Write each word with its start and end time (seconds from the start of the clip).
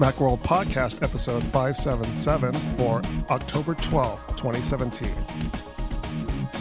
Macworld 0.00 0.38
Podcast, 0.38 1.02
episode 1.02 1.44
577 1.44 2.54
for 2.54 3.02
October 3.28 3.74
12th, 3.74 4.34
2017. 4.34 5.14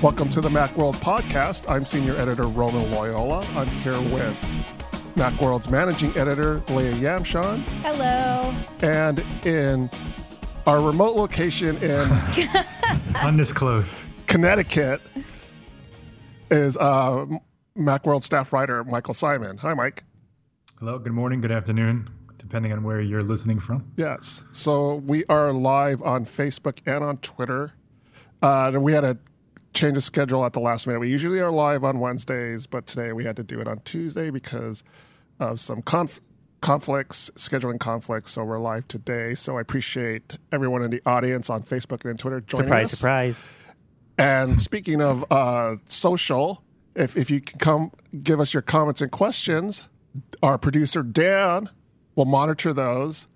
Welcome 0.03 0.29
to 0.31 0.41
the 0.41 0.49
Macworld 0.49 0.95
Podcast. 0.95 1.63
I'm 1.71 1.85
senior 1.85 2.17
editor 2.17 2.47
Roman 2.47 2.91
Loyola. 2.91 3.45
I'm 3.55 3.67
here 3.67 3.93
with 4.13 4.37
Macworld's 5.15 5.69
managing 5.69 6.15
editor 6.17 6.61
Leah 6.67 6.91
Yamshon. 6.95 7.65
Hello. 7.81 8.53
And 8.81 9.23
in 9.45 9.89
our 10.67 10.81
remote 10.81 11.15
location 11.15 11.77
in 11.77 12.11
Undisclosed. 13.23 13.95
Connecticut 14.27 14.99
is 16.51 16.75
uh, 16.75 17.25
Macworld 17.77 18.23
staff 18.23 18.51
writer 18.51 18.83
Michael 18.83 19.13
Simon. 19.13 19.57
Hi, 19.59 19.73
Mike. 19.73 20.03
Hello, 20.79 20.99
good 20.99 21.13
morning, 21.13 21.39
good 21.39 21.53
afternoon, 21.53 22.09
depending 22.49 22.73
on 22.73 22.81
where 22.81 22.99
you're 22.99 23.21
listening 23.21 23.59
from. 23.59 23.85
Yes. 23.95 24.43
So 24.51 24.95
we 24.95 25.23
are 25.25 25.53
live 25.53 26.01
on 26.01 26.25
Facebook 26.25 26.79
and 26.87 27.03
on 27.03 27.17
Twitter. 27.17 27.73
Uh, 28.41 28.71
and 28.73 28.81
we 28.81 28.91
had 28.91 29.03
a 29.03 29.19
change 29.75 29.97
of 29.97 30.03
schedule 30.03 30.43
at 30.43 30.53
the 30.53 30.59
last 30.59 30.87
minute. 30.87 30.99
We 30.99 31.11
usually 31.11 31.39
are 31.39 31.51
live 31.51 31.83
on 31.83 31.99
Wednesdays, 31.99 32.65
but 32.65 32.87
today 32.87 33.13
we 33.13 33.23
had 33.23 33.35
to 33.35 33.43
do 33.43 33.61
it 33.61 33.67
on 33.67 33.81
Tuesday 33.81 34.31
because 34.31 34.83
of 35.39 35.59
some 35.59 35.83
conf- 35.83 36.21
conflicts, 36.61 37.29
scheduling 37.35 37.79
conflicts. 37.79 38.31
So 38.31 38.43
we're 38.43 38.57
live 38.57 38.87
today. 38.87 39.35
So 39.35 39.59
I 39.59 39.61
appreciate 39.61 40.39
everyone 40.51 40.81
in 40.81 40.89
the 40.89 41.03
audience 41.05 41.51
on 41.51 41.61
Facebook 41.61 42.03
and 42.09 42.17
Twitter 42.17 42.41
joining 42.41 42.65
surprise, 42.65 42.85
us. 42.85 42.99
surprise. 42.99 43.45
And 44.17 44.59
speaking 44.59 45.03
of 45.03 45.23
uh, 45.31 45.75
social, 45.85 46.63
if, 46.95 47.15
if 47.15 47.29
you 47.29 47.41
can 47.41 47.59
come 47.59 47.91
give 48.23 48.39
us 48.39 48.55
your 48.55 48.63
comments 48.63 49.01
and 49.03 49.11
questions, 49.11 49.87
our 50.41 50.57
producer 50.57 51.03
Dan 51.03 51.69
will 52.15 52.25
monitor 52.25 52.73
those 52.73 53.27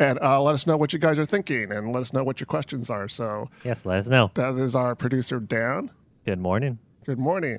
and 0.00 0.18
uh, 0.20 0.40
let 0.42 0.54
us 0.54 0.66
know 0.66 0.76
what 0.76 0.92
you 0.92 0.98
guys 0.98 1.18
are 1.18 1.24
thinking 1.26 1.72
and 1.72 1.92
let 1.92 2.00
us 2.00 2.12
know 2.12 2.22
what 2.22 2.40
your 2.40 2.46
questions 2.46 2.88
are. 2.90 3.08
So 3.08 3.48
Yes, 3.64 3.84
let 3.84 3.98
us 3.98 4.08
know. 4.08 4.30
that 4.34 4.54
is 4.54 4.74
our 4.76 4.94
producer 4.94 5.40
Dan. 5.40 5.90
Good 6.24 6.38
morning. 6.38 6.78
Good 7.04 7.18
morning. 7.18 7.58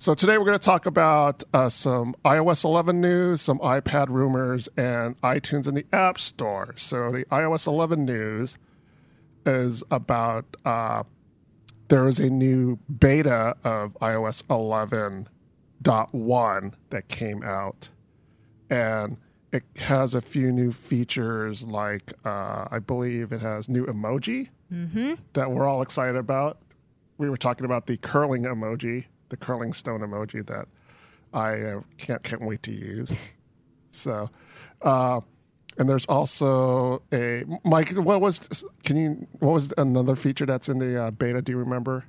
So 0.00 0.14
today 0.14 0.38
we're 0.38 0.44
going 0.44 0.58
to 0.58 0.64
talk 0.64 0.86
about 0.86 1.42
uh, 1.52 1.68
some 1.68 2.14
iOS 2.24 2.64
11 2.64 3.00
news, 3.00 3.40
some 3.42 3.58
iPad 3.58 4.08
rumors, 4.08 4.68
and 4.76 5.20
iTunes 5.22 5.66
in 5.66 5.74
the 5.74 5.84
App 5.92 6.18
Store. 6.18 6.72
So 6.76 7.10
the 7.10 7.24
iOS 7.26 7.66
11 7.66 8.04
news 8.04 8.56
is 9.44 9.82
about 9.90 10.44
uh, 10.64 11.02
there 11.88 12.06
is 12.06 12.20
a 12.20 12.30
new 12.30 12.76
beta 13.00 13.56
of 13.64 13.94
iOS 14.00 14.44
11.1 15.82 16.72
that 16.90 17.08
came 17.08 17.42
out, 17.42 17.88
and 18.70 19.16
it 19.52 19.62
has 19.76 20.14
a 20.14 20.20
few 20.20 20.52
new 20.52 20.72
features 20.72 21.66
like 21.66 22.12
uh, 22.24 22.66
I 22.70 22.78
believe 22.80 23.32
it 23.32 23.40
has 23.40 23.68
new 23.68 23.86
emoji 23.86 24.48
that 25.32 25.50
we're 25.50 25.66
all 25.66 25.80
excited 25.82 26.16
about. 26.16 26.58
We 27.16 27.30
were 27.30 27.36
talking 27.38 27.64
about 27.64 27.86
the 27.86 27.96
curling 27.96 28.42
emoji, 28.44 29.06
the 29.30 29.36
curling 29.36 29.72
stone 29.72 30.00
emoji 30.00 30.46
that 30.46 30.68
I 31.32 31.60
uh, 31.60 31.80
can't 31.96 32.22
can't 32.22 32.42
wait 32.42 32.62
to 32.64 32.72
use. 32.72 33.12
So, 33.90 34.28
uh, 34.82 35.22
and 35.78 35.88
there's 35.88 36.04
also 36.06 37.02
a 37.10 37.42
Mike. 37.64 37.96
What 37.96 38.20
was 38.20 38.64
can 38.84 38.96
you? 38.96 39.26
What 39.40 39.54
was 39.54 39.72
another 39.78 40.14
feature 40.14 40.44
that's 40.44 40.68
in 40.68 40.78
the 40.78 41.04
uh, 41.04 41.10
beta? 41.10 41.40
Do 41.40 41.52
you 41.52 41.58
remember? 41.58 42.04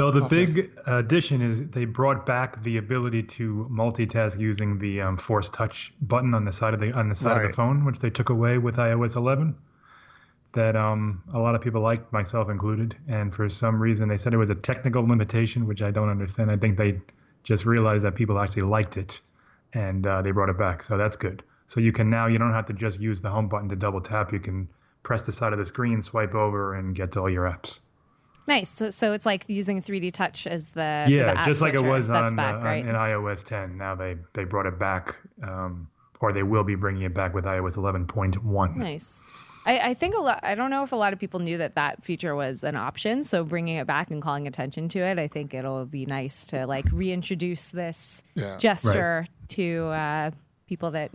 Though 0.00 0.10
the 0.10 0.22
big 0.22 0.70
addition 0.86 1.42
is 1.42 1.68
they 1.68 1.84
brought 1.84 2.24
back 2.24 2.62
the 2.62 2.78
ability 2.78 3.22
to 3.36 3.68
multitask 3.70 4.38
using 4.38 4.78
the 4.78 5.02
um, 5.02 5.18
Force 5.18 5.50
Touch 5.50 5.92
button 6.00 6.32
on 6.32 6.46
the 6.46 6.52
side 6.52 6.72
of 6.72 6.80
the 6.80 6.90
on 6.92 7.10
the 7.10 7.14
side 7.14 7.44
of 7.44 7.50
the 7.50 7.54
phone, 7.54 7.84
which 7.84 7.98
they 7.98 8.08
took 8.08 8.30
away 8.30 8.56
with 8.56 8.76
iOS 8.76 9.16
11. 9.16 9.54
That 10.52 10.74
um, 10.74 11.22
a 11.34 11.38
lot 11.38 11.54
of 11.54 11.60
people 11.60 11.82
liked, 11.82 12.10
myself 12.14 12.48
included, 12.48 12.96
and 13.08 13.34
for 13.34 13.46
some 13.50 13.78
reason 13.78 14.08
they 14.08 14.16
said 14.16 14.32
it 14.32 14.38
was 14.38 14.48
a 14.48 14.54
technical 14.54 15.06
limitation, 15.06 15.66
which 15.66 15.82
I 15.82 15.90
don't 15.90 16.08
understand. 16.08 16.50
I 16.50 16.56
think 16.56 16.78
they 16.78 16.98
just 17.42 17.66
realized 17.66 18.02
that 18.06 18.14
people 18.14 18.38
actually 18.38 18.62
liked 18.62 18.96
it, 18.96 19.20
and 19.74 20.06
uh, 20.06 20.22
they 20.22 20.30
brought 20.30 20.48
it 20.48 20.56
back. 20.56 20.82
So 20.82 20.96
that's 20.96 21.16
good. 21.16 21.42
So 21.66 21.78
you 21.78 21.92
can 21.92 22.08
now 22.08 22.26
you 22.26 22.38
don't 22.38 22.54
have 22.54 22.64
to 22.68 22.72
just 22.72 23.00
use 23.00 23.20
the 23.20 23.28
home 23.28 23.50
button 23.50 23.68
to 23.68 23.76
double 23.76 24.00
tap. 24.00 24.32
You 24.32 24.40
can 24.40 24.66
press 25.02 25.26
the 25.26 25.32
side 25.32 25.52
of 25.52 25.58
the 25.58 25.66
screen, 25.66 26.00
swipe 26.00 26.34
over, 26.34 26.74
and 26.76 26.96
get 26.96 27.12
to 27.12 27.20
all 27.20 27.28
your 27.28 27.44
apps. 27.44 27.82
Nice. 28.50 28.68
So, 28.70 28.90
so 28.90 29.12
it's 29.12 29.24
like 29.24 29.44
using 29.48 29.80
3D 29.80 30.12
Touch 30.12 30.46
as 30.46 30.70
the 30.70 31.04
for 31.06 31.12
yeah, 31.12 31.24
the 31.32 31.38
app 31.38 31.46
just 31.46 31.62
like 31.62 31.74
it 31.74 31.84
was 31.84 32.08
That's 32.08 32.32
on, 32.32 32.36
back, 32.36 32.54
uh, 32.54 32.58
on- 32.58 32.64
right? 32.64 32.84
in 32.84 32.94
iOS 32.94 33.44
10. 33.44 33.78
Now 33.78 33.94
they 33.94 34.16
they 34.34 34.44
brought 34.44 34.66
it 34.66 34.78
back, 34.78 35.16
um, 35.42 35.88
or 36.20 36.32
they 36.32 36.42
will 36.42 36.64
be 36.64 36.74
bringing 36.74 37.02
it 37.02 37.14
back 37.14 37.32
with 37.32 37.44
iOS 37.44 37.76
11.1. 37.76 38.76
nice. 38.76 39.22
I, 39.66 39.90
I 39.90 39.94
think 39.94 40.14
a 40.16 40.20
lot. 40.20 40.40
I 40.42 40.54
don't 40.54 40.70
know 40.70 40.82
if 40.82 40.92
a 40.92 40.96
lot 40.96 41.12
of 41.12 41.18
people 41.18 41.38
knew 41.38 41.58
that 41.58 41.74
that 41.74 42.02
feature 42.02 42.34
was 42.34 42.64
an 42.64 42.76
option. 42.76 43.24
So 43.24 43.44
bringing 43.44 43.76
it 43.76 43.86
back 43.86 44.10
and 44.10 44.20
calling 44.22 44.46
attention 44.48 44.88
to 44.90 44.98
it, 45.00 45.18
I 45.18 45.28
think 45.28 45.52
it'll 45.52 45.84
be 45.84 46.06
nice 46.06 46.46
to 46.48 46.66
like 46.66 46.86
reintroduce 46.90 47.66
this 47.66 48.22
Yeah. 48.34 48.56
gesture 48.56 49.26
to 49.48 49.84
uh, 49.88 50.30
people 50.66 50.90
that 50.92 51.10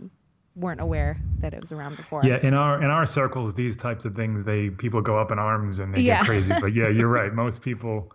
weren't 0.56 0.80
aware 0.80 1.18
that 1.40 1.52
it 1.54 1.60
was 1.60 1.70
around 1.70 1.96
before. 1.96 2.24
Yeah, 2.24 2.38
in 2.42 2.54
our 2.54 2.82
in 2.82 2.90
our 2.90 3.06
circles, 3.06 3.54
these 3.54 3.76
types 3.76 4.04
of 4.04 4.14
things, 4.16 4.44
they 4.44 4.70
people 4.70 5.00
go 5.02 5.18
up 5.18 5.30
in 5.30 5.38
arms 5.38 5.78
and 5.78 5.94
they 5.94 6.00
Yeah. 6.00 6.16
get 6.18 6.24
crazy. 6.26 6.52
But 6.60 6.72
yeah, 6.74 6.88
you're 6.88 7.08
right. 7.08 7.32
Most 7.44 7.60
people, 7.62 8.12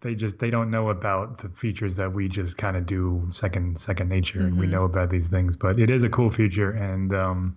they 0.00 0.14
just 0.14 0.38
they 0.38 0.50
don't 0.50 0.70
know 0.70 0.90
about 0.90 1.38
the 1.38 1.48
features 1.48 1.96
that 1.96 2.12
we 2.12 2.28
just 2.28 2.56
kind 2.56 2.76
of 2.76 2.86
do 2.86 3.26
second 3.30 3.78
second 3.80 4.08
nature, 4.08 4.40
and 4.40 4.52
Mm-hmm. 4.52 4.60
we 4.60 4.66
know 4.68 4.84
about 4.84 5.10
these 5.10 5.28
things. 5.28 5.56
But 5.56 5.78
it 5.78 5.90
is 5.90 6.02
a 6.04 6.08
cool 6.08 6.30
feature, 6.30 6.70
and 6.70 7.12
um, 7.12 7.56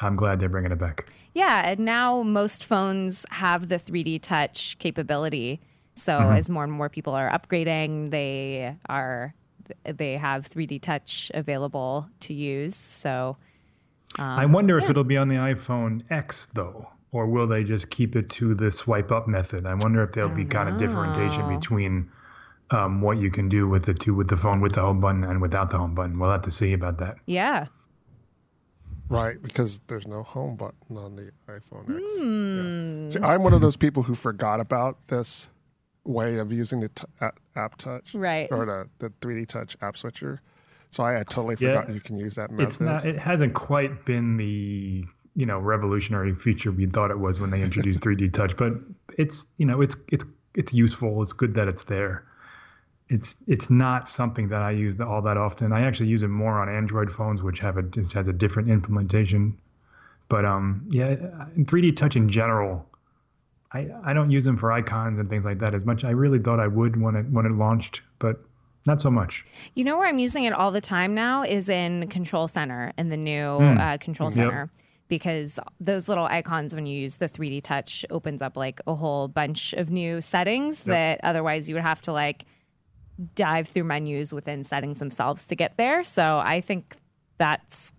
I'm 0.00 0.16
glad 0.16 0.40
they're 0.40 0.48
bringing 0.48 0.72
it 0.72 0.78
back. 0.78 1.08
Yeah, 1.32 1.68
and 1.70 1.80
now 1.80 2.22
most 2.22 2.64
phones 2.64 3.24
have 3.30 3.68
the 3.68 3.76
3D 3.76 4.20
touch 4.22 4.78
capability. 4.78 5.60
So 5.94 6.12
Mm-hmm. 6.18 6.36
as 6.36 6.50
more 6.50 6.64
and 6.64 6.72
more 6.72 6.88
people 6.88 7.12
are 7.14 7.30
upgrading, 7.30 8.10
they 8.10 8.76
are 8.88 9.32
they 9.84 10.16
have 10.16 10.48
3D 10.48 10.80
touch 10.82 11.30
available 11.34 12.08
to 12.20 12.34
use. 12.34 12.74
So 12.74 13.36
I 14.18 14.46
wonder 14.46 14.78
if 14.78 14.88
it'll 14.88 15.04
be 15.04 15.16
on 15.16 15.28
the 15.28 15.36
iPhone 15.36 16.02
X 16.10 16.46
though, 16.54 16.88
or 17.12 17.26
will 17.26 17.46
they 17.46 17.64
just 17.64 17.90
keep 17.90 18.16
it 18.16 18.28
to 18.30 18.54
the 18.54 18.70
swipe 18.70 19.10
up 19.10 19.26
method? 19.28 19.66
I 19.66 19.74
wonder 19.74 20.02
if 20.02 20.12
there'll 20.12 20.28
be 20.30 20.44
kind 20.44 20.68
of 20.68 20.76
differentiation 20.76 21.48
between 21.54 22.10
um, 22.70 23.00
what 23.00 23.18
you 23.18 23.30
can 23.30 23.48
do 23.48 23.68
with 23.68 23.84
the 23.84 23.94
two 23.94 24.14
with 24.14 24.28
the 24.28 24.36
phone 24.36 24.60
with 24.60 24.72
the 24.72 24.80
home 24.80 25.00
button 25.00 25.24
and 25.24 25.40
without 25.42 25.68
the 25.68 25.78
home 25.78 25.94
button. 25.94 26.18
We'll 26.18 26.30
have 26.30 26.42
to 26.42 26.50
see 26.50 26.72
about 26.72 26.98
that. 26.98 27.16
yeah, 27.26 27.66
Right, 29.10 29.40
because 29.40 29.80
there's 29.86 30.06
no 30.06 30.22
home 30.22 30.56
button 30.56 30.96
on 30.96 31.14
the 31.14 31.30
iPhone 31.46 31.94
X. 31.94 32.16
Hmm. 32.18 33.02
Yeah. 33.04 33.08
See, 33.10 33.20
I'm 33.20 33.42
one 33.42 33.52
of 33.52 33.60
those 33.60 33.76
people 33.76 34.02
who 34.04 34.14
forgot 34.14 34.60
about 34.60 35.08
this 35.08 35.50
way 36.04 36.38
of 36.38 36.50
using 36.50 36.80
the 36.80 36.88
t- 36.88 37.04
a- 37.20 37.32
app 37.56 37.76
touch, 37.76 38.14
Right. 38.14 38.48
or 38.50 38.66
the, 38.66 38.88
the 38.98 39.10
3D 39.20 39.46
touch 39.46 39.76
app 39.82 39.96
switcher. 39.96 40.40
So 40.90 41.02
I 41.04 41.12
had 41.12 41.28
totally 41.28 41.56
Yeah. 41.58 41.90
you 41.90 42.00
can 42.00 42.16
use 42.16 42.36
that 42.36 42.50
method. 42.50 42.66
It's 42.68 42.80
not. 42.80 43.04
It 43.04 43.18
hasn't 43.18 43.54
quite 43.54 44.04
been 44.04 44.36
the 44.36 45.04
you 45.36 45.46
know 45.46 45.58
revolutionary 45.58 46.32
feature 46.34 46.70
we 46.70 46.86
thought 46.86 47.10
it 47.10 47.18
was 47.18 47.40
when 47.40 47.50
they 47.50 47.60
introduced 47.62 48.00
3D 48.00 48.32
touch, 48.32 48.56
but 48.56 48.74
it's 49.18 49.46
you 49.58 49.66
know 49.66 49.80
it's 49.80 49.96
it's 50.12 50.24
it's 50.54 50.72
useful. 50.72 51.20
It's 51.22 51.32
good 51.32 51.54
that 51.54 51.66
it's 51.66 51.82
there. 51.84 52.24
It's 53.08 53.34
it's 53.48 53.68
not 53.70 54.08
something 54.08 54.48
that 54.48 54.62
I 54.62 54.70
use 54.70 54.98
all 55.00 55.20
that 55.22 55.36
often. 55.36 55.72
I 55.72 55.82
actually 55.82 56.08
use 56.08 56.22
it 56.22 56.28
more 56.28 56.60
on 56.60 56.68
Android 56.68 57.10
phones, 57.10 57.42
which 57.42 57.58
have 57.60 57.76
a 57.76 57.82
just 57.82 58.12
has 58.12 58.28
a 58.28 58.32
different 58.32 58.70
implementation. 58.70 59.58
But 60.28 60.44
um, 60.44 60.86
yeah, 60.90 61.16
3D 61.58 61.96
touch 61.96 62.14
in 62.16 62.28
general, 62.30 62.88
I 63.74 63.88
I 64.04 64.12
don't 64.14 64.30
use 64.30 64.44
them 64.44 64.56
for 64.56 64.72
icons 64.72 65.18
and 65.18 65.28
things 65.28 65.44
like 65.44 65.58
that 65.58 65.74
as 65.74 65.84
much. 65.84 66.04
I 66.04 66.10
really 66.10 66.38
thought 66.38 66.60
I 66.60 66.66
would 66.68 67.00
when 67.00 67.16
it 67.16 67.26
when 67.30 67.44
it 67.46 67.52
launched, 67.52 68.00
but 68.18 68.36
not 68.86 69.00
so 69.00 69.10
much. 69.10 69.44
you 69.74 69.82
know 69.82 69.96
where 69.98 70.06
I'm 70.06 70.18
using 70.18 70.44
it 70.44 70.52
all 70.52 70.70
the 70.70 70.80
time 70.80 71.14
now 71.14 71.42
is 71.42 71.68
in 71.70 72.06
Control 72.08 72.46
Center 72.48 72.92
in 72.98 73.08
the 73.08 73.16
new 73.16 73.42
uh, 73.42 73.96
Control 73.98 74.30
Hmm. 74.30 74.38
Yep. 74.38 74.46
Center. 74.50 74.70
Because 75.08 75.58
those 75.80 76.08
little 76.08 76.24
icons, 76.24 76.74
when 76.74 76.86
you 76.86 76.98
use 76.98 77.16
the 77.16 77.28
3D 77.28 77.62
touch, 77.62 78.06
opens 78.10 78.40
up 78.40 78.56
like 78.56 78.80
a 78.86 78.94
whole 78.94 79.28
bunch 79.28 79.74
of 79.74 79.90
new 79.90 80.20
settings 80.22 80.82
that 80.84 81.20
otherwise 81.22 81.68
you 81.68 81.74
would 81.74 81.82
have 81.84 82.00
to 82.02 82.12
like 82.12 82.46
dive 83.34 83.68
through 83.68 83.84
menus 83.84 84.32
within 84.32 84.64
settings 84.64 84.98
themselves 84.98 85.46
to 85.48 85.54
get 85.56 85.76
there. 85.76 86.02
So 86.04 86.38
I 86.44 86.60
think 86.62 86.96
that's 87.38 87.92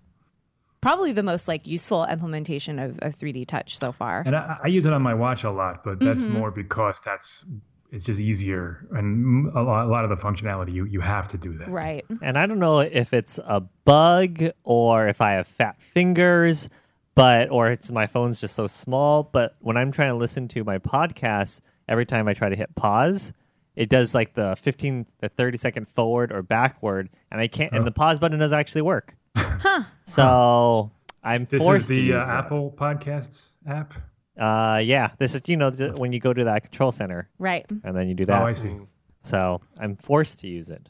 probably 0.86 1.12
the 1.12 1.24
most 1.24 1.48
like 1.48 1.66
useful 1.68 2.06
implementation 2.06 2.80
of, 2.80 3.00
of 3.02 3.16
3D 3.16 3.48
touch 3.48 3.78
so 3.78 3.92
far. 3.92 4.24
And 4.26 4.36
I, 4.36 4.58
I 4.64 4.68
use 4.68 4.86
it 4.86 4.94
on 4.94 5.02
my 5.02 5.14
watch 5.14 5.44
a 5.44 5.50
lot, 5.52 5.84
but 5.84 6.00
that's 6.00 6.22
Mm-hmm. 6.22 6.34
more 6.38 6.52
because 6.52 7.02
that's 7.04 7.44
it's 7.92 8.04
just 8.04 8.20
easier 8.20 8.86
and 8.92 9.48
a 9.56 9.62
lot, 9.62 9.86
a 9.86 9.90
lot 9.90 10.04
of 10.04 10.10
the 10.10 10.18
functionality 10.18 10.74
you 10.74 10.86
you 10.86 11.00
have 11.02 11.28
to 11.30 11.38
do 11.38 11.58
that. 11.58 11.70
Right. 11.70 12.04
And 12.22 12.38
I 12.38 12.46
don't 12.46 12.60
know 12.60 12.80
if 12.80 13.14
it's 13.14 13.40
a 13.46 13.62
bug 13.86 14.44
or 14.64 15.08
if 15.08 15.22
I 15.22 15.34
have 15.34 15.48
fat 15.48 15.82
fingers, 15.82 16.68
but 17.16 17.50
or 17.52 17.68
it's 17.68 17.92
my 17.92 18.08
phone's 18.08 18.40
just 18.42 18.56
so 18.56 18.68
small. 18.68 19.24
But 19.24 19.56
when 19.60 19.78
I'm 19.78 19.92
trying 19.92 20.10
to 20.10 20.16
listen 20.16 20.48
to 20.50 20.64
my 20.64 20.78
podcast, 20.78 21.62
every 21.88 22.06
time 22.06 22.28
I 22.28 22.34
try 22.34 22.50
to 22.50 22.56
hit 22.56 22.76
pause, 22.76 23.32
it 23.76 23.88
does 23.90 24.14
like 24.14 24.34
the 24.34 24.56
15 24.56 25.06
the 25.20 25.30
30 25.30 25.58
second 25.58 25.88
forward 25.88 26.32
or 26.32 26.42
backward, 26.42 27.10
and 27.32 27.40
I 27.40 27.48
can't. 27.48 27.72
And 27.74 27.86
the 27.86 27.92
pause 27.92 28.20
button 28.20 28.40
doesn't 28.40 28.58
actually 28.60 28.82
work. 28.82 29.16
Huh. 29.36 29.84
So 30.06 30.92
I'm 31.24 31.46
This 31.46 31.62
forced 31.62 31.90
is 31.92 31.98
to 31.98 32.04
the 32.04 32.14
uh, 32.14 32.18
use 32.18 32.28
that. 32.28 32.46
Apple 32.46 32.74
Podcasts 32.78 33.50
app. 33.68 33.94
Uh, 34.38 34.80
yeah, 34.84 35.12
this 35.18 35.34
is 35.34 35.42
you 35.48 35.58
know 35.58 35.70
the, 35.70 35.92
when 35.98 36.12
you 36.14 36.20
go 36.20 36.34
to 36.34 36.44
that 36.46 36.62
control 36.64 36.92
center 36.92 37.30
Right. 37.40 37.66
and 37.84 37.96
then 37.96 38.08
you 38.08 38.14
do 38.16 38.26
that. 38.26 38.42
Oh, 38.42 38.46
I 38.46 38.54
see. 38.54 38.76
So 39.22 39.62
I'm 39.80 39.96
forced 39.96 40.40
to 40.42 40.48
use 40.48 40.70
it. 40.70 40.90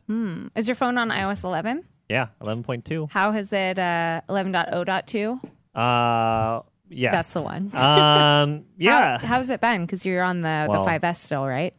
Is 0.55 0.67
your 0.67 0.75
phone 0.75 0.97
on 0.97 1.09
iOS 1.09 1.43
11? 1.43 1.83
Yeah, 2.09 2.27
11.2. 2.41 3.09
How 3.11 3.31
has 3.31 3.53
it 3.53 3.79
uh 3.79 4.21
11.0.2? 4.29 5.39
Uh, 5.73 6.61
yes, 6.89 7.11
That's 7.13 7.33
the 7.33 7.41
one. 7.41 7.71
um, 7.75 8.65
yeah. 8.77 9.17
How, 9.19 9.27
how's 9.27 9.49
it 9.49 9.59
been? 9.61 9.81
Because 9.81 10.05
you're 10.05 10.23
on 10.23 10.41
the, 10.41 10.67
Well- 10.69 10.85
the 10.85 10.91
5S 10.91 11.17
still, 11.17 11.45
right? 11.47 11.73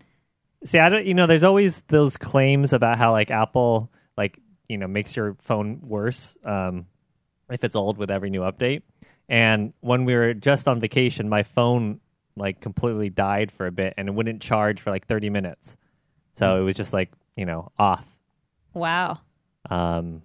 See, 0.64 0.78
I 0.78 0.88
don't. 0.88 1.04
You 1.06 1.14
know, 1.14 1.26
there's 1.26 1.44
always 1.44 1.82
those 1.82 2.16
claims 2.16 2.72
about 2.72 2.96
how 2.96 3.12
like 3.12 3.30
Apple 3.30 3.92
like 4.16 4.40
you 4.68 4.78
know 4.78 4.86
makes 4.86 5.16
your 5.16 5.36
phone 5.40 5.80
worse 5.82 6.36
um, 6.44 6.86
if 7.50 7.62
it's 7.64 7.76
old 7.76 7.98
with 7.98 8.10
every 8.10 8.30
new 8.30 8.40
update. 8.42 8.82
And 9.28 9.72
when 9.80 10.04
we 10.04 10.14
were 10.14 10.34
just 10.34 10.68
on 10.68 10.78
vacation, 10.80 11.28
my 11.28 11.42
phone 11.42 12.00
like 12.36 12.60
completely 12.60 13.08
died 13.10 13.50
for 13.50 13.66
a 13.66 13.72
bit, 13.72 13.94
and 13.96 14.08
it 14.08 14.14
wouldn't 14.14 14.42
charge 14.42 14.80
for 14.80 14.90
like 14.90 15.06
30 15.06 15.30
minutes. 15.30 15.76
So 16.34 16.60
it 16.60 16.64
was 16.64 16.74
just 16.76 16.92
like 16.92 17.10
you 17.36 17.46
know 17.46 17.72
off. 17.78 18.06
Wow. 18.74 19.18
Um, 19.70 20.22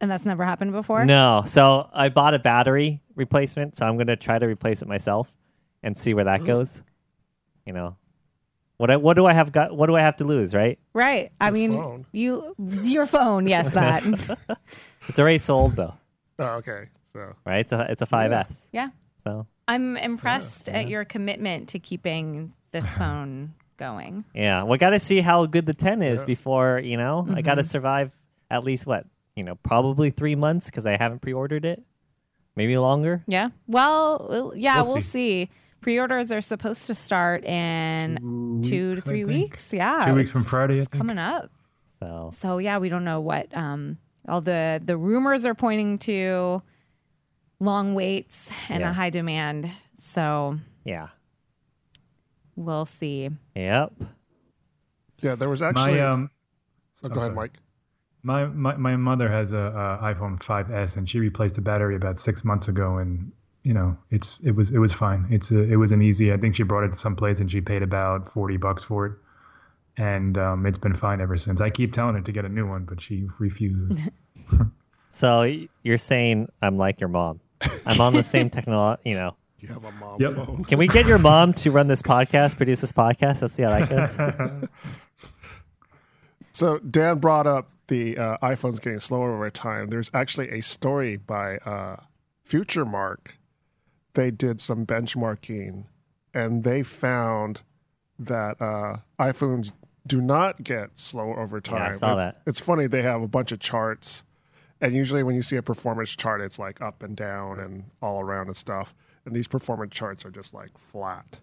And 0.00 0.10
that's 0.10 0.24
never 0.24 0.44
happened 0.44 0.72
before? 0.72 1.04
no, 1.04 1.42
so 1.46 1.88
I 1.92 2.08
bought 2.10 2.34
a 2.34 2.38
battery 2.38 3.00
replacement, 3.16 3.76
so 3.76 3.86
I'm 3.86 3.96
gonna 3.98 4.16
try 4.16 4.38
to 4.38 4.46
replace 4.46 4.82
it 4.82 4.88
myself 4.88 5.32
and 5.82 5.98
see 5.98 6.14
where 6.14 6.24
that 6.24 6.44
goes. 6.52 6.82
You 7.66 7.72
know, 7.72 7.96
what 8.78 8.90
I, 8.90 8.96
what 8.96 9.14
do 9.14 9.26
I 9.26 9.32
have 9.32 9.52
got? 9.52 9.76
What 9.76 9.86
do 9.86 9.96
I 9.96 10.00
have 10.00 10.16
to 10.18 10.24
lose? 10.24 10.54
Right? 10.54 10.78
Right. 10.92 11.32
I 11.40 11.46
Your 11.46 11.52
mean, 11.52 11.72
phone. 11.82 12.06
you 12.12 12.54
your 12.58 13.06
phone, 13.06 13.46
yes, 13.46 13.72
that. 13.72 14.02
It's 15.08 15.18
already 15.18 15.38
sold 15.38 15.72
though. 15.76 15.94
Oh, 16.38 16.44
okay. 16.56 16.86
So 17.12 17.34
right? 17.44 17.60
It's 17.60 17.72
a 17.72 17.86
it's 17.90 18.02
a 18.02 18.06
5S. 18.06 18.68
yeah. 18.72 18.88
So 19.24 19.46
I'm 19.68 19.96
impressed 19.96 20.68
at 20.68 20.88
your 20.88 21.04
commitment 21.04 21.70
to 21.70 21.78
keeping 21.78 22.52
this 22.72 22.94
phone 23.00 23.54
going. 23.78 24.24
yeah, 24.34 24.64
we 24.64 24.78
got 24.78 24.90
to 24.90 24.98
see 25.00 25.20
how 25.20 25.44
good 25.46 25.66
the 25.66 25.74
10 25.74 26.02
is 26.02 26.20
Yeah. 26.20 26.26
before 26.26 26.80
you 26.82 26.96
know. 26.96 27.26
I 27.28 27.42
got 27.42 27.52
Mm-hmm. 27.52 27.58
to 27.58 27.64
survive 27.64 28.10
at 28.50 28.64
least 28.64 28.86
what 28.86 29.06
you 29.34 29.44
know, 29.44 29.54
probably 29.56 30.10
three 30.10 30.34
months 30.34 30.66
because 30.66 30.86
I 30.86 30.96
haven't 30.96 31.20
pre-ordered 31.20 31.64
it. 31.66 31.82
Maybe 32.56 32.78
longer. 32.78 33.22
Yeah. 33.26 33.50
Well, 33.66 34.26
well, 34.30 34.52
yeah, 34.56 34.80
We'll 34.80 34.94
we'll, 34.94 35.02
see. 35.02 35.46
see. 35.46 35.50
Pre-orders 35.80 36.32
are 36.32 36.40
supposed 36.40 36.86
to 36.88 36.94
start 36.94 37.44
in 37.44 38.60
Two 38.64 38.94
two 38.94 38.94
to 38.94 39.00
weeks, 39.00 39.02
I 39.02 39.08
three 39.08 39.24
weeks. 39.24 39.72
Yeah, 39.72 40.04
Two 40.06 40.14
weeks 40.14 40.30
from 40.30 40.44
Friday, 40.44 40.78
It's 40.78 40.88
coming 40.88 41.18
up. 41.18 41.50
So 42.00 42.30
So 42.32 42.58
yeah, 42.58 42.78
we 42.78 42.88
don't 42.88 43.04
know 43.04 43.20
what 43.20 43.54
um, 43.56 43.98
all 44.28 44.40
the 44.40 44.80
the 44.84 44.96
rumors 44.96 45.46
are 45.46 45.54
pointing 45.54 45.98
to 46.00 46.60
long 47.60 47.94
waits 47.94 48.50
and 48.68 48.80
Yeah. 48.80 48.90
a 48.90 48.92
high 48.92 49.10
demand. 49.10 49.70
So 49.98 50.58
yeah, 50.84 51.08
we'll 52.56 52.86
see. 52.86 53.30
yep. 53.54 53.92
yeah, 55.22 55.34
there 55.34 55.48
was 55.48 55.62
actually. 55.62 55.98
My 55.98 56.00
um, 56.00 56.30
oh, 57.02 57.06
I'm 57.06 57.12
go 57.12 57.20
ahead, 57.20 57.26
sorry. 57.28 57.34
Mike. 57.36 57.58
My, 58.22 58.46
my 58.46 58.76
my 58.76 58.96
mother 58.96 59.28
has 59.28 59.52
a, 59.52 59.56
a 59.58 60.14
iPhone 60.14 60.40
5s 60.40 60.96
and 60.96 61.08
she 61.08 61.20
replaced 61.20 61.54
the 61.54 61.60
battery 61.60 61.94
about 61.94 62.18
six 62.18 62.44
months 62.44 62.66
ago 62.66 62.96
and 62.98 63.30
you 63.66 63.74
know 63.74 63.96
it's 64.10 64.38
it 64.44 64.52
was 64.52 64.70
it 64.70 64.78
was 64.78 64.92
fine 64.92 65.26
it's 65.30 65.50
a, 65.50 65.60
it 65.60 65.76
was 65.76 65.90
an 65.90 66.00
easy 66.00 66.32
I 66.32 66.36
think 66.36 66.54
she 66.54 66.62
brought 66.62 66.84
it 66.84 66.90
to 66.90 66.94
some 67.06 67.16
place 67.16 67.40
and 67.40 67.50
she 67.50 67.60
paid 67.60 67.82
about 67.82 68.30
40 68.30 68.56
bucks 68.58 68.84
for 68.84 69.06
it 69.06 69.12
and 69.96 70.38
um, 70.38 70.66
it's 70.66 70.78
been 70.78 70.94
fine 70.94 71.20
ever 71.20 71.36
since 71.36 71.60
I 71.60 71.70
keep 71.70 71.92
telling 71.92 72.14
her 72.14 72.20
to 72.22 72.32
get 72.32 72.44
a 72.44 72.48
new 72.48 72.66
one 72.68 72.84
but 72.84 73.00
she 73.00 73.26
refuses 73.40 74.08
So 75.10 75.42
you're 75.82 75.98
saying 75.98 76.48
I'm 76.62 76.76
like 76.76 77.00
your 77.00 77.08
mom. 77.08 77.40
I'm 77.86 78.00
on 78.02 78.12
the 78.12 78.22
same 78.22 78.50
technology. 78.50 79.00
You 79.10 79.14
know, 79.14 79.36
You 79.60 79.68
have 79.68 79.84
a 79.84 79.90
mom 79.92 80.20
Yep. 80.20 80.34
phone. 80.34 80.64
can 80.64 80.78
we 80.78 80.86
get 80.88 81.06
your 81.06 81.18
mom 81.18 81.54
to 81.54 81.70
run 81.70 81.88
this 81.88 82.02
podcast, 82.02 82.56
produce 82.58 82.82
this 82.82 82.92
podcast? 82.92 83.40
Let's 83.40 83.54
see 83.54 83.62
how 83.62 83.70
that 83.70 83.88
goes. 83.88 84.68
So 86.52 86.78
Dan 86.78 87.18
brought 87.18 87.46
up 87.46 87.68
the 87.88 88.16
uh, 88.16 88.38
iPhones 88.42 88.80
getting 88.80 88.98
slower 89.00 89.34
over 89.34 89.50
time. 89.50 89.88
There's 89.88 90.10
actually 90.14 90.48
a 90.50 90.62
story 90.62 91.16
by 91.18 91.58
uh, 91.58 91.96
FutureMark. 92.48 93.18
They 94.16 94.30
did 94.30 94.60
some 94.60 94.86
benchmarking, 94.86 95.84
and 96.32 96.64
they 96.64 96.82
found 96.82 97.60
that 98.18 98.56
uh, 98.60 98.96
iPhones 99.20 99.72
do 100.06 100.22
not 100.22 100.64
get 100.64 100.98
slower 100.98 101.38
over 101.38 101.60
time. 101.60 101.90
I 101.90 101.92
saw 101.92 102.14
It- 102.14 102.16
that. 102.16 102.42
It's 102.46 102.58
funny 102.58 102.86
they 102.86 103.02
have 103.02 103.20
a 103.20 103.28
bunch 103.28 103.52
of 103.52 103.58
charts, 103.60 104.24
and 104.80 104.94
usually 104.94 105.22
when 105.22 105.34
you 105.34 105.42
see 105.42 105.56
a 105.56 105.62
performance 105.62 106.16
chart, 106.16 106.40
it's 106.40 106.58
like 106.58 106.80
up 106.80 107.02
and 107.02 107.14
down 107.14 107.60
and 107.60 107.84
all 108.00 108.20
around 108.22 108.46
and 108.46 108.56
stuff. 108.56 108.94
And 109.26 109.36
these 109.36 109.48
performance 109.48 109.92
charts 109.92 110.24
are 110.24 110.30
just 110.30 110.54
like 110.54 110.70
flat. 110.78 111.38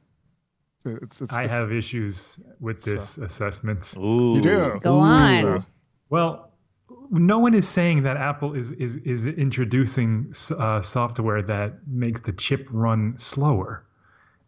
It's, 0.83 1.21
it's, 1.21 1.31
I 1.31 1.43
it's- 1.43 1.51
have 1.51 1.71
issues 1.71 2.39
with 2.59 2.81
this 2.81 3.17
assessment 3.19 3.93
Ooh, 3.95 4.35
You 4.35 4.41
do. 4.41 4.79
Go 4.81 4.95
on. 4.99 5.41
So- 5.41 5.65
Well, 6.09 6.49
no 7.13 7.39
one 7.39 7.53
is 7.53 7.67
saying 7.67 8.03
that 8.03 8.17
Apple 8.17 8.53
is 8.55 8.71
is 8.71 8.97
is 8.97 9.25
introducing 9.25 10.33
uh, 10.57 10.81
software 10.81 11.41
that 11.43 11.87
makes 11.87 12.21
the 12.21 12.33
chip 12.33 12.67
run 12.71 13.17
slower. 13.17 13.85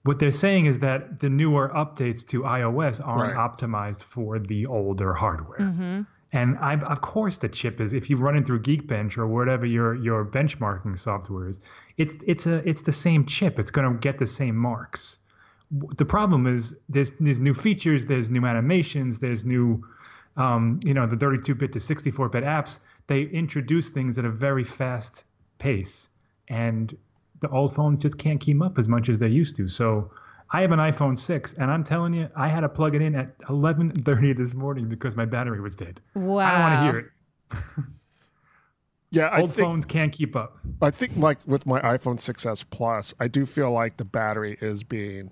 What 0.03 0.19
they're 0.19 0.31
saying 0.31 0.65
is 0.67 0.79
that 0.79 1.19
the 1.19 1.29
newer 1.29 1.69
updates 1.69 2.27
to 2.29 2.41
iOS 2.41 3.01
aren't 3.05 3.35
Right. 3.35 3.49
optimized 3.49 4.03
for 4.03 4.37
the 4.39 4.65
older 4.67 5.13
hardware. 5.13 6.05
And 6.31 6.57
I, 6.59 6.75
of 6.75 7.01
course, 7.01 7.37
the 7.37 7.47
chip 7.47 7.79
is. 7.79 7.93
If 7.93 8.09
you 8.09 8.17
run 8.17 8.35
it 8.35 8.45
through 8.45 8.61
Geekbench 8.61 9.17
or 9.17 9.25
whatever 9.27 9.65
your 9.65 9.95
your 9.95 10.25
benchmarking 10.25 10.97
software 10.97 11.47
is, 11.49 11.61
it's 11.97 12.17
it's 12.27 12.45
a 12.45 12.67
it's 12.67 12.81
the 12.81 12.91
same 12.91 13.25
chip. 13.25 13.57
It's 13.59 13.71
going 13.71 13.91
to 13.91 13.97
get 13.99 14.17
the 14.17 14.27
same 14.27 14.55
marks. 14.55 15.19
The 15.97 16.05
problem 16.05 16.45
is 16.45 16.75
there's 16.89 17.11
there's 17.19 17.39
new 17.39 17.53
features, 17.53 18.05
there's 18.05 18.29
new 18.29 18.45
animations, 18.45 19.19
there's 19.19 19.45
new 19.45 19.83
um, 20.37 20.79
you 20.83 20.93
know, 20.93 21.05
the 21.05 21.15
32-bit 21.15 21.73
to 21.73 21.79
64-bit 21.79 22.43
apps, 22.43 22.79
they 23.07 23.23
introduce 23.23 23.89
things 23.89 24.17
at 24.17 24.25
a 24.25 24.29
very 24.29 24.63
fast 24.63 25.23
pace, 25.57 26.09
and 26.47 26.97
the 27.39 27.49
old 27.49 27.73
phones 27.73 28.01
just 28.01 28.17
can't 28.17 28.39
keep 28.39 28.61
up 28.61 28.77
as 28.77 28.89
much 28.89 29.09
as 29.09 29.17
they 29.17 29.27
used 29.27 29.55
to. 29.57 29.67
So, 29.67 30.11
I 30.51 30.61
have 30.61 30.71
an 30.71 30.79
iPhone 30.79 31.17
6, 31.17 31.53
and 31.55 31.71
I'm 31.71 31.83
telling 31.83 32.13
you, 32.13 32.29
I 32.35 32.47
had 32.47 32.61
to 32.61 32.69
plug 32.69 32.95
it 32.95 33.01
in 33.01 33.15
at 33.15 33.37
11:30 33.49 34.37
this 34.37 34.53
morning 34.53 34.87
because 34.87 35.15
my 35.15 35.25
battery 35.25 35.59
was 35.59 35.75
dead. 35.75 35.99
Wow. 36.13 36.45
I 36.45 36.51
don't 36.51 36.61
want 36.61 36.73
to 36.75 36.81
hear 36.83 36.97
it. 36.97 37.85
yeah, 39.11 39.27
I 39.27 39.41
Old 39.41 39.53
think 39.53 39.67
phones 39.67 39.85
can't 39.85 40.11
keep 40.11 40.35
up. 40.35 40.59
I 40.81 40.91
think 40.91 41.17
like 41.17 41.39
with 41.47 41.65
my 41.65 41.81
iPhone 41.81 42.19
6s 42.19 42.65
Plus, 42.69 43.13
I 43.19 43.27
do 43.27 43.45
feel 43.45 43.71
like 43.71 43.97
the 43.97 44.05
battery 44.05 44.57
is 44.61 44.83
being 44.83 45.31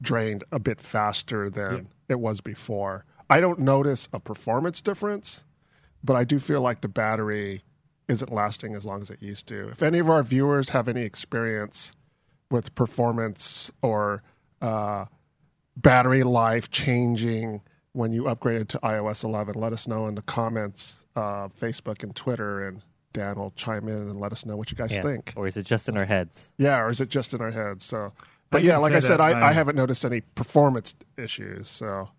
drained 0.00 0.44
a 0.52 0.58
bit 0.58 0.80
faster 0.80 1.50
than 1.50 1.88
it 2.08 2.20
was 2.20 2.40
before. 2.40 3.04
I 3.30 3.40
don't 3.40 3.60
notice 3.60 4.08
a 4.12 4.18
performance 4.20 4.80
difference, 4.80 5.44
but 6.04 6.16
I 6.16 6.24
do 6.24 6.38
feel 6.38 6.60
like 6.60 6.80
the 6.80 6.88
battery 6.88 7.62
isn't 8.08 8.32
lasting 8.32 8.74
as 8.74 8.84
long 8.84 9.00
as 9.02 9.10
it 9.10 9.22
used 9.22 9.46
to. 9.48 9.68
If 9.68 9.82
any 9.82 9.98
of 10.00 10.10
our 10.10 10.22
viewers 10.22 10.70
have 10.70 10.88
any 10.88 11.02
experience 11.02 11.94
with 12.50 12.74
performance 12.74 13.70
or 13.82 14.22
uh, 14.60 15.04
battery 15.76 16.24
life 16.24 16.70
changing 16.70 17.62
when 17.92 18.12
you 18.12 18.24
upgraded 18.24 18.66
to 18.68 18.78
iOS 18.80 19.22
11, 19.24 19.54
let 19.54 19.72
us 19.72 19.86
know 19.86 20.08
in 20.08 20.16
the 20.16 20.22
comments, 20.22 20.96
uh, 21.16 21.46
Facebook 21.48 22.02
and 22.02 22.14
Twitter, 22.16 22.66
and 22.66 22.82
Dan 23.12 23.36
will 23.36 23.52
chime 23.52 23.88
in 23.88 23.94
and 24.08 24.20
let 24.20 24.32
us 24.32 24.44
know 24.44 24.56
what 24.56 24.70
you 24.72 24.76
guys 24.76 24.94
Yeah. 24.94 25.02
think. 25.02 25.32
Or 25.36 25.46
is 25.46 25.56
it 25.56 25.64
just 25.66 25.88
in 25.88 25.96
our 25.96 26.04
heads? 26.04 26.52
Yeah, 26.58 26.80
or 26.80 26.90
is 26.90 27.00
it 27.00 27.08
just 27.08 27.32
in 27.34 27.40
our 27.40 27.50
heads? 27.50 27.84
So, 27.84 28.12
but 28.50 28.62
I 28.62 28.64
yeah, 28.64 28.76
like 28.78 28.92
I 28.92 28.98
said, 29.00 29.20
I, 29.20 29.48
I 29.48 29.52
haven't 29.52 29.76
noticed 29.76 30.04
any 30.04 30.20
performance 30.20 30.94
issues. 31.16 31.68
So, 31.68 32.10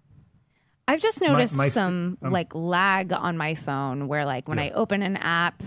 I've 0.92 1.02
just 1.02 1.22
noticed 1.22 1.56
my 1.56 1.68
s- 1.68 1.74
some 1.74 2.18
um, 2.22 2.32
like 2.32 2.54
lag 2.56 3.14
on 3.14 3.38
my 3.38 3.56
phone 3.56 4.08
where 4.08 4.26
like 4.26 4.48
when 4.48 4.60
I 4.60 4.70
open 4.72 5.02
an 5.04 5.18
app, 5.18 5.64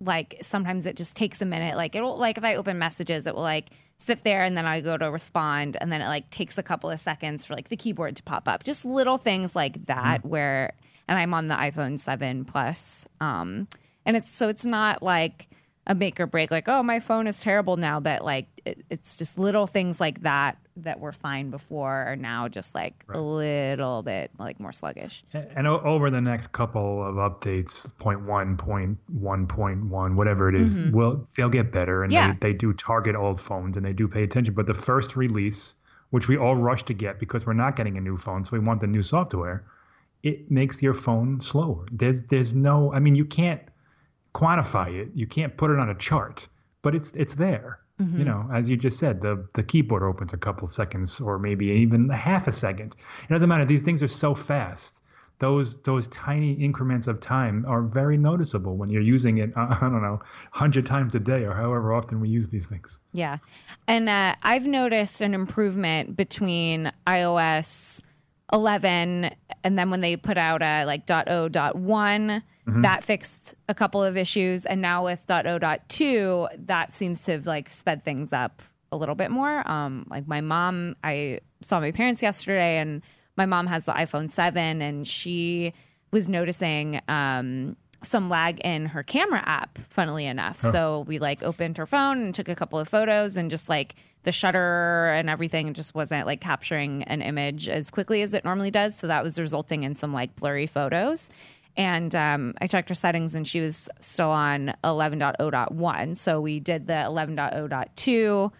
like 0.00 0.36
sometimes 0.42 0.86
it 0.86 0.96
just 0.96 1.14
takes 1.14 1.40
a 1.42 1.46
minute. 1.46 1.76
Like 1.76 1.94
it'll 1.94 2.16
like 2.18 2.36
if 2.38 2.44
I 2.44 2.56
open 2.56 2.78
messages, 2.78 3.26
it 3.26 3.34
will 3.34 3.42
like 3.42 3.70
sit 3.98 4.24
there 4.24 4.42
and 4.42 4.56
then 4.56 4.66
I 4.66 4.80
go 4.80 4.96
to 4.98 5.10
respond 5.10 5.76
and 5.80 5.90
then 5.92 6.02
it 6.02 6.06
like 6.08 6.28
takes 6.30 6.58
a 6.58 6.62
couple 6.62 6.90
of 6.90 6.98
seconds 7.00 7.44
for 7.44 7.54
like 7.54 7.68
the 7.68 7.76
keyboard 7.76 8.16
to 8.16 8.22
pop 8.22 8.48
up. 8.48 8.64
Just 8.64 8.84
little 8.84 9.16
things 9.18 9.54
like 9.56 9.86
that 9.86 10.20
Mm-hmm. 10.20 10.28
where 10.28 10.72
and 11.06 11.18
I'm 11.18 11.34
on 11.34 11.48
the 11.48 11.54
iPhone 11.54 11.98
7 11.98 12.44
Plus. 12.44 13.06
Um 13.20 13.68
and 14.04 14.16
it's 14.16 14.28
so 14.30 14.48
it's 14.48 14.66
not 14.66 15.02
like 15.02 15.48
a 15.86 15.94
make 15.94 16.18
or 16.18 16.26
break 16.26 16.50
like 16.50 16.68
oh 16.68 16.82
my 16.82 16.98
phone 17.00 17.26
is 17.26 17.40
terrible 17.40 17.76
now 17.76 18.00
but 18.00 18.24
like 18.24 18.46
it, 18.64 18.84
it's 18.90 19.18
just 19.18 19.38
little 19.38 19.66
things 19.66 20.00
like 20.00 20.22
that 20.22 20.56
that 20.76 20.98
were 20.98 21.12
fine 21.12 21.50
before 21.50 21.92
are 21.92 22.16
now 22.16 22.48
just 22.48 22.74
like 22.74 23.04
a 23.10 23.20
little 23.20 24.02
bit 24.02 24.30
like 24.38 24.58
more 24.58 24.72
sluggish 24.72 25.22
And 25.32 25.66
o- 25.68 25.80
over 25.80 26.10
the 26.10 26.20
next 26.20 26.50
couple 26.52 27.04
of 27.06 27.14
updates, 27.16 27.86
point 27.98 28.22
one, 28.22 28.56
point 28.56 28.98
one, 29.12 29.46
point 29.46 29.84
one, 29.86 30.16
whatever 30.16 30.48
it 30.48 30.56
is, 30.56 30.76
mm-hmm. 30.76 30.96
well, 30.96 31.28
they'll 31.36 31.48
get 31.48 31.70
better. 31.70 32.02
And 32.02 32.10
Yeah. 32.12 32.32
they, 32.40 32.48
they 32.48 32.52
do 32.54 32.72
target 32.72 33.14
old 33.14 33.40
phones 33.40 33.76
and 33.76 33.86
they 33.86 33.92
do 33.92 34.08
pay 34.08 34.24
attention. 34.24 34.54
But 34.54 34.66
the 34.66 34.74
first 34.74 35.14
release, 35.14 35.76
which 36.10 36.26
we 36.26 36.36
all 36.36 36.56
rush 36.56 36.82
to 36.84 36.94
get 36.94 37.20
because 37.20 37.46
we're 37.46 37.52
not 37.52 37.76
getting 37.76 37.96
a 37.96 38.00
new 38.00 38.16
phone, 38.16 38.42
so 38.44 38.50
we 38.52 38.58
want 38.58 38.80
the 38.80 38.88
new 38.88 39.02
software, 39.04 39.64
it 40.24 40.50
makes 40.50 40.82
your 40.82 40.94
phone 40.94 41.40
slower. 41.40 41.86
There's 41.92 42.24
there's 42.24 42.52
no, 42.52 42.92
I 42.92 42.98
mean, 42.98 43.14
you 43.14 43.24
can't 43.26 43.62
quantify 44.34 44.92
it. 45.02 45.08
You 45.14 45.26
can't 45.26 45.56
put 45.56 45.70
it 45.70 45.78
on 45.78 45.88
a 45.90 45.94
chart. 45.94 46.48
but 46.82 46.94
it's 46.94 47.10
it's 47.12 47.34
there. 47.34 47.78
Mm-hmm. 48.00 48.18
You 48.18 48.24
know, 48.24 48.50
as 48.52 48.68
you 48.68 48.76
just 48.76 48.98
said, 48.98 49.20
the 49.20 49.46
the 49.54 49.62
keyboard 49.62 50.02
opens 50.02 50.32
a 50.32 50.36
couple 50.36 50.66
seconds 50.68 51.20
or 51.20 51.38
maybe 51.38 51.66
even 51.66 52.10
a 52.10 52.16
half 52.16 52.46
a 52.48 52.52
second. 52.52 52.94
It 53.28 53.32
doesn't 53.32 53.48
matter. 53.48 53.64
These 53.64 53.82
things 53.82 54.02
are 54.02 54.08
so 54.08 54.34
fast. 54.34 55.02
Those 55.38 55.80
those 55.82 56.08
tiny 56.08 56.52
increments 56.52 57.06
of 57.06 57.20
time 57.20 57.64
are 57.66 57.82
very 57.82 58.16
noticeable 58.16 58.76
when 58.76 58.90
you're 58.90 59.02
using 59.02 59.38
it. 59.38 59.50
I 59.56 59.78
don't 59.80 60.02
know, 60.02 60.20
hundred 60.52 60.86
times 60.86 61.14
a 61.14 61.20
day 61.20 61.44
or 61.44 61.54
however 61.54 61.94
often 61.94 62.20
we 62.20 62.28
use 62.28 62.48
these 62.48 62.66
things. 62.66 63.00
Yeah. 63.12 63.38
And 63.88 64.08
uh, 64.08 64.34
I've 64.42 64.66
noticed 64.66 65.20
an 65.22 65.32
improvement 65.34 66.16
between 66.16 66.90
iOS 67.06 68.02
11 68.52 69.30
and 69.64 69.78
then 69.78 69.90
when 69.90 70.00
they 70.00 70.16
put 70.16 70.36
out 70.36 70.62
a 70.62 70.84
like 70.84 71.06
.0.1 71.06 72.42
that 72.66 73.04
fixed 73.04 73.54
a 73.68 73.74
couple 73.74 74.02
of 74.02 74.16
issues. 74.16 74.64
And 74.64 74.80
now 74.80 75.04
with 75.04 75.26
dot 75.26 75.46
o 75.46 75.58
dot 75.58 75.88
two 75.88 76.48
that 76.58 76.92
seems 76.92 77.22
to 77.24 77.32
have 77.32 77.46
like 77.46 77.68
sped 77.68 78.04
things 78.04 78.32
up 78.32 78.62
a 78.92 78.96
little 78.96 79.14
bit 79.14 79.30
more. 79.30 79.68
Um 79.70 80.06
like 80.10 80.26
my 80.26 80.40
mom 80.40 80.96
I 81.02 81.40
saw 81.60 81.80
my 81.80 81.90
parents 81.90 82.22
yesterday 82.22 82.78
and 82.78 83.02
my 83.36 83.46
mom 83.46 83.66
has 83.66 83.84
the 83.84 83.92
iPhone 83.92 84.30
7 84.30 84.80
and 84.80 85.06
she 85.06 85.72
was 86.10 86.28
noticing 86.28 87.00
um 87.08 87.76
some 88.02 88.28
lag 88.28 88.60
in 88.60 88.86
her 88.86 89.02
camera 89.02 89.42
app 89.44 89.78
funnily 89.78 90.26
enough. 90.26 90.60
So 90.60 91.04
we 91.06 91.18
like 91.18 91.42
opened 91.42 91.78
her 91.78 91.86
phone 91.86 92.22
and 92.22 92.34
took 92.34 92.48
a 92.48 92.54
couple 92.54 92.78
of 92.78 92.88
photos 92.88 93.36
and 93.36 93.50
just 93.50 93.68
like 93.68 93.94
the 94.24 94.32
shutter 94.32 95.10
and 95.16 95.30
everything 95.30 95.72
just 95.74 95.94
wasn't 95.94 96.26
like 96.26 96.40
capturing 96.40 97.02
an 97.04 97.22
image 97.22 97.68
as 97.68 97.90
quickly 97.90 98.22
as 98.22 98.34
it 98.34 98.44
normally 98.44 98.70
does 98.70 98.96
so 98.98 99.06
that 99.06 99.22
was 99.22 99.38
resulting 99.38 99.84
in 99.84 99.94
some 99.94 100.12
like 100.12 100.34
blurry 100.36 100.66
photos 100.66 101.30
and 101.76 102.14
um, 102.14 102.54
I 102.60 102.66
checked 102.66 102.88
her 102.88 102.94
settings 102.94 103.34
and 103.34 103.46
she 103.48 103.60
was 103.60 103.88
still 104.00 104.30
on 104.30 104.74
11.0.1 104.84 106.16
so 106.16 106.40
we 106.40 106.60
did 106.60 106.86
the 106.86 106.92
11.0.2 106.94 108.50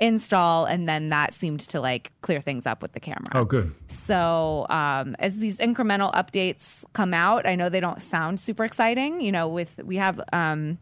install 0.00 0.64
and 0.64 0.88
then 0.88 1.10
that 1.10 1.32
seemed 1.32 1.60
to 1.60 1.80
like 1.80 2.10
clear 2.20 2.40
things 2.40 2.66
up 2.66 2.82
with 2.82 2.92
the 2.92 3.00
camera 3.00 3.30
Oh, 3.32 3.44
good. 3.44 3.72
so 3.86 4.66
um, 4.68 5.14
as 5.20 5.38
these 5.38 5.58
incremental 5.58 6.12
updates 6.14 6.84
come 6.94 7.14
out, 7.14 7.46
I 7.46 7.54
know 7.54 7.68
they 7.68 7.78
don't 7.80 8.02
sound 8.02 8.40
super 8.40 8.64
exciting. 8.64 9.20
You 9.20 9.30
know, 9.30 9.46
with 9.48 9.80
we 9.84 9.96
have 9.96 10.20
um, 10.32 10.78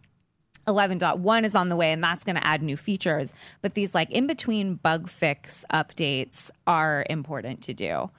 11.1 0.67 1.45
is 1.45 1.55
on 1.55 1.69
the 1.69 1.77
way, 1.77 1.93
and 1.93 2.03
that's 2.03 2.25
going 2.25 2.37
to 2.37 2.47
add 2.47 2.63
new 2.63 2.77
features. 2.77 3.35
But 3.63 3.75
these 3.75 3.95
like 3.95 4.11
in 4.11 4.27
between 4.27 4.77
bug 4.77 5.09
fix 5.09 5.65
updates 5.73 6.51
are 6.67 7.05
important 7.09 7.63
to 7.65 7.75
do. 7.75 8.11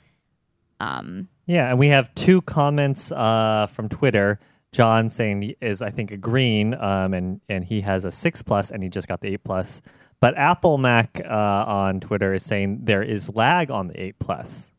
Yeah, 1.45 1.69
and 1.69 1.79
we 1.79 1.89
have 1.89 2.13
two 2.15 2.41
comments 2.41 3.12
uh, 3.12 3.67
from 3.67 3.89
Twitter. 3.89 4.39
John 4.71 5.09
saying 5.09 5.41
he 5.41 5.57
is 5.62 5.81
I 5.81 5.91
think 5.91 6.12
agreeing, 6.12 6.73
um, 6.73 7.13
and 7.13 7.41
and 7.50 7.63
he 7.63 7.81
has 7.81 8.05
a 8.05 8.12
six 8.12 8.41
plus, 8.41 8.71
and 8.71 8.83
he 8.83 8.89
just 8.89 9.07
got 9.07 9.21
the 9.21 9.29
eight 9.29 9.43
plus. 9.43 9.81
But 10.19 10.38
Apple 10.38 10.77
Mac 10.77 11.21
uh, 11.23 11.29
on 11.29 12.00
Twitter 12.00 12.33
is 12.33 12.43
saying 12.43 12.79
there 12.83 13.03
is 13.03 13.29
lag 13.35 13.71
on 13.71 13.88
the 13.88 14.01
eight 14.01 14.19
plus. 14.19 14.71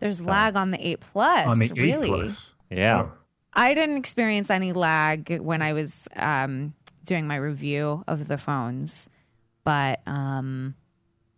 There's 0.00 0.20
lag 0.20 0.56
on 0.56 0.70
the 0.70 0.88
8 0.88 1.00
Plus. 1.00 1.46
On 1.46 1.58
the 1.58 1.72
really? 1.74 2.08
eight 2.08 2.12
plus. 2.12 2.54
Yeah. 2.70 3.02
Oh. 3.02 3.12
I 3.52 3.74
didn't 3.74 3.96
experience 3.96 4.50
any 4.50 4.72
lag 4.72 5.40
when 5.40 5.62
I 5.62 5.72
was 5.72 6.06
um, 6.14 6.74
doing 7.08 7.26
my 7.26 7.36
review 7.36 8.04
of 8.06 8.28
the 8.28 8.38
phones, 8.38 9.10
but 9.64 10.00
um, 10.06 10.74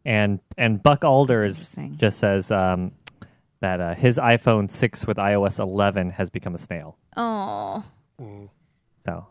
And 0.04 0.40
and 0.58 0.82
Buck 0.82 1.04
Alders 1.04 1.56
interesting. 1.56 1.96
just 1.96 2.18
says 2.18 2.50
um, 2.50 2.92
that 3.60 3.80
uh, 3.80 3.94
his 3.94 4.18
iPhone 4.18 4.70
six 4.70 5.06
with 5.06 5.16
iOS 5.16 5.58
eleven 5.58 6.10
has 6.10 6.28
become 6.30 6.54
a 6.54 6.58
snail. 6.58 6.98
oh, 7.16 7.84
So 9.04 9.26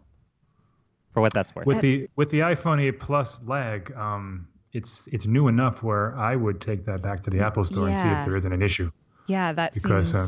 for 1.14 1.22
what 1.22 1.34
that's 1.34 1.54
worth. 1.56 1.66
With 1.68 1.82
the 1.82 2.08
with 2.16 2.30
the 2.32 2.40
iPhone 2.40 2.82
8 2.82 3.00
Plus 3.00 3.42
lag, 3.46 3.92
um, 3.96 4.48
it's 4.74 5.08
it's 5.08 5.26
new 5.26 5.48
enough 5.48 5.84
where 5.84 6.16
I 6.18 6.36
would 6.36 6.62
take 6.62 6.86
that 6.86 7.02
back 7.02 7.22
to 7.24 7.30
the 7.30 7.40
Apple 7.40 7.64
Store 7.64 7.88
and 7.88 7.98
see 7.98 8.08
if 8.08 8.26
there 8.26 8.36
isn't 8.38 8.52
an 8.54 8.62
issue. 8.62 8.92
yeah, 9.28 9.52
that 9.54 9.74
Because, 9.74 10.14
uh, 10.16 10.28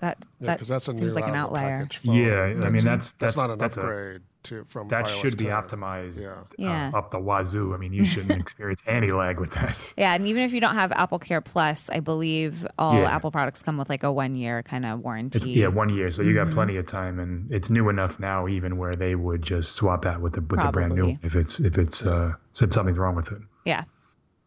that 0.00 0.18
Yeah, 0.40 0.46
that 0.56 0.58
that's 0.60 0.88
a 0.88 0.92
seems 0.92 1.00
new 1.00 1.10
like 1.10 1.26
an 1.28 1.34
outlier. 1.34 1.78
package 1.78 1.98
phone. 1.98 2.14
Yeah, 2.16 2.42
I 2.66 2.70
mean, 2.70 2.84
that's- 2.84 3.12
that's- 3.12 3.36
not 3.36 3.50
an 3.50 3.58
that's 3.58 3.76
a- 3.78 3.80
upgrade 3.80 4.22
to 4.46 4.64
from 4.64 4.88
That 4.88 5.04
iOS 5.06 5.20
should 5.20 5.38
be 5.38 5.44
10. 5.46 5.52
optimized 5.52 6.22
Yeah. 6.22 6.34
Yeah. 6.58 6.90
uh, 6.94 6.98
up 6.98 7.10
the 7.10 7.18
wazoo. 7.18 7.74
I 7.74 7.76
mean, 7.78 7.92
you 7.92 8.04
shouldn't 8.04 8.40
experience 8.40 8.82
any 8.86 9.10
lag 9.12 9.38
with 9.40 9.52
that. 9.52 9.92
Yeah, 9.96 10.14
and 10.14 10.26
even 10.26 10.42
if 10.42 10.52
you 10.52 10.60
don't 10.60 10.74
have 10.74 10.92
Apple 10.92 11.18
Care 11.18 11.40
Plus, 11.40 11.88
I 11.90 12.00
believe 12.00 12.66
all 12.78 12.94
Yeah. 12.94 13.14
Apple 13.14 13.30
products 13.30 13.62
come 13.62 13.76
with 13.78 13.88
like 13.88 14.02
a 14.02 14.12
one 14.12 14.34
year 14.34 14.62
kind 14.62 14.84
of 14.86 15.00
warranty. 15.00 15.38
It's, 15.38 15.46
yeah, 15.46 15.68
one 15.68 15.88
year, 15.94 16.10
so 16.10 16.22
you 16.22 16.34
Mm-hmm. 16.34 16.50
got 16.50 16.54
plenty 16.54 16.76
of 16.76 16.86
time, 16.86 17.18
and 17.18 17.50
it's 17.52 17.70
new 17.70 17.88
enough 17.88 18.18
now, 18.20 18.48
even 18.48 18.76
where 18.78 18.94
they 18.94 19.14
would 19.14 19.42
just 19.42 19.72
swap 19.76 20.06
out 20.06 20.20
with 20.20 20.34
the 20.34 20.40
with 20.40 20.60
the 20.60 20.70
brand 20.72 20.94
new 20.94 21.18
if 21.22 21.36
it's 21.36 21.60
if 21.60 21.78
it's 21.78 22.04
uh, 22.06 22.32
if 22.60 22.72
something's 22.72 22.98
wrong 22.98 23.14
with 23.16 23.32
it. 23.32 23.38
Yeah. 23.64 23.84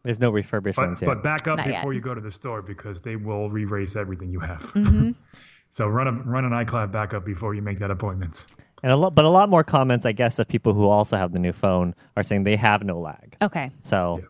There's 0.02 0.18
no 0.18 0.30
refurbished 0.30 0.76
But, 0.78 0.98
but 1.00 1.22
back 1.22 1.46
up 1.46 1.58
Not 1.58 1.66
before 1.66 1.92
yet. 1.92 1.96
you 1.96 2.00
go 2.00 2.14
to 2.14 2.22
the 2.22 2.30
store 2.30 2.62
because 2.62 3.02
they 3.02 3.16
will 3.16 3.50
re-race 3.50 3.96
everything 3.96 4.30
you 4.30 4.40
have. 4.40 4.62
Mm-hmm. 4.72 5.10
so 5.68 5.86
run 5.88 6.06
a 6.08 6.12
run 6.12 6.46
an 6.46 6.52
iCloud 6.52 6.90
backup 6.90 7.22
before 7.26 7.54
you 7.54 7.60
make 7.60 7.78
that 7.80 7.90
appointment. 7.90 8.46
And 8.82 8.92
a 8.92 8.96
lot, 8.96 9.14
but 9.14 9.24
a 9.24 9.28
lot 9.28 9.48
more 9.50 9.62
comments, 9.62 10.06
I 10.06 10.12
guess, 10.12 10.38
of 10.38 10.48
people 10.48 10.72
who 10.74 10.88
also 10.88 11.16
have 11.16 11.32
the 11.32 11.38
new 11.38 11.52
phone 11.52 11.94
are 12.16 12.22
saying 12.22 12.44
they 12.44 12.56
have 12.56 12.82
no 12.82 12.98
lag. 12.98 13.36
Okay. 13.42 13.70
So 13.82 14.22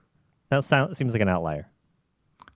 that 0.49 0.65
sound, 0.65 0.97
seems 0.97 1.13
like 1.13 1.23
an 1.23 1.29
outlier. 1.29 1.69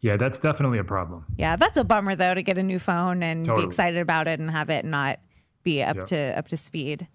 Yeah, 0.00 0.16
that's 0.16 0.38
definitely 0.38 0.78
a 0.78 0.84
problem. 0.84 1.24
Yeah, 1.38 1.56
that's 1.56 1.76
a 1.78 1.84
bummer 1.84 2.14
though 2.14 2.34
to 2.34 2.42
get 2.42 2.58
a 2.58 2.62
new 2.62 2.78
phone 2.78 3.22
and 3.22 3.46
Totally. 3.46 3.64
be 3.64 3.66
excited 3.68 4.00
about 4.00 4.28
it 4.28 4.38
and 4.40 4.50
have 4.50 4.68
it 4.70 4.84
not 4.84 5.18
be 5.62 5.82
up 5.82 5.96
Yeah. 5.96 6.04
to 6.04 6.38
up 6.38 6.48
to 6.48 6.56
speed. 6.56 7.08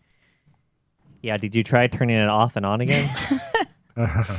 Yeah, 1.21 1.37
did 1.37 1.53
you 1.53 1.63
try 1.63 1.85
turning 1.87 2.15
it 2.15 2.29
off 2.29 2.55
and 2.55 2.65
on 2.65 2.81
again? 2.81 3.09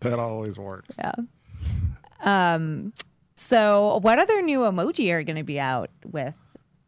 That 0.00 0.18
always 0.18 0.58
works. 0.58 0.96
Yeah. 0.98 1.12
Um 2.22 2.92
so 3.34 3.98
what 4.02 4.18
other 4.18 4.40
new 4.40 4.60
emoji 4.60 5.12
are 5.12 5.22
going 5.22 5.36
to 5.36 5.44
be 5.44 5.60
out 5.60 5.90
with 6.04 6.32
That's 6.32 6.34
a 6.34 6.34
good 6.34 6.45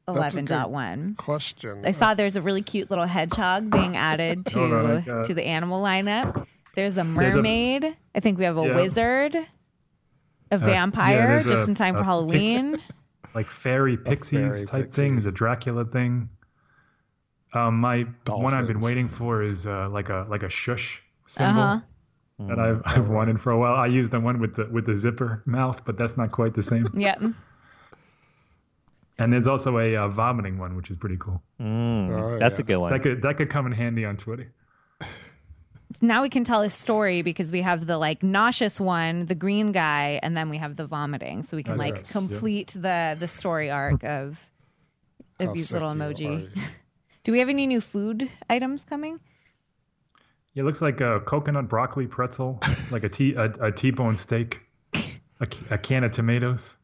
11.1? 0.09 1.17
Question. 1.17 1.83
I 1.85 1.91
saw 1.93 2.15
there's 2.15 2.37
a 2.37 2.43
really 2.43 2.62
cute 2.62 2.91
little 2.91 3.07
hedgehog 3.07 3.71
being 3.71 3.97
added 3.97 4.47
to 4.53 4.59
Hold 4.59 4.73
on, 4.73 5.19
I 5.21 5.23
to 5.23 5.35
the 5.35 5.45
animal 5.45 5.83
lineup. 5.83 6.47
There's 6.75 6.97
a 6.99 7.03
There's 7.05 7.35
a- 7.35 7.38
mermaid. 7.38 7.97
I 8.15 8.21
think 8.21 8.38
we 8.38 8.45
have 8.45 8.57
a 8.59 8.62
Yeah. 8.67 8.75
wizard, 8.77 9.37
a 10.50 10.59
vampire, 10.59 11.27
there's 11.41 11.45
just 11.47 11.67
a- 11.67 11.71
in 11.71 11.75
time 11.75 11.97
for 11.97 12.05
Halloween. 12.05 12.81
like 13.35 13.47
fairy 13.47 13.97
pixies 13.97 14.53
fairy 14.53 14.62
type 14.65 14.85
pixie. 14.87 15.03
thing, 15.03 15.21
the 15.23 15.31
Dracula 15.33 15.85
thing. 15.85 16.29
Um, 17.55 17.79
my 17.81 18.07
one 18.27 18.53
I've 18.55 18.67
been 18.67 18.81
waiting 18.81 19.09
for 19.09 19.43
is 19.43 19.67
uh, 19.67 19.88
like 19.91 20.09
a 20.11 20.27
like 20.29 20.43
a 20.43 20.49
shush 20.50 21.03
symbol 21.27 21.61
Uh-huh. 21.62 21.81
that 22.49 22.59
I've 22.59 22.83
I've 22.85 23.09
wanted 23.09 23.41
for 23.41 23.50
a 23.53 23.59
while. 23.59 23.75
I 23.75 23.87
used 23.87 24.12
the 24.12 24.21
one 24.21 24.38
with 24.38 24.55
the 24.57 24.67
with 24.71 24.85
the 24.87 24.95
zipper 24.97 25.43
mouth, 25.47 25.83
but 25.85 25.97
that's 25.97 26.17
not 26.17 26.31
quite 26.31 26.55
the 26.55 26.62
same. 26.62 26.88
yep. 26.95 27.21
And 29.19 29.33
there's 29.33 29.49
also 29.49 29.79
a 29.79 29.97
uh, 29.97 30.09
vomiting 30.09 30.59
one, 30.59 30.77
which 30.77 30.91
is 30.91 30.97
pretty 30.97 31.17
cool. 31.19 31.43
Oh, 31.61 32.39
That's 32.39 32.59
yeah. 32.59 32.63
a 32.63 32.67
good 32.67 32.77
one. 32.77 32.93
That 32.93 33.03
could 33.03 33.23
that 33.23 33.37
could 33.37 33.51
come 33.51 33.67
in 33.67 33.73
handy 33.73 34.05
on 34.05 34.17
Twitter. 34.17 34.53
Now 36.01 36.23
we 36.23 36.29
can 36.29 36.45
tell 36.45 36.61
a 36.61 36.71
story 36.71 37.23
because 37.23 37.51
we 37.51 37.63
have 37.63 37.87
the 37.87 37.99
like 37.99 38.23
nauseous 38.23 38.79
one, 38.81 39.27
the 39.27 39.35
green 39.35 39.73
guy, 39.73 40.21
and 40.23 40.37
then 40.37 40.51
we 40.51 40.59
have 40.59 40.77
the 40.77 40.87
vomiting. 40.87 41.43
So 41.43 41.57
we 41.57 41.63
can 41.63 41.79
That's 41.79 41.85
like 41.85 41.95
right. 41.97 42.11
complete 42.13 42.69
the 42.77 43.17
the 43.19 43.27
story 43.27 43.71
arc 43.71 44.05
of 44.05 44.51
of 45.41 45.47
How 45.49 45.53
these 45.55 45.73
little 45.73 45.91
emoji. 45.91 46.49
Do 47.25 47.33
we 47.33 47.41
have 47.41 47.49
any 47.49 47.67
new 47.67 47.81
food 47.81 48.31
items 48.49 48.85
coming? 48.85 49.19
It 50.55 50.63
looks 50.65 50.81
like 50.83 51.01
a 51.01 51.21
coconut 51.21 51.69
broccoli 51.69 52.07
pretzel, 52.07 52.61
like 52.91 53.05
a 53.05 53.09
t 53.09 53.35
a, 53.35 53.45
a 53.61 53.73
T-bone 53.73 54.17
steak, 54.17 54.61
a, 54.95 55.47
a 55.71 55.79
can 55.79 56.05
of 56.05 56.13
tomatoes, 56.13 56.77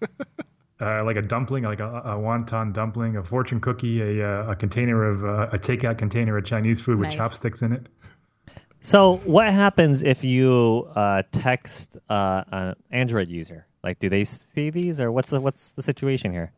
uh, 0.80 1.04
like 1.04 1.16
a 1.16 1.22
dumpling, 1.22 1.64
like 1.64 1.80
a, 1.80 1.88
a 1.88 2.16
wonton 2.16 2.72
dumpling, 2.72 3.16
a 3.16 3.24
fortune 3.24 3.60
cookie, 3.60 4.00
a 4.00 4.26
uh, 4.26 4.50
a 4.52 4.56
container 4.56 5.04
of 5.04 5.24
uh, 5.24 5.48
a 5.52 5.58
takeout 5.58 5.98
container 5.98 6.36
of 6.38 6.44
Chinese 6.44 6.80
food 6.80 6.98
with 6.98 7.08
Nice. 7.08 7.16
chopsticks 7.16 7.62
in 7.62 7.72
it. 7.72 7.86
So, 8.80 9.16
what 9.24 9.52
happens 9.52 10.02
if 10.04 10.22
you 10.22 10.88
uh, 10.94 11.24
text 11.32 11.96
uh, 12.08 12.44
an 12.52 12.76
Android 12.92 13.28
user? 13.28 13.66
Like, 13.82 13.98
do 13.98 14.08
they 14.08 14.24
see 14.24 14.70
these, 14.70 15.00
or 15.00 15.10
what's 15.10 15.30
the 15.30 15.40
what's 15.40 15.72
the 15.72 15.82
situation 15.82 16.32
here? 16.32 16.52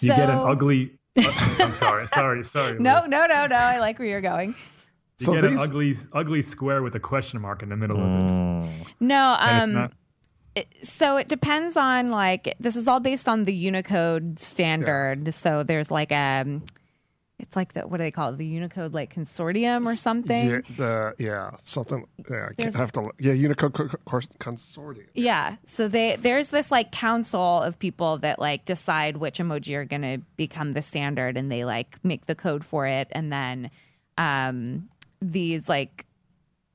You 0.00 0.08
get 0.08 0.28
an 0.28 0.38
ugly. 0.38 0.92
uh, 1.18 1.22
I'm 1.58 1.70
sorry, 1.70 2.06
sorry, 2.06 2.44
sorry. 2.44 2.78
No, 2.80 3.06
no, 3.06 3.24
no, 3.26 3.46
no. 3.46 3.56
I 3.56 3.78
like 3.80 3.98
where 3.98 4.08
you're 4.08 4.20
going. 4.20 4.50
You 5.20 5.26
So 5.26 5.32
get 5.34 5.42
these- 5.42 5.52
an 5.52 5.58
ugly, 5.58 5.96
ugly 6.12 6.42
square 6.42 6.82
with 6.82 6.94
a 6.96 7.00
question 7.00 7.40
mark 7.40 7.62
in 7.62 7.68
the 7.70 7.76
middle 7.76 7.96
of 7.98 8.04
it. 8.64 8.86
No, 9.00 9.36
And 9.40 9.56
it's 9.56 9.64
um, 9.64 9.72
not. 9.72 9.92
So 10.82 11.16
it 11.16 11.28
depends 11.28 11.76
on 11.76 12.10
like 12.10 12.54
this 12.58 12.76
is 12.76 12.88
all 12.88 13.00
based 13.00 13.28
on 13.28 13.44
the 13.44 13.54
Unicode 13.54 14.38
standard. 14.38 15.32
So 15.32 15.62
there's 15.62 15.90
like 15.90 16.12
a 16.12 16.60
it's 17.38 17.56
like 17.56 17.72
the 17.72 17.82
what 17.82 17.96
do 17.98 18.02
they 18.02 18.10
call 18.10 18.34
it? 18.34 18.36
The 18.36 18.46
Unicode 18.46 18.92
like 18.92 19.14
consortium 19.14 19.86
or 19.86 19.94
something. 19.94 20.50
Yeah, 20.50 20.60
the 20.76 21.14
yeah 21.18 21.50
something. 21.62 22.04
Yeah, 22.30 22.48
I 22.50 22.54
can't 22.54 22.74
have 22.74 22.92
to. 22.92 23.10
Yeah, 23.18 23.32
Unicode 23.32 23.72
co- 23.72 23.88
co- 23.88 23.98
course 24.04 24.28
consortium. 24.38 25.06
Yeah. 25.14 25.56
So 25.64 25.88
they 25.88 26.16
there's 26.16 26.48
this 26.48 26.70
like 26.70 26.92
council 26.92 27.62
of 27.62 27.78
people 27.78 28.18
that 28.18 28.38
like 28.38 28.64
decide 28.64 29.16
which 29.16 29.38
emoji 29.38 29.74
are 29.76 29.84
going 29.84 30.02
to 30.02 30.18
become 30.36 30.74
the 30.74 30.82
standard 30.82 31.36
and 31.36 31.50
they 31.50 31.64
like 31.64 31.96
make 32.04 32.26
the 32.26 32.34
code 32.34 32.64
for 32.64 32.86
it 32.86 33.08
and 33.12 33.32
then 33.32 33.70
um 34.18 34.88
these 35.22 35.68
like 35.68 36.06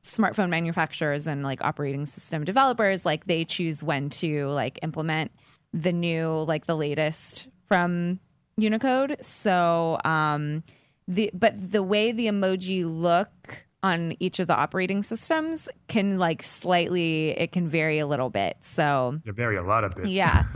smartphone 0.06 0.50
manufacturers 0.50 1.26
and 1.28 1.42
like 1.44 1.64
operating 1.64 2.06
system 2.06 2.44
developers 2.44 3.06
like 3.06 3.26
they 3.26 3.44
choose 3.44 3.82
when 3.84 4.10
to 4.12 4.48
like 4.50 4.78
implement 4.84 5.32
the 5.74 5.92
new 5.92 6.30
like 6.48 6.68
the 6.68 6.76
latest 6.76 7.48
from 7.68 8.20
Unicode. 8.58 9.18
So 9.22 9.98
um 10.06 10.64
the 11.08 11.32
but 11.34 11.54
the 11.72 11.84
way 11.84 12.12
the 12.12 12.28
emoji 12.28 12.84
look 12.86 13.66
on 13.84 14.16
each 14.20 14.40
of 14.40 14.48
the 14.48 14.56
operating 14.56 15.04
systems 15.04 15.68
can 15.88 16.18
like 16.18 16.42
slightly 16.44 17.30
it 17.32 17.52
can 17.52 17.68
vary 17.68 18.00
a 18.00 18.08
little 18.08 18.30
bit. 18.30 18.58
So 18.62 19.20
They 19.26 19.32
vary 19.32 19.58
a 19.58 19.64
lot 19.64 19.84
of 19.84 19.92
bit. 19.92 20.08
yeah. 20.08 20.46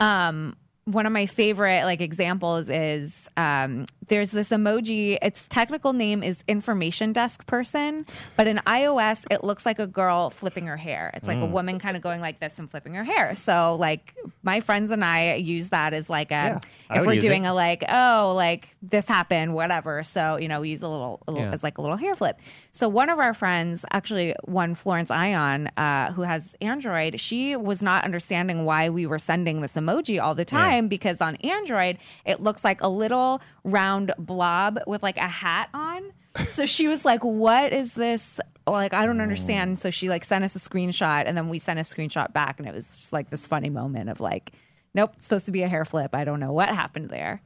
Um, 0.00 0.56
one 0.84 1.06
of 1.06 1.12
my 1.12 1.26
favorite 1.26 1.84
like 1.84 2.00
examples 2.00 2.68
is 2.68 3.28
um, 3.36 3.86
there's 4.08 4.32
this 4.32 4.50
emoji. 4.50 5.16
Its 5.22 5.46
technical 5.46 5.92
name 5.92 6.24
is 6.24 6.42
information 6.48 7.12
desk 7.12 7.46
person, 7.46 8.04
but 8.36 8.48
in 8.48 8.56
iOS 8.66 9.24
it 9.30 9.44
looks 9.44 9.64
like 9.64 9.78
a 9.78 9.86
girl 9.86 10.28
flipping 10.28 10.66
her 10.66 10.76
hair. 10.76 11.12
It's 11.14 11.28
like 11.28 11.38
a 11.38 11.46
woman 11.46 11.78
kind 11.78 11.96
of 11.96 12.02
going 12.02 12.20
like 12.20 12.40
this 12.40 12.58
and 12.58 12.68
flipping 12.68 12.94
her 12.94 13.04
hair. 13.04 13.36
So 13.36 13.76
like 13.78 14.16
my 14.42 14.58
friends 14.58 14.90
and 14.90 15.04
I 15.04 15.34
use 15.34 15.68
that 15.68 15.92
as 15.94 16.10
like 16.10 16.32
a 16.32 16.60
Yeah, 16.90 16.96
if 16.96 17.06
we're 17.06 17.20
doing 17.20 17.44
it. 17.44 17.48
a 17.50 17.52
like 17.54 17.84
oh 17.88 18.32
like 18.36 18.68
this 18.82 19.06
happened 19.06 19.54
whatever. 19.54 20.02
So 20.02 20.36
you 20.36 20.48
know 20.48 20.60
we 20.62 20.70
use 20.70 20.82
a 20.82 20.88
little, 20.88 21.22
a 21.28 21.30
little 21.30 21.46
Yeah. 21.46 21.54
as 21.54 21.62
like 21.62 21.78
a 21.78 21.80
little 21.80 21.96
hair 21.96 22.16
flip. 22.16 22.40
So 22.72 22.88
one 22.88 23.08
of 23.08 23.20
our 23.20 23.34
friends, 23.34 23.84
actually 23.92 24.34
one 24.46 24.74
Florence 24.74 25.12
Ion, 25.12 25.68
uh, 25.76 26.10
who 26.12 26.22
has 26.22 26.56
Android, 26.60 27.20
she 27.20 27.54
was 27.54 27.82
not 27.82 28.02
understanding 28.04 28.64
why 28.64 28.88
we 28.90 29.06
were 29.06 29.20
sending 29.20 29.60
this 29.60 29.76
emoji 29.76 30.20
all 30.20 30.34
the 30.34 30.44
time 30.44 30.71
because 30.88 31.20
on 31.20 31.36
Android 31.36 31.98
it 32.24 32.40
looks 32.42 32.64
like 32.64 32.80
a 32.82 32.88
little 32.88 33.40
round 33.64 34.12
blob 34.18 34.80
with 34.86 35.02
like 35.02 35.16
a 35.16 35.28
hat 35.28 35.68
on. 35.74 36.02
So 36.48 36.64
she 36.66 36.88
was 36.88 37.04
like, 37.04 37.22
"What 37.22 37.72
is 37.72 37.94
this?" 37.94 38.40
Like 38.66 38.94
I 38.94 39.04
don't 39.06 39.20
understand. 39.20 39.78
So 39.78 39.90
she 39.90 40.08
like 40.08 40.24
sent 40.24 40.44
us 40.44 40.56
a 40.56 40.58
screenshot, 40.58 41.24
and 41.26 41.36
then 41.36 41.48
we 41.48 41.58
sent 41.58 41.78
a 41.78 41.82
screenshot 41.82 42.32
back, 42.32 42.58
and 42.58 42.66
it 42.66 42.72
was 42.74 42.86
just 42.86 43.12
like 43.12 43.28
this 43.30 43.46
funny 43.46 43.68
moment 43.68 44.08
of 44.08 44.18
like, 44.20 44.52
"Nope, 44.94 45.10
it's 45.16 45.24
supposed 45.24 45.46
to 45.46 45.52
be 45.52 45.62
a 45.62 45.68
hair 45.68 45.84
flip. 45.84 46.14
I 46.14 46.24
don't 46.24 46.40
know 46.40 46.52
what 46.52 46.68
happened 46.70 47.10
there." 47.10 47.42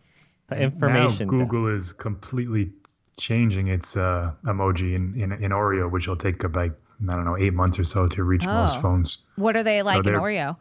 The 0.49 0.61
information. 0.61 1.26
Now 1.26 1.38
Google 1.45 1.66
desk. 1.73 1.76
is 1.87 1.92
completely 1.95 2.71
changing 3.18 3.68
its 3.68 3.97
uh, 3.97 4.30
emoji 4.45 4.95
in, 4.95 5.21
in 5.21 5.33
in 5.33 5.50
Oreo, 5.50 5.90
which 5.90 6.06
will 6.06 6.16
take 6.16 6.45
about 6.45 6.71
I 7.09 7.12
don't 7.12 7.25
know 7.25 7.37
eight 7.37 7.54
months 7.54 7.78
or 7.80 7.85
so 7.85 8.06
to 8.06 8.23
reach 8.23 8.45
most 8.47 8.76
Oh. 8.76 8.80
phones. 8.83 9.18
What 9.37 9.56
are 9.56 9.62
they 9.64 9.83
like 9.83 10.06
in 10.06 10.12
Oreo? 10.14 10.56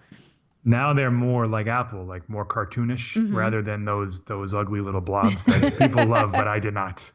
Now 0.65 0.93
they're 0.93 1.11
more 1.11 1.45
like 1.47 1.67
Apple, 1.67 2.05
like 2.05 2.27
more 2.27 2.45
cartoonish, 2.45 3.15
Mm-hmm. 3.15 3.35
rather 3.35 3.61
than 3.61 3.85
those 3.85 4.21
those 4.25 4.53
ugly 4.53 4.81
little 4.81 5.01
blobs 5.01 5.43
that 5.43 5.77
people 5.79 6.05
love, 6.05 6.31
but 6.31 6.47
I 6.47 6.59
did 6.59 6.73
not. 6.73 7.11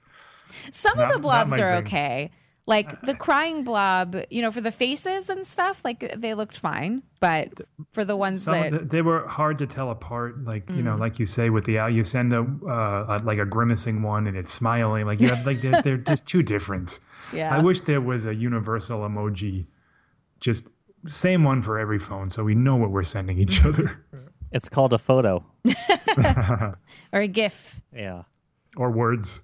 Some 0.72 0.96
Not- 0.98 1.08
of 1.08 1.12
the 1.14 1.18
blobs 1.20 1.52
are 1.52 1.56
thing. 1.76 1.86
okay. 1.86 2.30
Like 2.66 3.00
the 3.02 3.14
crying 3.26 3.64
blob, 3.64 4.16
you 4.30 4.42
know, 4.42 4.52
for 4.52 4.60
the 4.60 4.70
faces 4.70 5.28
and 5.28 5.44
stuff, 5.44 5.84
like 5.84 6.14
they 6.20 6.34
looked 6.34 6.56
fine. 6.56 7.02
But 7.18 7.48
for 7.92 8.04
the 8.04 8.16
ones 8.16 8.42
Some 8.44 8.54
that 8.70 8.90
they 8.90 9.02
were 9.02 9.26
hard 9.26 9.58
to 9.58 9.66
tell 9.66 9.90
apart. 9.90 10.44
Like 10.44 10.70
you 10.70 10.82
know, 10.82 10.94
Mm. 10.94 11.00
like 11.00 11.18
you 11.18 11.26
say 11.26 11.50
with 11.50 11.64
the 11.64 11.78
out, 11.80 11.92
you 11.92 12.04
send 12.04 12.32
a, 12.32 12.40
uh, 12.66 13.18
a 13.18 13.24
like 13.24 13.38
a 13.38 13.44
grimacing 13.46 14.02
one 14.02 14.28
and 14.28 14.36
it's 14.36 14.52
smiling. 14.52 15.06
Like 15.06 15.20
you 15.20 15.28
have 15.28 15.44
like 15.44 15.60
they're, 15.62 15.82
they're 15.82 15.96
just 15.96 16.24
too 16.26 16.42
different. 16.42 17.00
Yeah. 17.32 17.54
I 17.56 17.60
wish 17.62 17.82
there 17.82 18.00
was 18.00 18.26
a 18.26 18.34
universal 18.34 19.00
emoji, 19.02 19.66
just 20.40 20.66
same 21.06 21.44
one 21.44 21.62
for 21.62 21.78
every 21.78 21.98
phone, 21.98 22.30
so 22.30 22.44
we 22.44 22.54
know 22.54 22.76
what 22.76 22.90
we're 22.90 23.04
sending 23.04 23.38
each 23.38 23.64
other. 23.64 24.04
It's 24.52 24.68
called 24.68 24.92
a 24.92 24.98
photo. 24.98 25.44
or 27.12 27.20
a 27.20 27.28
GIF. 27.28 27.80
Yeah. 27.94 28.24
or 28.76 28.90
words. 28.90 29.42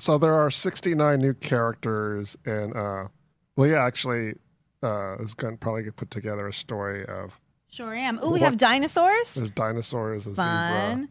So 0.00 0.16
there 0.16 0.34
are 0.34 0.48
69 0.50 1.18
new 1.18 1.34
characters, 1.34 2.36
and 2.46 2.76
uh, 2.76 3.08
Leah 3.56 3.80
actually 3.80 4.34
uh, 4.82 5.16
is 5.18 5.34
going 5.34 5.54
to 5.54 5.58
probably 5.58 5.90
put 5.90 6.10
together 6.12 6.46
a 6.46 6.52
story 6.52 7.04
of 7.06 7.40
Sure 7.70 7.94
am. 7.94 8.18
Oh, 8.22 8.30
we 8.30 8.40
have 8.40 8.56
dinosaurs. 8.56 9.34
there's 9.34 9.50
dinosaurs, 9.50 10.24
a 10.26 10.30
zebra, 10.30 11.08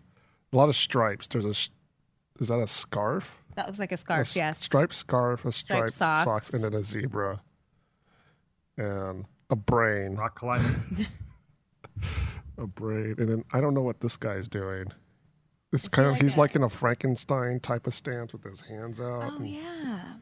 a 0.53 0.55
lot 0.55 0.69
of 0.69 0.75
stripes. 0.75 1.27
There's 1.27 1.45
a 1.45 1.49
is 2.39 2.47
that 2.47 2.59
a 2.59 2.65
scarf? 2.67 3.43
That 3.55 3.67
looks 3.67 3.77
like 3.79 3.91
a 3.91 3.95
A 3.95 3.97
scarf. 3.97 4.19
s- 4.21 4.35
yes. 4.37 4.63
striped 4.63 4.93
scarf, 4.93 5.43
a 5.45 5.51
striped, 5.51 5.93
socks. 5.93 6.23
socks. 6.23 6.53
and 6.53 6.63
then 6.63 6.73
a 6.73 6.81
zebra, 6.81 7.41
and 8.77 9.25
a 9.49 9.55
brain, 9.55 10.15
Rock 10.15 10.35
climbing. 10.39 11.07
a 12.57 12.67
brain, 12.67 13.15
and 13.17 13.29
then 13.29 13.43
I 13.53 13.61
don't 13.61 13.73
know 13.73 13.81
what 13.81 13.99
this 13.99 14.17
guy's 14.17 14.47
doing. 14.47 14.87
It's 15.73 15.87
kind 15.87 16.07
of 16.07 16.13
like 16.13 16.21
he's 16.21 16.35
a- 16.37 16.39
like 16.39 16.55
in 16.55 16.63
a 16.63 16.69
Frankenstein 16.69 17.59
type 17.59 17.87
of 17.87 17.93
stance 17.93 18.33
with 18.33 18.43
his 18.43 18.61
hands 18.61 19.01
out. 19.01 19.31
Oh 19.33 19.35
and 19.37 19.47
yeah. 19.49 20.13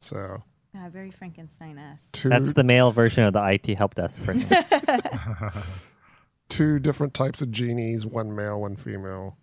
So 0.00 0.42
Yeah, 0.74 0.88
very 0.88 1.10
Frankenstein-esque. 1.10 2.12
two 2.12 2.28
That's 2.30 2.52
the 2.54 2.64
male 2.64 2.90
version 2.92 3.24
of 3.24 3.32
the 3.34 3.44
IT 3.52 3.66
help 3.76 3.94
desk 3.94 4.22
person. 4.22 4.48
two 6.48 6.78
different 6.78 7.14
types 7.14 7.42
of 7.42 7.50
genies, 7.50 8.06
one 8.06 8.34
male, 8.34 8.60
one 8.60 8.76
female. 8.76 9.36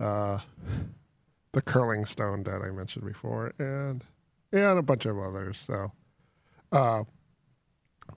Uh, 0.00 0.38
the 1.52 1.60
curling 1.62 2.04
stone 2.04 2.42
that 2.44 2.62
I 2.62 2.70
mentioned 2.70 3.04
before, 3.04 3.52
and 3.58 4.02
and 4.52 4.78
a 4.78 4.82
bunch 4.82 5.06
of 5.06 5.18
others. 5.18 5.58
So, 5.58 5.92
uh, 6.72 7.04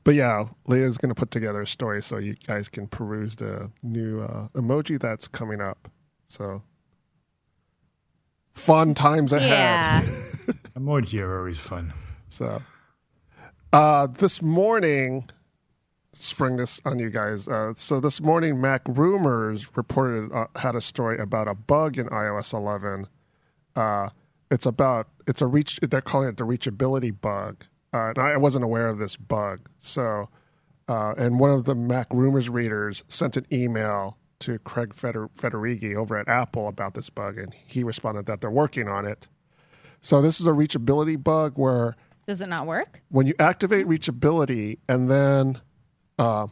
but 0.04 0.16
yeah, 0.16 0.48
Leah's 0.68 0.98
going 0.98 1.10
to 1.10 1.16
put 1.16 1.32
together 1.32 1.62
a 1.62 1.68
story 1.68 2.02
so 2.02 2.18
you 2.18 2.36
guys 2.48 2.70
can 2.70 2.88
peruse 2.88 3.36
the 3.38 3.72
new 3.84 4.22
uh, 4.22 4.48
emoji 4.50 5.00
that's 5.00 5.28
coming 5.28 5.62
up. 5.62 5.90
So, 6.28 6.64
fun 8.54 8.94
times 8.94 9.34
ahead. 9.34 9.50
Yeah. 9.50 10.02
Emoji 10.78 11.22
are 11.22 11.40
always 11.40 11.58
fun. 11.58 11.94
So, 12.28 12.62
uh, 13.72 14.08
this 14.08 14.42
morning, 14.42 15.30
spring 16.18 16.58
this 16.58 16.82
on 16.86 17.00
you 17.00 17.10
guys. 17.10 17.48
Uh, 17.48 17.74
so 17.76 18.00
this 18.00 18.22
morning, 18.22 18.60
Mac 18.60 18.82
Rumors 18.88 19.76
reported 19.78 20.32
uh, 20.32 20.48
had 20.56 20.76
a 20.76 20.82
story 20.82 21.18
about 21.18 21.48
a 21.48 21.56
bug 21.56 21.98
in 21.98 22.08
iOS 22.08 22.54
11. 22.54 23.08
Uh, 23.76 24.10
it's 24.52 24.66
about 24.66 25.08
it's 25.28 25.42
a 25.42 25.48
reach. 25.48 25.80
They're 25.82 26.02
calling 26.02 26.30
it 26.30 26.38
the 26.38 26.46
reachability 26.46 27.20
bug, 27.20 27.66
uh, 27.96 28.10
and 28.10 28.18
I 28.18 28.38
wasn't 28.38 28.64
aware 28.66 28.88
of 28.88 28.98
this 28.98 29.16
bug. 29.16 29.70
So, 29.80 30.30
uh, 30.88 31.14
and 31.18 31.40
one 31.40 31.52
of 31.52 31.64
the 31.64 31.76
Mac 31.76 32.08
Rumors 32.12 32.50
readers 32.50 33.04
sent 33.08 33.38
an 33.38 33.46
email 33.52 34.18
to 34.40 34.60
Craig 34.60 34.94
Feder- 34.94 35.30
Federighi 35.30 35.96
over 35.96 36.18
at 36.18 36.28
Apple 36.28 36.68
about 36.68 36.94
this 36.94 37.10
bug, 37.10 37.38
and 37.38 37.54
he 37.54 37.84
responded 37.84 38.26
that 38.26 38.42
they're 38.42 38.52
working 38.52 38.88
on 38.90 39.06
it. 39.06 39.28
So 40.02 40.22
this 40.22 40.40
is 40.42 40.46
a 40.46 40.52
reachability 40.52 41.22
bug 41.24 41.58
where 41.58 41.96
Does 42.28 42.42
it 42.42 42.50
not 42.50 42.68
work? 42.68 43.02
when 43.10 43.28
you 43.28 43.34
activate 43.40 43.88
reachability 43.88 44.78
and 44.90 45.10
then 45.10 45.62
uh, 46.20 46.48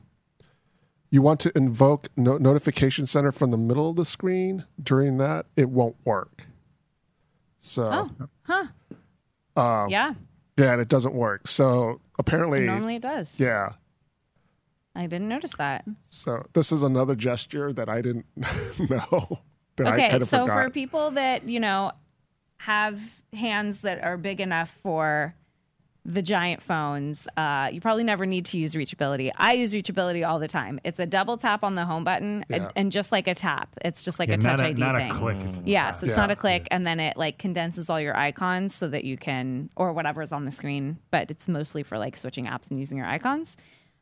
you 1.11 1.21
want 1.21 1.39
to 1.41 1.51
invoke 1.55 2.07
no- 2.15 2.37
notification 2.37 3.05
center 3.05 3.31
from 3.31 3.51
the 3.51 3.57
middle 3.57 3.89
of 3.89 3.95
the 3.97 4.05
screen 4.05 4.65
during 4.81 5.17
that 5.17 5.45
it 5.55 5.69
won't 5.69 5.95
work 6.03 6.45
so 7.59 8.09
yeah. 9.89 10.13
Yeah 10.57 10.73
and 10.73 10.81
it 10.81 10.87
doesn't 10.87 11.13
work 11.13 11.47
so 11.47 11.99
apparently 12.19 12.61
Normally 12.65 12.95
it 12.97 13.01
does. 13.01 13.39
yeah 13.39 13.69
I 14.95 15.07
didn't 15.07 15.27
notice 15.29 15.53
that. 15.57 15.85
so 16.09 16.45
this 16.53 16.71
is 16.71 16.83
another 16.83 17.15
gesture 17.15 17.73
that 17.73 17.89
i 17.89 18.01
didn't 18.01 18.25
know 18.37 19.39
that 19.77 19.87
i 19.87 19.93
Okay, 19.95 20.09
kind 20.09 20.21
of 20.23 20.29
so 20.29 20.41
forgot 20.41 20.65
for 20.65 20.69
people 20.69 21.11
that 21.11 21.47
you 21.49 21.59
know 21.59 21.91
have 22.57 23.01
hands 23.33 23.81
that 23.81 24.03
are 24.03 24.17
big 24.17 24.39
enough 24.39 24.69
for 24.69 25.35
the 26.05 26.21
giant 26.21 26.61
phones, 26.61 27.27
uh, 27.37 27.69
you 27.71 27.79
probably 27.79 28.03
never 28.03 28.25
need 28.25 28.45
to 28.47 28.57
use 28.57 28.73
reachability. 28.75 29.31
I 29.37 29.53
use 29.53 29.73
reachability 29.73 30.27
all 30.27 30.37
the 30.37 30.49
time. 30.49 30.79
It's 30.83 30.99
a 30.99 31.05
double 31.05 31.37
tap 31.37 31.63
on 31.63 31.75
the 31.75 31.85
home 31.85 32.03
button, 32.03 32.43
and, 32.49 32.63
Yeah. 32.63 32.71
and 32.75 32.91
just 32.91 33.11
like 33.13 33.27
a 33.27 33.33
tap, 33.35 33.69
it's 33.85 34.03
just 34.03 34.19
like 34.19 34.27
Yeah, 34.27 34.35
a 34.35 34.37
touch 34.37 34.59
a, 34.59 34.65
ID 34.65 34.79
not 34.81 34.95
thing. 34.97 35.11
a 35.11 35.13
click. 35.13 35.37
It's 35.41 35.59
Yeah, 35.63 35.91
a 35.91 35.93
so 35.93 35.99
it's 36.05 36.09
Yeah. 36.11 36.15
not 36.17 36.31
a 36.31 36.35
click, 36.35 36.67
and 36.71 36.85
then 36.85 36.99
it 36.99 37.15
like 37.15 37.37
condenses 37.37 37.89
all 37.89 38.01
your 38.01 38.17
icons 38.17 38.75
so 38.75 38.87
that 38.89 39.05
you 39.05 39.15
can, 39.17 39.69
or 39.77 39.93
whatever 39.93 40.21
is 40.21 40.33
on 40.33 40.43
the 40.43 40.51
screen. 40.51 40.97
But 41.09 41.31
it's 41.31 41.47
mostly 41.47 41.83
for 41.83 41.97
like 41.97 42.17
switching 42.17 42.47
apps 42.47 42.69
and 42.69 42.79
using 42.79 42.97
your 42.97 43.07
icons. 43.07 43.55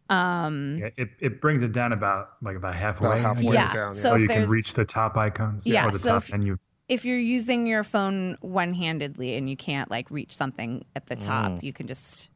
Yeah, 0.09 0.89
it, 0.97 1.09
it 1.19 1.39
brings 1.39 1.63
it 1.63 1.71
down 1.71 1.93
about 1.93 2.31
like 2.41 2.57
about 2.57 2.75
halfway. 2.75 3.07
About 3.09 3.19
halfway 3.21 3.53
Yeah, 3.53 3.71
down 3.73 3.93
so 3.93 3.99
So 4.01 4.15
if 4.15 4.21
you 4.21 4.27
can 4.27 4.49
reach 4.49 4.73
the 4.73 4.83
top 4.85 5.15
icons 5.17 5.65
Yeah, 5.67 5.85
or 5.87 5.91
the 5.91 5.99
so 5.99 6.09
top 6.13 6.23
if- 6.23 6.31
menu. 6.31 6.57
If 6.91 7.05
you're 7.05 7.17
using 7.37 7.65
your 7.67 7.83
phone 7.83 8.37
one-handedly 8.41 9.35
and 9.37 9.49
you 9.49 9.55
can't 9.55 9.89
like 9.89 10.11
reach 10.11 10.35
something 10.35 10.83
at 10.95 11.05
the 11.07 11.15
top, 11.15 11.63
you 11.63 11.71
can 11.71 11.87
just 11.87 12.29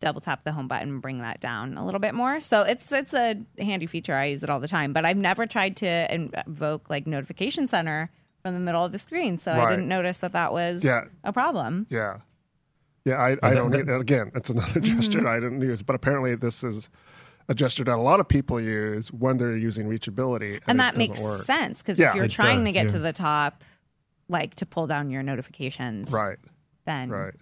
double 0.00 0.20
tap 0.20 0.44
the 0.44 0.52
home 0.52 0.66
button 0.68 0.88
and 0.88 1.02
bring 1.02 1.18
that 1.20 1.40
down 1.40 1.76
a 1.76 1.84
little 1.84 2.00
bit 2.00 2.14
more. 2.14 2.40
So 2.40 2.62
it's 2.62 2.90
it's 2.90 3.12
a 3.12 3.36
handy 3.58 3.86
feature. 3.86 4.14
I 4.14 4.26
use 4.26 4.42
it 4.42 4.48
all 4.50 4.60
the 4.60 4.68
time, 4.68 4.92
but 4.92 5.04
I've 5.04 5.16
never 5.16 5.44
tried 5.46 5.76
to 5.78 6.14
invoke 6.14 6.88
like 6.88 7.06
notification 7.06 7.66
center 7.66 8.10
from 8.42 8.54
the 8.54 8.60
middle 8.60 8.84
of 8.84 8.92
the 8.92 8.98
screen, 8.98 9.36
so 9.38 9.52
I 9.52 9.68
didn't 9.68 9.88
notice 9.88 10.18
that 10.18 10.32
that 10.32 10.52
was 10.52 10.84
Yeah. 10.84 11.02
a 11.24 11.32
problem. 11.32 11.86
yeah 11.90 12.18
yeah 13.04 13.16
i, 13.22 13.36
I 13.42 13.54
don't 13.54 13.70
that- 13.70 14.00
again 14.00 14.30
it's 14.34 14.50
another 14.50 14.80
Mm-hmm. 14.80 15.00
gesture 15.00 15.26
i 15.26 15.38
didn't 15.40 15.62
use 15.62 15.82
but 15.82 15.94
apparently 15.94 16.34
this 16.34 16.62
is 16.64 16.90
a 17.48 17.54
gesture 17.54 17.84
that 17.84 17.94
a 17.96 18.00
lot 18.10 18.20
of 18.20 18.26
people 18.28 18.60
use 18.60 19.08
when 19.12 19.36
they're 19.38 19.56
using 19.56 19.88
reachability 19.88 20.54
and, 20.54 20.62
And 20.66 20.76
it 20.78 20.82
that 20.82 20.96
makes 20.96 21.20
work. 21.20 21.44
sense 21.44 21.80
because 21.80 21.98
Yeah. 21.98 22.10
if 22.10 22.16
you're 22.16 22.24
It 22.26 22.30
trying 22.32 22.64
to 22.66 22.72
get 22.72 22.82
yeah. 22.86 22.88
to 22.94 22.98
the 22.98 23.12
top, 23.12 23.62
like 24.28 24.54
to 24.56 24.66
pull 24.66 24.86
down 24.86 25.10
your 25.10 25.22
notifications, 25.22 26.12
right 26.12 26.38
then 26.84 27.10
Right. 27.10 27.34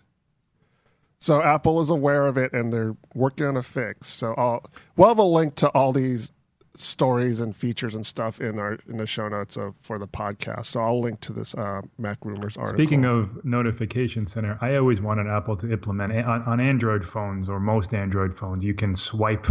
So 1.18 1.42
Apple 1.42 1.80
is 1.80 1.88
aware 1.88 2.26
of 2.26 2.36
it 2.36 2.52
and 2.52 2.72
they're 2.72 2.94
working 3.14 3.46
on 3.46 3.56
a 3.56 3.62
fix. 3.62 4.06
So 4.08 4.34
I'll, 4.34 4.64
we'll 4.96 5.08
have 5.08 5.18
a 5.18 5.22
link 5.22 5.54
to 5.56 5.68
all 5.70 5.92
these 5.92 6.30
stories 6.74 7.40
and 7.40 7.56
features 7.56 7.94
and 7.94 8.04
stuff 8.04 8.38
in 8.38 8.58
our 8.58 8.78
in 8.86 8.98
the 8.98 9.06
show 9.06 9.28
notes 9.28 9.56
of 9.56 9.74
for 9.76 9.98
the 9.98 10.06
podcast. 10.06 10.66
So 10.66 10.80
I'll 10.80 11.00
link 11.00 11.20
to 11.20 11.32
this 11.32 11.54
uh, 11.54 11.80
Mac 11.98 12.18
Rumors 12.22 12.58
article. 12.58 12.76
Speaking 12.76 13.06
of 13.06 13.44
notification 13.44 14.26
center, 14.26 14.58
I 14.60 14.76
always 14.76 15.00
wanted 15.00 15.26
Apple 15.26 15.56
to 15.56 15.72
implement 15.72 16.12
on, 16.12 16.42
on 16.42 16.60
Android 16.60 17.06
phones 17.06 17.48
or 17.48 17.60
most 17.60 17.94
Android 17.94 18.36
phones. 18.36 18.62
You 18.62 18.74
can 18.74 18.94
swipe 18.94 19.46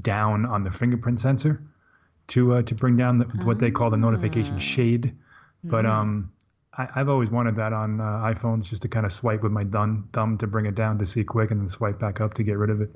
down 0.00 0.46
on 0.46 0.64
the 0.64 0.70
fingerprint 0.70 1.20
sensor 1.20 1.62
to 2.28 2.54
uh, 2.54 2.62
to 2.62 2.74
bring 2.74 2.96
down 2.96 3.18
the, 3.18 3.24
what 3.44 3.58
they 3.58 3.70
call 3.70 3.90
the 3.90 3.98
notification 3.98 4.58
shade. 4.58 5.14
But 5.64 5.84
um, 5.86 6.32
I, 6.76 6.88
I've 6.94 7.08
always 7.08 7.30
wanted 7.30 7.56
that 7.56 7.72
on 7.72 8.00
uh, 8.00 8.04
iPhones, 8.04 8.64
just 8.64 8.82
to 8.82 8.88
kind 8.88 9.04
of 9.04 9.12
swipe 9.12 9.42
with 9.42 9.52
my 9.52 9.64
thumb 9.64 10.08
thumb 10.12 10.38
to 10.38 10.46
bring 10.46 10.66
it 10.66 10.74
down 10.74 10.98
to 10.98 11.06
see 11.06 11.24
quick, 11.24 11.50
and 11.50 11.60
then 11.60 11.68
swipe 11.68 11.98
back 11.98 12.20
up 12.20 12.34
to 12.34 12.42
get 12.42 12.56
rid 12.56 12.70
of 12.70 12.80
it. 12.80 12.90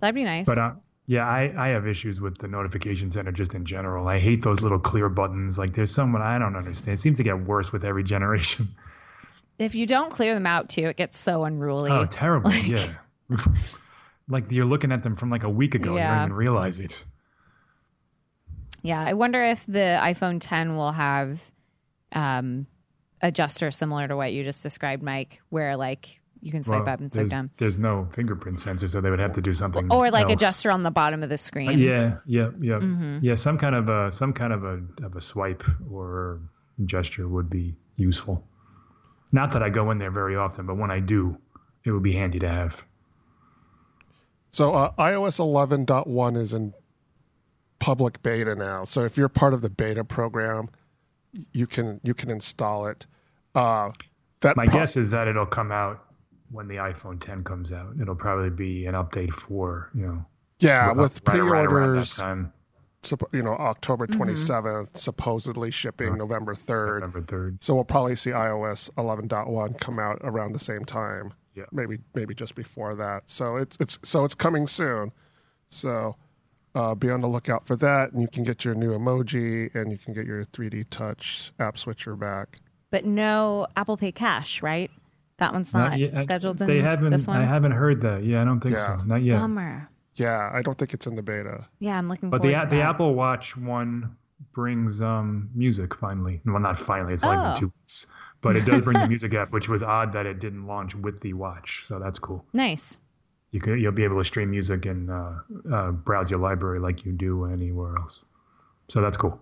That'd 0.00 0.14
be 0.14 0.24
nice. 0.24 0.46
But 0.46 0.58
uh, 0.58 0.72
yeah, 1.06 1.26
I, 1.26 1.52
I 1.56 1.68
have 1.68 1.86
issues 1.86 2.20
with 2.20 2.38
the 2.38 2.48
notification 2.48 3.10
center 3.10 3.32
just 3.32 3.54
in 3.54 3.64
general. 3.64 4.06
I 4.08 4.18
hate 4.18 4.42
those 4.42 4.60
little 4.60 4.78
clear 4.78 5.08
buttons. 5.08 5.58
Like 5.58 5.74
there's 5.74 5.90
someone 5.90 6.22
I 6.22 6.38
don't 6.38 6.56
understand. 6.56 6.94
It 6.94 7.00
seems 7.00 7.16
to 7.18 7.22
get 7.22 7.40
worse 7.44 7.72
with 7.72 7.84
every 7.84 8.04
generation. 8.14 8.68
if 9.58 9.74
you 9.74 9.86
don't 9.86 10.10
clear 10.10 10.34
them 10.34 10.46
out 10.46 10.68
too, 10.68 10.88
it 10.88 10.96
gets 10.96 11.18
so 11.18 11.44
unruly. 11.44 11.90
Oh, 11.90 12.06
terrible! 12.06 12.52
yeah, 12.52 12.94
like 14.28 14.50
you're 14.50 14.64
looking 14.64 14.92
at 14.92 15.02
them 15.02 15.16
from 15.16 15.30
like 15.30 15.42
a 15.44 15.50
week 15.50 15.74
ago. 15.74 15.96
And 15.96 15.98
you 15.98 16.06
don't 16.06 16.18
even 16.18 16.32
realize 16.32 16.78
it. 16.78 17.04
Yeah, 18.82 19.00
I 19.00 19.12
wonder 19.12 19.44
if 19.44 19.64
the 19.66 20.00
iPhone 20.02 20.38
10 20.40 20.74
will 20.74 20.90
have 20.90 21.51
um, 22.14 22.66
adjuster 23.20 23.70
similar 23.70 24.08
to 24.08 24.16
what 24.16 24.32
you 24.32 24.44
just 24.44 24.62
described, 24.62 25.02
Mike, 25.02 25.40
where 25.50 25.76
like 25.76 26.20
you 26.40 26.50
can 26.50 26.64
swipe 26.64 26.86
Well, 26.86 26.94
up 26.94 27.00
and 27.00 27.12
swipe 27.12 27.28
down, 27.28 27.50
there's 27.58 27.78
no 27.78 28.08
fingerprint 28.12 28.58
sensor, 28.58 28.88
so 28.88 29.00
they 29.00 29.10
would 29.10 29.20
have 29.20 29.32
to 29.34 29.40
do 29.40 29.52
something. 29.52 29.90
or 29.92 30.10
like 30.10 30.24
else. 30.24 30.32
adjuster 30.34 30.70
on 30.72 30.82
the 30.82 30.90
bottom 30.90 31.22
of 31.22 31.28
the 31.28 31.38
screen. 31.38 31.68
Uh, 31.68 31.72
Yeah, 31.72 32.16
yeah, 32.26 32.50
yeah, 32.60 32.74
Mm-hmm. 32.80 33.18
yeah. 33.22 33.34
Some 33.36 33.58
kind 33.58 33.74
of 33.76 33.88
a 33.88 34.10
some 34.10 34.32
kind 34.32 34.52
of 34.52 34.64
a 34.64 34.82
of 35.04 35.14
a 35.16 35.20
swipe 35.20 35.62
or 35.90 36.40
gesture 36.84 37.28
would 37.28 37.48
be 37.48 37.76
useful. 37.96 38.44
Not 39.30 39.52
that 39.52 39.62
I 39.62 39.70
go 39.70 39.90
in 39.92 39.98
there 39.98 40.10
very 40.10 40.36
often, 40.36 40.66
but 40.66 40.76
when 40.76 40.90
I 40.90 40.98
do, 41.00 41.38
it 41.84 41.92
would 41.92 42.02
be 42.02 42.12
handy 42.12 42.38
to 42.40 42.48
have. 42.48 42.84
So 44.50 44.74
uh, 44.74 44.92
iOS 44.98 45.38
11.1 45.40 46.36
is 46.36 46.52
in 46.52 46.74
public 47.78 48.22
beta 48.22 48.54
now. 48.54 48.84
So 48.84 49.02
if 49.04 49.16
you're 49.16 49.28
part 49.30 49.54
of 49.54 49.62
the 49.62 49.70
beta 49.70 50.04
program, 50.04 50.68
you 51.52 51.66
can 51.66 52.00
you 52.02 52.14
can 52.14 52.30
install 52.30 52.86
it. 52.86 53.06
Uh, 53.54 53.90
that 54.40 54.56
My 54.56 54.64
pro- 54.66 54.80
guess 54.80 54.96
is 54.96 55.10
that 55.10 55.28
it'll 55.28 55.46
come 55.46 55.70
out 55.72 56.04
when 56.50 56.68
the 56.68 56.76
iPhone 56.76 57.18
10 57.20 57.44
comes 57.44 57.72
out. 57.72 57.94
It'll 58.00 58.14
probably 58.14 58.50
be 58.50 58.86
an 58.86 58.94
update 58.94 59.32
for 59.32 59.90
you 59.94 60.06
know 60.06 60.26
yeah, 60.60 60.86
right- 60.88 60.96
with 60.96 61.20
right 61.28 61.38
around 61.38 61.64
that 61.64 61.68
pre-orders, 61.70 62.16
time, 62.16 62.52
you 63.32 63.42
know, 63.42 63.54
October 63.54 64.06
Mm-hmm. 64.06 64.22
27th, 64.22 64.96
supposedly 64.96 65.70
shipping 65.72 66.16
November 66.16 66.54
3rd. 66.54 67.00
November 67.00 67.22
3rd. 67.22 67.62
So 67.62 67.74
we'll 67.74 67.84
probably 67.84 68.14
see 68.14 68.30
iOS 68.30 68.90
11.1 68.96 69.80
come 69.80 69.98
out 69.98 70.18
around 70.22 70.52
the 70.52 70.58
same 70.60 70.84
time. 70.84 71.32
Yeah. 71.54 71.64
Maybe 71.72 71.98
maybe 72.14 72.34
just 72.34 72.54
before 72.54 72.94
that. 72.94 73.24
So 73.28 73.56
it's 73.56 73.76
it's 73.80 73.98
so 74.04 74.24
it's 74.24 74.34
coming 74.34 74.66
soon. 74.66 75.12
So 75.68 76.16
uh, 76.74 76.94
be 76.94 77.10
on 77.10 77.20
the 77.20 77.28
lookout 77.28 77.66
for 77.66 77.76
that, 77.76 78.12
and 78.12 78.20
you 78.22 78.28
can 78.28 78.44
get 78.44 78.64
your 78.64 78.74
new 78.74 78.90
emoji, 78.96 79.74
and 79.74 79.90
you 79.90 79.98
can 79.98 80.12
get 80.12 80.26
your 80.26 80.44
3D 80.44 80.86
Touch 80.90 81.52
app 81.58 81.76
switcher 81.78 82.16
back. 82.16 82.58
But 82.90 83.04
no 83.04 83.66
Apple 83.76 83.96
Pay 83.96 84.12
Cash, 84.12 84.62
right? 84.62 84.90
That 85.38 85.52
one's 85.52 85.72
not, 85.74 85.98
yet. 85.98 86.14
scheduled 86.22 86.60
in 86.60 86.66
They 86.68 86.80
haven't. 86.80 87.10
this 87.10 87.26
one. 87.26 87.38
I 87.38 87.44
haven't 87.44 87.72
heard 87.72 88.00
that. 88.02 88.22
Yeah, 88.24 88.42
I 88.42 88.44
don't 88.44 88.60
think 88.60 88.78
so. 88.78 88.96
Yeah. 88.98 89.02
Not 89.06 89.22
yet. 89.22 89.40
Bummer. 89.40 89.88
Yeah, 90.14 90.50
I 90.52 90.60
don't 90.60 90.76
think 90.78 90.92
it's 90.94 91.06
in 91.06 91.16
the 91.16 91.22
beta. 91.22 91.66
Yeah, 91.80 91.96
I'm 91.98 92.08
looking 92.08 92.28
But 92.30 92.42
forward 92.42 92.54
the 92.56 92.60
to 92.60 92.66
the 92.70 92.76
that. 92.76 92.82
Apple 92.90 93.14
Watch 93.14 93.56
one 93.56 94.14
brings 94.52 95.00
um, 95.00 95.48
music 95.54 95.94
finally. 95.94 96.40
Well, 96.44 96.60
not 96.60 96.78
finally. 96.78 97.14
It's 97.14 97.24
like 97.24 97.38
Oh. 97.38 97.42
been 97.52 97.56
two 97.60 97.72
weeks, 97.80 98.06
but 98.42 98.56
it 98.56 98.66
does 98.66 98.82
bring 98.82 98.98
the 98.98 99.08
music 99.14 99.32
app, 99.34 99.52
which 99.52 99.68
was 99.70 99.82
odd 99.82 100.12
that 100.12 100.26
it 100.26 100.38
didn't 100.38 100.66
launch 100.66 100.94
with 100.94 101.20
the 101.20 101.32
watch. 101.32 101.82
So 101.86 101.98
that's 101.98 102.18
cool. 102.18 102.44
Nice. 102.52 102.98
You 103.52 103.60
could 103.60 103.80
you'll 103.80 103.92
be 103.92 104.04
able 104.04 104.18
to 104.18 104.24
stream 104.24 104.50
music 104.50 104.86
and 104.86 105.10
uh, 105.10 105.32
uh, 105.72 105.90
browse 105.92 106.30
your 106.30 106.40
library 106.40 106.80
like 106.80 107.04
you 107.04 107.12
do 107.12 107.44
anywhere 107.44 107.96
else. 107.96 108.24
So 108.88 109.00
that's 109.00 109.16
cool. 109.16 109.40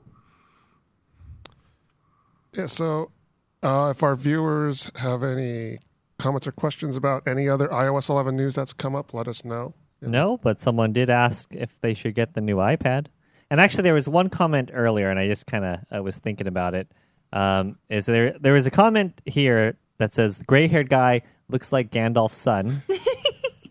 Yeah. 2.55 2.67
So 2.67 3.13
uh, 3.63 3.93
if 3.95 4.03
our 4.03 4.17
viewers 4.17 4.91
have 4.97 5.23
any 5.23 5.79
comments 6.19 6.47
or 6.47 6.53
questions 6.53 6.97
about 6.97 7.27
any 7.27 7.49
other 7.49 7.69
iOS 7.69 8.11
11 8.11 8.37
news 8.37 8.55
that's 8.55 8.73
come 8.73 8.95
up, 8.95 9.15
let 9.15 9.29
us 9.29 9.45
know. 9.45 9.75
No, 10.03 10.39
but 10.39 10.61
someone 10.61 10.93
did 10.93 11.11
ask 11.11 11.55
if 11.55 11.81
they 11.81 11.95
should 11.95 12.15
get 12.15 12.35
the 12.35 12.41
new 12.41 12.57
iPad. 12.57 13.07
And 13.51 13.61
actually, 13.61 13.83
there 13.83 13.95
was 13.95 14.09
one 14.09 14.29
comment 14.29 14.71
earlier, 14.73 15.11
and 15.11 15.19
I 15.19 15.29
just 15.29 15.47
kind 15.47 15.65
of 15.65 15.81
I 15.91 16.01
was 16.01 16.19
thinking 16.19 16.47
about 16.47 16.75
it. 16.75 16.91
Um, 17.33 17.79
is 17.89 18.07
there 18.07 18.37
there 18.41 18.55
was 18.55 18.67
a 18.67 18.71
comment 18.71 19.21
here 19.25 19.77
that 19.99 20.15
says 20.15 20.43
gray-haired 20.47 20.89
guy 20.89 21.23
looks 21.49 21.73
like 21.73 21.91
Gandalf's 21.91 22.39
son. 22.39 22.83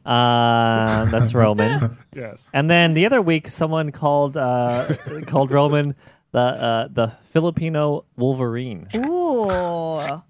um, 0.10 1.12
that's 1.12 1.34
Roman. 1.34 1.98
Yes. 2.16 2.50
And 2.54 2.70
then 2.70 2.96
the 2.96 3.06
other 3.06 3.22
week, 3.22 3.48
someone 3.48 3.92
called 3.92 4.36
uh, 4.36 4.88
called 5.28 5.52
Roman 5.52 5.96
the 6.32 6.40
uh, 6.40 6.88
the 6.92 7.10
Filipino 7.24 8.06
Wolverine. 8.18 8.88
Ooh. 8.96 9.50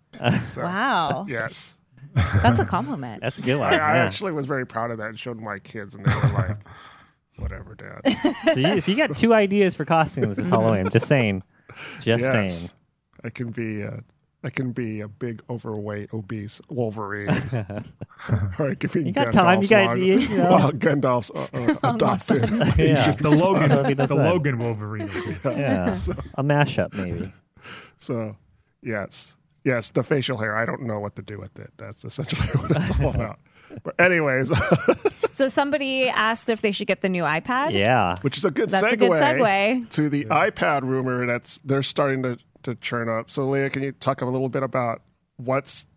So, 0.46 0.64
wow. 0.64 1.26
Yes. 1.30 1.78
That's 2.14 2.60
a 2.60 2.66
compliment. 2.66 3.22
That's 3.22 3.38
a 3.38 3.42
good 3.42 3.58
one. 3.58 3.74
I, 3.74 3.78
I 3.78 3.78
yeah. 3.78 4.04
actually 4.04 4.34
was 4.34 4.48
very 4.48 4.66
proud 4.66 4.92
of 4.92 4.98
that 4.98 5.10
and 5.10 5.20
showed 5.20 5.40
my 5.40 5.60
kids, 5.60 5.96
and 5.96 6.04
they 6.04 6.14
were 6.14 6.34
like, 6.34 6.58
"Whatever, 7.38 7.76
Dad." 7.76 8.36
so, 8.54 8.60
you, 8.60 8.82
so 8.82 8.92
you 8.92 8.98
got 8.98 9.16
two 9.16 9.34
ideas 9.34 9.76
for 9.78 9.86
costumes 9.86 10.36
this 10.36 10.50
Halloween. 10.50 10.90
Just 10.90 11.08
saying. 11.08 11.44
Just 12.02 12.24
saying. 12.24 12.50
yes, 12.50 12.74
I 13.24 13.30
can 13.30 13.52
be. 13.52 13.84
Uh, 13.84 13.98
I 14.44 14.50
can 14.50 14.72
be 14.72 15.02
a 15.02 15.08
big, 15.10 15.42
overweight, 15.50 16.14
obese 16.14 16.62
Wolverine, 16.70 17.28
or 18.58 18.70
I 18.70 18.76
can 18.76 18.90
be 18.94 19.04
You 19.08 19.12
got 19.12 19.28
Gandalf's 19.28 19.36
time. 19.36 19.62
You 19.62 19.68
got 19.68 19.86
long- 19.88 19.98
you, 20.00 20.14
you 20.20 20.38
know. 20.38 20.50
well, 20.50 20.72
Gandalf's 20.86 21.32
uh, 21.36 21.48
uh, 21.84 21.94
adopted. 21.96 22.50
Yeah. 22.78 23.02
Asian 23.02 23.16
The 23.22 23.30
son. 23.32 23.54
Logan, 23.54 23.70
That'd 23.70 23.98
the 23.98 24.08
fun. 24.08 24.18
Logan 24.18 24.58
Wolverine. 24.60 25.10
Yeah, 25.44 25.94
a 26.36 26.44
mashup 26.44 26.94
maybe. 26.94 27.34
So, 27.98 28.38
yes, 28.82 29.36
yes, 29.66 29.92
the 29.92 30.04
facial 30.04 30.38
hair. 30.38 30.56
I 30.56 30.66
don't 30.66 30.84
know 30.84 31.00
what 31.02 31.18
to 31.18 31.22
do 31.22 31.38
with 31.38 31.60
it. 31.60 31.72
That's 31.78 32.06
essentially 32.06 32.48
what 32.62 32.72
it's 32.72 33.00
all 33.02 33.10
about. 33.14 33.40
But 33.84 34.00
anyways, 34.00 34.52
So 35.32 35.48
somebody 35.48 36.10
asked 36.10 36.50
if 36.50 36.62
they 36.62 36.72
should 36.72 36.88
get 36.88 37.02
the 37.02 37.10
new 37.10 37.24
iPad. 37.24 37.72
Yeah. 37.74 38.16
which 38.22 38.38
is 38.38 38.44
a 38.46 38.52
good 38.52 38.70
That's 38.70 38.84
segue, 38.84 38.92
a 38.94 38.98
good 38.98 39.12
segue. 39.12 39.90
to 39.92 40.10
the 40.10 40.26
iPad 40.26 40.82
rumor 40.84 41.26
that's 41.28 41.60
they're 41.60 41.84
starting 41.84 42.24
to, 42.24 42.38
to 42.64 42.76
churn 42.76 43.10
up. 43.10 43.30
So, 43.30 43.48
Leah, 43.48 43.70
can 43.70 43.84
you 43.84 43.92
talk 43.92 44.22
a 44.22 44.26
little 44.26 44.50
bit 44.50 44.64
about 44.64 45.02
what's 45.38 45.88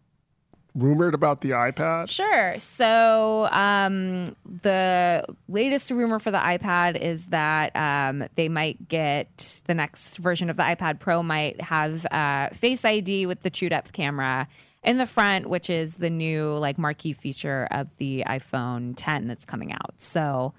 rumored 0.75 1.14
about 1.14 1.40
the 1.40 1.51
iPad? 1.51 2.09
Sure. 2.09 2.59
So 2.59 3.48
um, 3.51 4.25
the 4.44 5.25
latest 5.48 5.90
rumor 5.90 6.18
for 6.18 6.31
the 6.31 6.38
iPad 6.38 6.96
is 6.96 7.27
that 7.27 7.75
um, 7.77 8.25
they 8.37 8.48
might 8.48 8.88
get 8.88 9.62
the 9.66 9.75
next 9.75 10.16
version 10.16 10.51
of 10.51 10.57
the 10.57 10.62
iPad 10.62 10.98
Pro 10.98 11.22
might 11.22 11.61
have 11.61 12.07
uh, 12.11 12.48
Face 12.51 12.85
ID 12.85 13.27
with 13.27 13.42
the 13.42 13.51
True 13.51 13.68
Depth 13.68 13.92
camera 13.92 14.48
in 14.83 14.98
the 14.98 15.07
front, 15.07 15.48
which 15.48 15.70
is 15.70 15.96
the 15.96 16.11
new 16.11 16.55
like 16.55 16.79
marquee 16.79 17.12
feature 17.12 17.68
of 17.70 17.94
the 17.98 18.25
iPhone 18.27 18.94
10 18.96 19.27
that's 19.27 19.44
coming 19.44 19.72
out. 19.72 19.94
So. 19.98 20.55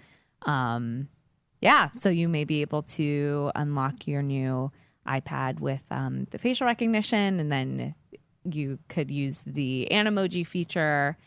Um, 0.46 1.08
yeah, 1.62 1.92
so 1.92 2.10
you 2.10 2.28
may 2.28 2.44
be 2.44 2.60
able 2.60 2.82
to 2.82 3.50
unlock 3.56 4.06
your 4.06 4.22
new 4.22 4.70
iPad 5.08 5.60
with 5.60 5.84
um, 5.92 6.28
the 6.32 6.38
facial 6.38 6.66
recognition, 6.68 7.40
and 7.40 7.52
then 7.52 7.96
you 8.44 8.80
could 8.90 9.10
use 9.12 9.42
the 9.44 9.88
Animoji 9.92 10.46
feature. 10.46 11.18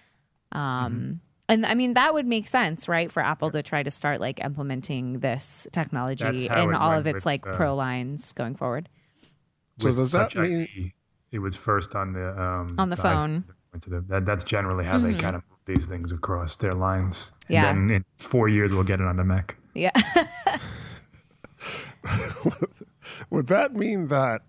Um, 0.53 1.21
And 1.49 1.65
I 1.65 1.75
mean, 1.75 1.95
that 1.95 2.13
would 2.13 2.27
make 2.27 2.47
sense, 2.49 2.89
right, 2.89 3.11
for 3.11 3.23
Apple 3.23 3.51
to 3.51 3.63
try 3.63 3.83
to 3.83 3.91
start 3.91 4.21
like 4.21 4.41
implementing 4.45 5.21
this 5.21 5.69
technology 5.73 6.47
in 6.47 6.75
all 6.75 6.93
of 6.93 7.07
its 7.07 7.15
with, 7.17 7.27
like 7.27 7.47
uh, 7.47 7.53
pro 7.55 7.75
lines 7.77 8.33
going 8.33 8.57
forward. 8.57 8.89
So 9.79 9.93
does 9.93 10.13
that 10.13 10.35
mean- 10.35 10.63
ID, 10.63 10.93
it 11.33 11.39
was 11.39 11.55
first 11.55 11.95
on 11.95 12.13
the 12.15 12.41
um, 12.41 12.69
On 12.79 12.89
the 12.91 12.97
phone. 12.97 13.45
Mm-hmm. 13.75 13.79
iPhone. 13.79 14.09
That, 14.09 14.25
that's 14.25 14.43
generally 14.43 14.85
how 14.87 14.99
they 14.99 15.15
kind 15.15 15.37
of 15.37 15.43
move 15.51 15.61
these 15.67 15.87
things 15.87 16.11
across 16.11 16.57
their 16.57 16.73
lines. 16.75 17.33
Yeah. 17.49 17.69
And 17.69 17.91
then 17.91 17.97
in 17.97 18.05
four 18.15 18.49
years, 18.49 18.73
we'll 18.73 18.85
get 18.85 19.01
it 19.01 19.07
on 19.07 19.17
the 19.17 19.25
Mac. 19.25 19.57
Yeah. 19.75 19.91
Would 23.31 23.47
that 23.49 23.75
mean 23.75 24.09
that 24.09 24.43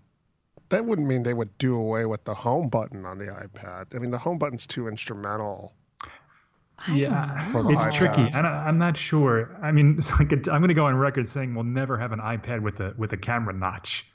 that 0.70 0.84
wouldn't 0.84 1.08
mean 1.08 1.22
they 1.22 1.34
would 1.34 1.56
do 1.58 1.76
away 1.76 2.04
with 2.06 2.24
the 2.24 2.34
home 2.34 2.68
button 2.68 3.06
on 3.06 3.18
the 3.18 3.26
iPad? 3.26 3.94
I 3.94 3.98
mean, 3.98 4.10
the 4.10 4.18
home 4.18 4.38
button's 4.38 4.66
too 4.66 4.86
instrumental. 4.88 5.74
yeah, 6.92 7.44
it's 7.44 7.52
iPad. 7.54 7.92
tricky. 7.92 8.22
And 8.22 8.46
I, 8.46 8.66
I'm 8.66 8.78
not 8.78 8.96
sure. 8.96 9.56
I 9.62 9.72
mean, 9.72 9.96
it's 9.98 10.10
like 10.18 10.30
a, 10.32 10.36
I'm 10.52 10.60
going 10.60 10.68
to 10.68 10.74
go 10.74 10.86
on 10.86 10.94
record 10.96 11.26
saying 11.26 11.54
we'll 11.54 11.64
never 11.64 11.98
have 11.98 12.12
an 12.12 12.20
iPad 12.20 12.60
with 12.62 12.80
a 12.80 12.94
with 12.96 13.12
a 13.12 13.16
camera 13.16 13.52
notch. 13.54 14.06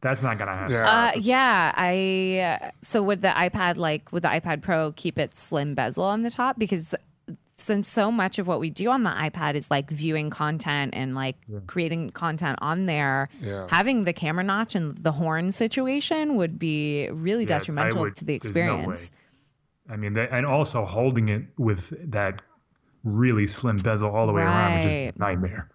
That's 0.00 0.22
not 0.22 0.38
gonna 0.38 0.54
happen. 0.54 0.74
Yeah. 0.74 0.88
Uh, 0.88 1.18
yeah, 1.18 1.72
I. 1.76 2.60
uh, 2.62 2.70
So 2.82 3.02
would 3.02 3.20
the 3.20 3.28
iPad 3.28 3.76
like 3.78 4.12
would 4.12 4.22
the 4.22 4.28
iPad 4.28 4.62
Pro 4.62 4.92
keep 4.92 5.18
its 5.18 5.40
slim 5.42 5.74
bezel 5.74 6.04
on 6.04 6.22
the 6.22 6.30
top? 6.30 6.56
Because 6.56 6.94
since 7.58 7.88
so 7.88 8.10
much 8.12 8.38
of 8.38 8.46
what 8.46 8.60
we 8.60 8.70
do 8.70 8.88
on 8.90 9.02
the 9.02 9.10
iPad 9.10 9.54
is 9.56 9.70
like 9.70 9.90
viewing 9.90 10.30
content 10.30 10.94
and 10.96 11.14
like 11.14 11.36
creating 11.66 12.10
content 12.10 12.58
on 12.62 12.86
there, 12.86 13.28
Yeah. 13.40 13.66
having 13.68 14.04
the 14.04 14.12
camera 14.12 14.44
notch 14.44 14.74
and 14.76 14.96
the 14.96 15.12
horn 15.12 15.50
situation 15.52 16.36
would 16.36 16.58
be 16.58 17.08
really 17.10 17.42
Yeah, 17.42 17.58
detrimental 17.58 18.02
would- 18.02 18.16
to 18.16 18.24
the 18.24 18.38
there's 18.38 18.44
no 18.44 18.48
experience. 18.48 19.12
I 19.90 19.96
mean, 19.96 20.12
they, 20.14 20.28
and 20.30 20.46
also 20.46 20.84
holding 20.84 21.28
it 21.30 21.44
with 21.56 21.92
that 22.12 22.42
really 23.04 23.46
slim 23.46 23.76
bezel 23.76 24.10
all 24.14 24.26
the 24.26 24.32
way 24.32 24.42
around 24.42 24.72
would 24.74 24.82
just 24.82 24.92
be 24.94 24.98
a 24.98 25.06
Right. 25.06 25.18
nightmare. 25.18 25.68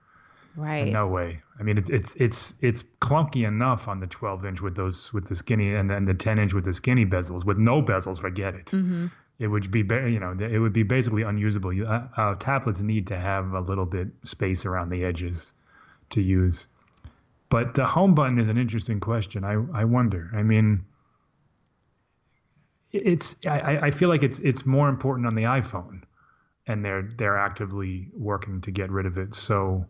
right. 0.55 0.91
No 0.93 1.07
way. 1.07 1.41
I 1.59 1.63
mean, 1.63 1.77
it's 1.79 1.89
it's 1.89 2.13
it's 2.15 2.55
it's 2.61 2.83
clunky 3.01 3.47
enough 3.47 3.87
on 3.87 3.99
the 3.99 4.07
12 4.07 4.45
inch 4.45 4.61
with 4.61 4.75
those 4.75 5.11
with 5.11 5.27
the 5.27 5.35
skinny 5.35 5.73
and 5.73 5.89
then 5.89 6.05
the 6.05 6.13
10 6.13 6.37
inch 6.39 6.53
with 6.53 6.63
the 6.65 6.73
skinny 6.73 7.05
bezels. 7.05 7.43
With 7.43 7.57
no 7.57 7.81
bezels, 7.81 8.19
forget 8.19 8.53
it. 8.55 8.67
Mm-hmm. 8.67 9.07
It 9.39 9.47
would 9.47 9.71
be 9.71 9.79
you 9.79 10.19
know 10.19 10.37
it 10.39 10.59
would 10.59 10.73
be 10.73 10.83
basically 10.83 11.23
unusable. 11.23 11.73
You, 11.73 11.85
uh, 11.85 12.07
uh, 12.15 12.35
tablets 12.35 12.81
need 12.81 13.07
to 13.07 13.17
have 13.17 13.53
a 13.53 13.59
little 13.59 13.85
bit 13.85 14.07
space 14.23 14.65
around 14.65 14.89
the 14.89 15.03
edges 15.03 15.53
to 16.11 16.21
use. 16.21 16.67
But 17.49 17.75
the 17.75 17.85
home 17.85 18.15
button 18.15 18.39
is 18.39 18.47
an 18.47 18.57
interesting 18.57 18.99
question. 18.99 19.43
I 19.43 19.53
I 19.73 19.85
wonder. 19.85 20.29
I 20.33 20.43
mean. 20.43 20.85
It's 22.95 23.37
I, 23.47 23.79
I 23.87 23.91
feel 23.91 24.07
like 24.07 24.21
it's 24.21 24.37
it's 24.37 24.67
more 24.67 24.87
important 24.87 25.25
on 25.25 25.33
the 25.33 25.45
iPhone, 25.45 26.03
and 26.67 26.85
they're 26.85 27.09
they're 27.17 27.39
actively 27.39 28.07
working 28.15 28.61
to 28.61 28.69
get 28.69 28.91
rid 28.91 29.07
of 29.07 29.17
it. 29.17 29.33
So, 29.33 29.83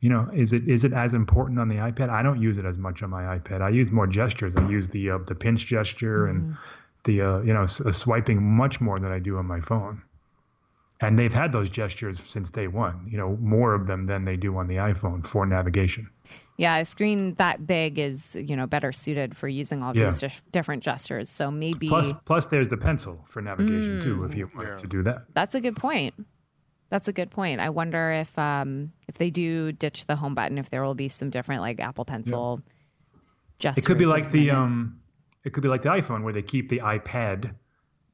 you 0.00 0.08
know, 0.08 0.28
is 0.34 0.52
it 0.52 0.68
is 0.68 0.84
it 0.84 0.92
as 0.92 1.14
important 1.14 1.60
on 1.60 1.68
the 1.68 1.76
iPad? 1.76 2.10
I 2.10 2.24
don't 2.24 2.42
use 2.42 2.58
it 2.58 2.64
as 2.64 2.78
much 2.78 3.04
on 3.04 3.10
my 3.10 3.38
iPad. 3.38 3.62
I 3.62 3.68
use 3.68 3.92
more 3.92 4.08
gestures. 4.08 4.56
I 4.56 4.68
use 4.68 4.88
the 4.88 5.10
uh, 5.10 5.18
the 5.18 5.36
pinch 5.36 5.66
gesture 5.66 6.26
and 6.26 6.56
the 7.06 7.22
uh, 7.22 7.40
you 7.40 7.54
know 7.54 7.62
s- 7.62 7.80
uh, 7.80 7.90
swiping 7.92 8.42
much 8.42 8.80
more 8.80 8.98
than 8.98 9.10
I 9.10 9.18
do 9.18 9.38
on 9.38 9.46
my 9.46 9.60
phone. 9.60 10.02
And 11.02 11.18
they've 11.18 11.32
had 11.34 11.52
those 11.52 11.68
gestures 11.68 12.18
since 12.18 12.48
day 12.50 12.68
one. 12.68 13.06
You 13.10 13.18
know, 13.18 13.36
more 13.40 13.74
of 13.74 13.86
them 13.86 14.06
than 14.06 14.24
they 14.24 14.36
do 14.36 14.56
on 14.56 14.66
the 14.66 14.76
iPhone 14.76 15.26
for 15.26 15.44
navigation. 15.44 16.08
Yeah, 16.56 16.78
a 16.78 16.86
screen 16.86 17.34
that 17.34 17.66
big 17.66 17.98
is 17.98 18.34
you 18.48 18.56
know 18.56 18.66
better 18.66 18.92
suited 18.92 19.36
for 19.36 19.46
using 19.46 19.82
all 19.82 19.94
Yeah. 19.94 20.04
these 20.08 20.20
dif- 20.20 20.42
different 20.52 20.82
gestures. 20.82 21.28
So 21.28 21.50
maybe 21.50 21.88
Plus, 21.88 22.12
plus 22.24 22.46
there's 22.46 22.68
the 22.70 22.78
pencil 22.78 23.22
for 23.28 23.42
navigation 23.42 24.00
too, 24.02 24.24
if 24.24 24.34
you 24.34 24.50
want 24.54 24.78
to 24.78 24.86
do 24.86 25.02
that. 25.02 25.24
That's 25.34 25.54
a 25.54 25.60
good 25.60 25.76
point. 25.76 26.14
That's 26.88 27.08
a 27.08 27.12
good 27.12 27.30
point. 27.30 27.60
I 27.60 27.68
wonder 27.68 28.12
if 28.12 28.38
um 28.38 28.92
if 29.06 29.18
they 29.18 29.28
do 29.28 29.72
ditch 29.72 30.06
the 30.06 30.16
home 30.16 30.34
button, 30.34 30.56
if 30.56 30.70
there 30.70 30.82
will 30.82 30.94
be 30.94 31.08
some 31.08 31.28
different 31.28 31.60
like 31.60 31.78
Apple 31.78 32.06
Pencil 32.06 32.60
gestures. 33.58 33.84
It 33.84 33.86
could 33.86 33.98
be 33.98 34.06
like 34.06 34.30
the 34.30 34.50
um, 34.52 34.98
it 35.46 35.52
could 35.52 35.62
be 35.62 35.68
like 35.68 35.82
the 35.82 35.88
iPhone 35.88 36.22
where 36.24 36.32
they 36.32 36.42
keep 36.42 36.68
the 36.68 36.80
iPad 36.80 37.54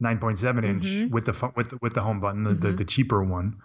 9.7 0.02 0.64
inch 0.64 0.84
Mm-hmm. 0.84 1.14
with 1.14 1.24
the 1.26 1.32
pho- 1.32 1.52
with 1.56 1.70
the, 1.70 1.78
with 1.80 1.94
the 1.94 2.02
home 2.02 2.20
button, 2.20 2.42
the, 2.44 2.54
the, 2.54 2.72
the 2.72 2.84
cheaper 2.84 3.22
one, 3.22 3.56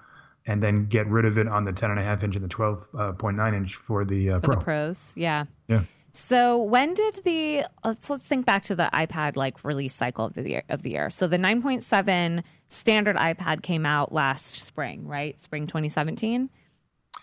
and 0.45 0.61
then 0.63 0.85
get 0.85 1.07
rid 1.07 1.25
of 1.25 1.37
it 1.37 1.47
on 1.47 1.65
the 1.65 1.73
10 1.73 1.91
and 1.91 1.99
a 1.99 2.03
half 2.03 2.23
inch 2.23 2.35
and 2.35 2.43
the 2.45 2.49
12.9 2.49 3.55
inch 3.55 3.75
for 3.75 4.05
the 4.05 4.31
uh, 4.31 4.39
for 4.39 4.41
Pro. 4.47 4.55
the 4.55 4.61
pros. 4.63 5.13
Yeah. 5.17 5.45
Yeah, 5.67 5.81
So 6.11 6.61
when 6.63 6.93
did 6.93 7.15
the 7.23 7.65
let's 7.83 8.09
let's 8.09 8.25
think 8.27 8.45
back 8.45 8.63
to 8.63 8.75
the 8.75 8.89
iPad 8.93 9.35
like 9.35 9.63
release 9.63 9.93
cycle 9.95 10.25
of 10.25 10.33
the 10.35 10.47
year 10.49 10.63
of 10.69 10.81
the 10.83 10.91
year. 10.91 11.09
So 11.09 11.27
the 11.27 11.37
9.7 11.37 12.43
standard 12.67 13.15
iPad 13.17 13.63
came 13.63 13.85
out 13.85 14.11
last 14.13 14.45
spring, 14.61 15.07
right? 15.07 15.39
Spring 15.41 15.67
2017. 15.67 16.49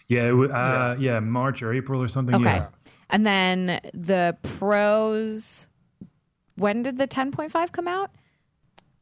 yeah, 0.09 0.29
it, 0.29 0.33
wa- 0.33 0.47
uh, 0.47 0.97
yeah, 0.99 1.21
March 1.21 1.63
or 1.63 1.73
April 1.73 2.03
or 2.03 2.09
something. 2.09 2.35
Okay. 2.35 2.45
Yeah, 2.57 2.67
And 3.11 3.25
then 3.27 3.81
the 3.95 4.37
pros 4.59 5.69
when 6.57 6.83
did 6.83 6.99
the 6.99 7.07
10.5 7.09 7.73
come 7.73 7.89
out? 7.89 8.11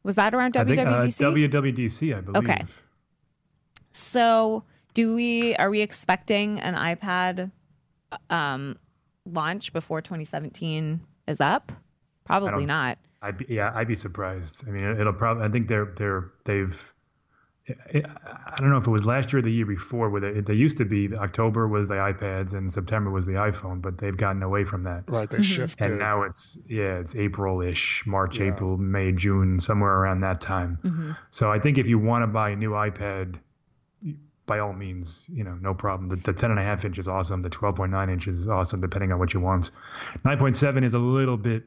Was 0.03 0.15
that 0.15 0.33
around 0.33 0.57
I 0.57 0.63
think 0.65 0.79
uh, 0.79 0.83
WWDC? 0.85 1.49
WWDC, 1.49 2.17
I 2.17 2.21
believe. 2.21 2.49
Okay. 2.49 2.63
So, 3.91 4.63
do 4.93 5.15
we 5.15 5.55
are 5.55 5.69
we 5.69 5.81
expecting 5.81 6.59
an 6.59 6.75
iPad 6.75 7.51
um, 8.29 8.77
launch 9.25 9.71
before 9.73 10.01
2017 10.01 10.99
is 11.27 11.39
up? 11.39 11.71
Probably 12.25 12.49
don't- 12.61 12.67
I'd 13.21 13.37
be, 13.37 13.45
yeah, 13.47 13.71
I'd 13.73 13.87
be 13.87 13.95
surprised. 13.95 14.65
I 14.67 14.71
mean, 14.71 14.83
it- 14.83 14.99
it'll 14.99 15.13
probably. 15.13 15.45
I 15.45 15.49
think 15.49 15.67
they're 15.67 15.93
they're 15.95 16.31
they've. 16.43 16.92
I 17.69 18.03
I 18.45 18.59
don't 18.59 18.69
know 18.69 18.77
if 18.77 18.87
it 18.87 18.91
was 18.91 19.05
last 19.05 19.31
year 19.31 19.39
or 19.39 19.41
the 19.41 19.51
year 19.51 19.65
before. 19.65 20.09
Where 20.09 20.19
they, 20.19 20.41
they 20.41 20.53
used 20.53 20.77
to 20.77 20.85
be 20.85 21.15
October 21.15 21.67
was 21.67 21.87
the 21.87 21.93
iPads 21.95 22.53
and 22.53 22.71
September 22.71 23.09
was 23.09 23.25
the 23.25 23.33
iPhone, 23.33 23.81
but 23.81 23.97
they've 23.97 24.17
gotten 24.17 24.43
away 24.43 24.65
from 24.65 24.83
that. 24.83 25.03
Right, 25.07 25.29
they 25.29 25.37
Mm-hmm. 25.37 25.43
shifted. 25.43 25.87
And 25.87 25.99
now 25.99 26.23
it's 26.23 26.57
yeah, 26.67 26.99
it's 26.99 27.15
April-ish, 27.15 28.05
March, 28.05 28.39
Yeah. 28.39 28.47
April, 28.47 28.77
May, 28.77 29.11
June, 29.13 29.59
somewhere 29.59 29.93
around 29.93 30.19
that 30.21 30.41
time. 30.41 30.77
Mm-hmm. 30.83 31.11
So 31.29 31.51
I 31.51 31.59
think 31.59 31.77
if 31.77 31.87
you 31.87 31.97
want 31.99 32.23
to 32.23 32.27
buy 32.27 32.49
a 32.49 32.55
new 32.55 32.71
iPad, 32.71 33.35
by 34.45 34.59
all 34.59 34.73
means, 34.73 35.23
you 35.31 35.45
know, 35.45 35.57
no 35.61 35.73
problem. 35.73 36.09
The, 36.09 36.17
the 36.17 36.33
10 36.33 36.51
and 36.51 36.59
a 36.59 36.63
half 36.63 36.83
inch 36.83 36.99
is 36.99 37.07
awesome. 37.07 37.41
The 37.41 37.49
12.9 37.49 38.11
inch 38.11 38.27
is 38.27 38.45
awesome, 38.49 38.81
depending 38.81 39.13
on 39.13 39.19
what 39.19 39.33
you 39.33 39.39
want. 39.39 39.71
9.7 40.25 40.83
is 40.83 40.93
a 40.95 40.99
little 40.99 41.37
bit 41.37 41.63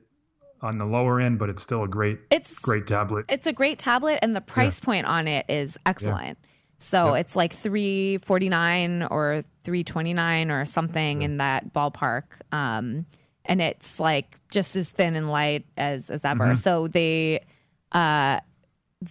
on 0.63 0.79
the 0.79 0.85
lower 0.85 1.21
end, 1.21 1.39
but 1.39 1.49
it's 1.49 1.63
still 1.63 1.83
a 1.83 1.89
great, 1.89 2.19
It's 2.31 2.59
great 2.61 2.87
tablet. 2.87 3.27
It's 3.29 3.47
a 3.47 3.53
great 3.53 3.79
tablet, 3.79 4.19
and 4.23 4.35
the 4.35 4.41
price 4.41 4.81
point 4.81 5.07
on 5.07 5.29
it 5.29 5.47
is 5.49 5.79
excellent. 5.87 6.39
So 6.79 7.15
it's 7.15 7.35
like 7.35 7.53
three 7.53 8.19
forty 8.19 8.49
nine 8.49 9.03
or 9.03 9.43
three 9.65 9.83
twenty 9.83 10.13
nine 10.13 10.51
or 10.51 10.67
something 10.67 11.23
in 11.23 11.39
that 11.39 11.73
ballpark. 11.73 12.25
Um, 12.53 13.07
and 13.45 13.63
it's 13.63 13.99
like 13.99 14.39
just 14.51 14.77
as 14.77 14.91
thin 14.91 15.17
and 15.17 15.31
light 15.31 15.65
as 15.77 16.11
as 16.11 16.25
ever. 16.25 16.45
Mm-hmm. 16.45 16.55
So 16.57 16.89
they, 16.89 17.45
uh, 17.93 18.41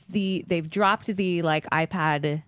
the 0.10 0.46
they've 0.48 0.70
dropped 0.70 1.08
the 1.08 1.42
like 1.42 1.70
iPad 1.72 2.44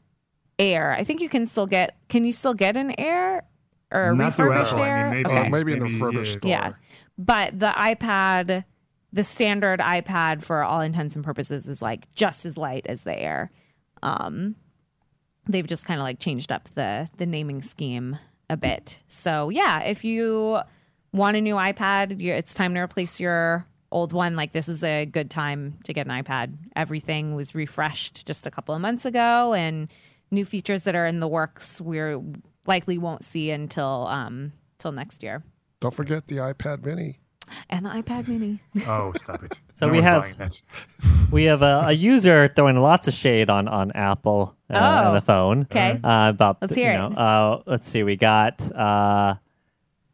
Air. 0.60 0.94
I 0.94 1.04
think 1.04 1.22
you 1.22 1.30
can 1.30 1.46
still 1.46 1.68
get. 1.68 1.98
Can 2.10 2.26
you 2.26 2.32
still 2.32 2.54
get 2.54 2.78
an 2.78 2.94
Air 3.00 3.44
or 3.92 4.10
a 4.12 4.16
Not 4.16 4.38
refurbished 4.38 4.74
Apple. 4.74 4.84
I 4.84 4.88
Air? 4.88 5.10
mean, 5.10 5.24
maybe, 5.24 5.30
Okay. 5.30 5.48
Uh, 5.48 5.50
maybe 5.50 5.72
in 5.74 5.80
a 5.80 5.84
refurbished 5.84 6.38
yeah. 6.44 6.60
store. 6.60 6.80
Yeah. 6.80 6.88
But 7.18 7.60
the 7.60 7.68
iPad, 7.70 8.66
the 9.14 9.24
standard 9.24 9.80
iPad 9.80 10.44
for 10.44 10.64
all 10.64 10.82
intents 10.82 11.16
and 11.16 11.24
purposes 11.24 11.68
is 11.68 11.82
like 11.82 12.12
just 12.14 12.46
as 12.46 12.58
light 12.58 12.86
as 12.88 13.04
the 13.04 13.18
Air. 13.18 13.52
Um, 14.04 14.56
they've 15.48 15.68
just 15.68 15.86
kind 15.86 16.00
of 16.00 16.04
like 16.04 16.20
changed 16.20 16.52
up 16.52 16.70
the 16.76 17.10
the 17.18 17.26
naming 17.26 17.62
scheme 17.62 18.18
a 18.50 18.58
bit. 18.58 19.02
So 19.08 19.50
yeah, 19.50 19.84
if 19.84 20.04
you 20.04 20.60
want 21.14 21.38
a 21.38 21.42
new 21.42 21.56
iPad, 21.56 22.22
it's 22.22 22.54
time 22.54 22.74
to 22.76 22.82
replace 22.82 23.20
your 23.20 23.66
old 23.92 24.14
one. 24.14 24.36
Like 24.36 24.52
this 24.52 24.68
is 24.68 24.84
a 24.84 25.06
good 25.06 25.30
time 25.30 25.80
to 25.86 25.94
get 25.94 26.08
an 26.08 26.24
iPad. 26.24 26.58
Everything 26.76 27.36
was 27.36 27.56
refreshed 27.56 28.26
just 28.28 28.46
a 28.46 28.52
couple 28.52 28.76
of 28.76 28.82
months 28.82 29.06
ago, 29.06 29.54
and 29.54 29.92
new 30.32 30.46
features 30.46 30.84
that 30.84 30.96
are 30.96 31.06
in 31.06 31.20
the 31.20 31.28
works 31.28 31.80
we're 31.80 32.22
likely 32.66 32.98
won't 32.98 33.24
see 33.24 33.52
until 33.52 34.08
um 34.08 34.52
till 34.78 34.92
next 34.92 35.24
year. 35.24 35.44
Don't 35.80 35.94
forget 35.94 36.28
the 36.28 36.38
iPad 36.38 36.86
Mini. 36.86 37.20
And 37.70 37.86
the 37.86 37.90
iPad 37.90 38.28
Mini. 38.28 38.60
Oh, 38.88 39.14
stop 39.16 39.44
it. 39.44 39.60
So 39.76 39.88
No 39.88 39.94
we 39.94 40.02
have- 40.02 40.24
buying 40.24 40.36
that. 40.38 40.62
We 41.32 41.44
have 41.46 41.62
a, 41.62 41.84
a 41.88 41.92
user 41.92 42.48
throwing 42.48 42.78
lots 42.78 43.08
of 43.10 43.14
shade 43.14 43.50
on 43.50 43.68
on 43.68 43.92
Apple 43.92 44.56
uh, 44.70 44.78
Oh, 44.80 45.08
on 45.10 45.14
the 45.14 45.22
phone. 45.22 45.62
okay. 45.64 46.00
Uh, 46.04 46.30
about 46.30 46.58
Let's 46.62 46.76
hear 46.76 46.92
you 46.94 47.06
it. 47.06 47.10
know, 47.10 47.16
uh, 47.16 47.62
let's 47.66 47.88
see. 47.90 48.04
We 48.04 48.16
got. 48.16 48.62
Uh, 48.72 49.36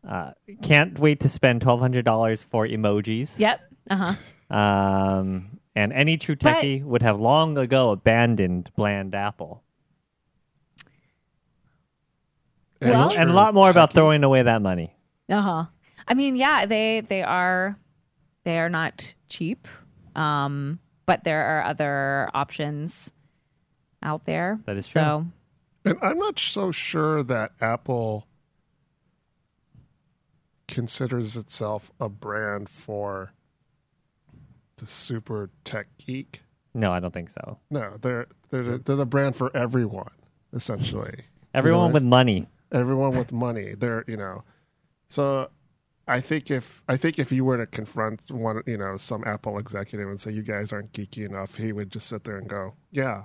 uh, 0.08 0.32
can't 0.64 0.98
wait 1.00 1.20
to 1.22 1.30
spend 1.30 1.62
twelve 1.62 1.80
hundred 1.80 2.04
dollars 2.06 2.42
for 2.44 2.68
emojis. 2.68 3.38
Yep. 3.40 3.62
Uh 3.92 3.96
huh. 4.50 4.56
Um, 4.56 5.60
and 5.76 5.94
any 5.94 6.18
true 6.18 6.36
But- 6.36 6.56
techie 6.64 6.84
would 6.84 7.04
have 7.04 7.20
long 7.22 7.58
ago 7.58 7.92
abandoned 7.92 8.72
bland 8.76 9.14
Apple. 9.16 9.64
And 12.82 12.92
Well- 12.92 13.12
And 13.18 13.30
a 13.30 13.34
lot 13.34 13.54
more 13.54 13.70
about 13.70 13.94
throwing 13.94 14.24
away 14.24 14.42
that 14.44 14.62
money. 14.62 14.96
Uh 15.30 15.42
huh. 15.42 15.66
I 16.14 16.16
mean, 16.16 16.36
yeah, 16.36 16.68
they 16.68 17.02
they 17.02 17.24
are 17.24 17.76
they 18.44 18.60
are 18.60 18.70
not 18.70 19.16
cheap, 19.30 19.68
um, 20.16 20.78
but 21.08 21.24
there 21.24 21.44
are 21.44 21.64
other 21.64 22.30
options 22.36 23.12
out 24.04 24.26
there. 24.26 24.60
That 24.68 24.76
is 24.76 24.86
so. 24.86 25.26
And 25.84 25.98
I'm 26.04 26.20
not 26.20 26.38
so 26.38 26.70
sure 26.70 27.24
that 27.24 27.54
Apple 27.60 28.28
considers 30.68 31.36
itself 31.36 31.90
a 32.00 32.10
brand 32.10 32.70
for 32.70 33.34
the 34.76 34.86
super 34.86 35.50
tech 35.64 35.88
geek. 35.98 36.44
No, 36.76 36.92
I 36.92 37.00
don't 37.00 37.12
think 37.12 37.32
so. 37.32 37.58
No, 37.72 37.98
they're 38.00 38.28
they're 38.52 38.62
the, 38.62 38.78
they're 38.78 38.96
the 38.98 39.08
brand 39.08 39.36
for 39.36 39.50
everyone 39.58 40.12
essentially. 40.54 41.22
Everyone 41.56 41.86
what? 41.86 41.94
with 41.94 42.04
money. 42.04 42.46
Everyone 42.72 43.18
with 43.18 43.34
money. 43.34 43.74
They're 43.76 44.06
you 44.08 44.18
know, 44.18 44.44
so 45.08 45.50
I 46.08 46.20
think 46.20 46.52
if 46.52 46.84
I 46.88 46.98
think 46.98 47.18
if 47.20 47.32
you 47.32 47.46
were 47.46 47.58
to 47.58 47.66
confront 47.66 48.30
one 48.30 48.62
you 48.66 48.78
know 48.78 48.98
some 48.98 49.24
Apple 49.26 49.58
executive 49.58 50.08
and 50.10 50.20
say 50.20 50.32
you 50.32 50.42
guys 50.44 50.74
aren't 50.74 50.92
geeky 50.92 51.26
enough, 51.26 51.56
he 51.56 51.72
would 51.72 51.92
just 51.92 52.08
sit 52.08 52.24
there 52.26 52.38
and 52.38 52.48
go, 52.48 52.74
yeah, 52.92 53.24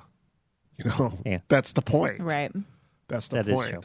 you 0.77 0.91
know, 0.91 1.13
Yeah. 1.25 1.39
that's 1.49 1.73
the 1.73 1.83
point. 1.83 2.21
Right. 2.21 2.53
That's 3.09 3.29
the 3.29 3.37
That 3.37 3.49
is 3.49 3.57
point. 3.57 3.71
true. 3.71 3.81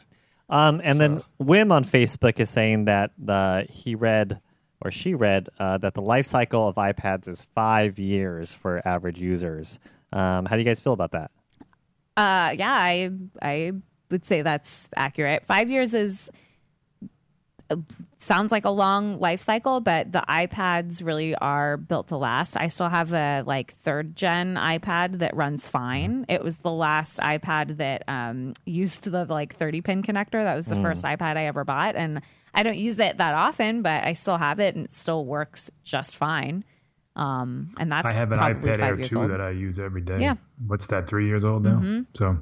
Um, 0.50 0.82
and 0.84 1.00
then 1.00 1.24
Wim 1.42 1.72
on 1.72 1.84
Facebook 1.86 2.40
is 2.40 2.50
saying 2.50 2.86
that 2.86 3.12
the 3.18 3.66
he 3.70 3.96
read 3.96 4.40
or 4.82 4.92
she 4.92 5.16
read 5.16 5.50
uh, 5.60 5.78
that 5.80 5.94
the 5.96 6.02
life 6.02 6.26
cycle 6.26 6.68
of 6.68 6.76
iPads 6.76 7.28
is 7.28 7.48
five 7.56 7.98
years 7.98 8.54
for 8.54 8.86
average 8.88 9.20
users. 9.20 9.80
Um, 10.12 10.46
how 10.46 10.56
do 10.56 10.62
you 10.62 10.66
guys 10.66 10.80
feel 10.82 10.94
about 10.94 11.14
that? 11.14 11.32
Uh, 12.16 12.54
yeah, 12.60 12.74
I 12.78 13.10
I 13.42 13.72
would 14.12 14.26
say 14.26 14.44
that's 14.44 14.90
accurate. 14.96 15.46
Five 15.46 15.72
years 15.72 15.96
is 15.96 16.30
sounds 18.20 18.52
like 18.52 18.66
a 18.66 18.70
long 18.70 19.20
life 19.20 19.42
cycle, 19.42 19.80
but 19.80 20.12
the 20.12 20.24
iPads 20.28 21.04
really 21.04 21.36
are 21.36 21.78
built 21.78 22.10
to 22.10 22.18
last. 22.18 22.58
I 22.58 22.68
still 22.68 22.90
have 22.90 23.14
a 23.14 23.44
like 23.46 23.74
third 23.74 24.16
gen 24.16 24.56
iPad 24.56 25.20
that 25.20 25.36
runs 25.36 25.68
fine. 25.68 26.26
It 26.30 26.44
was 26.44 26.60
the 26.60 26.72
last 26.72 27.20
iPad 27.20 27.78
that 27.78 28.04
um, 28.08 28.54
used 28.66 29.10
the 29.10 29.26
like 29.26 29.56
30 29.56 29.82
pin 29.82 30.04
connector. 30.04 30.44
That 30.44 30.56
was 30.56 30.66
the 30.66 30.76
first 30.82 31.04
iPad 31.04 31.38
I 31.38 31.46
ever 31.46 31.64
bought, 31.64 31.96
and 31.96 32.22
I 32.54 32.64
don't 32.64 32.78
use 32.78 33.00
it 33.00 33.18
that 33.18 33.34
often, 33.34 33.82
but 33.82 34.04
I 34.04 34.14
still 34.14 34.38
have 34.38 34.60
it 34.60 34.76
and 34.76 34.86
it 34.86 34.92
still 34.92 35.26
works 35.26 35.72
just 35.84 36.16
fine. 36.18 36.64
Um, 37.16 37.74
and 37.78 37.92
that's 37.92 38.08
I 38.08 38.16
have 38.16 38.32
an 38.32 38.40
iPad 38.40 38.80
Air 38.80 38.96
2 38.96 39.20
old. 39.20 39.32
that 39.32 39.42
I 39.42 39.52
use 39.52 39.80
every 39.80 40.02
day. 40.02 40.18
Yeah. 40.20 40.34
Mm-hmm. 40.34 40.68
What's 40.68 40.88
that? 40.88 41.08
Three 41.08 41.28
years 41.28 41.46
old 41.46 41.64
now. 41.64 42.04
So 42.16 42.38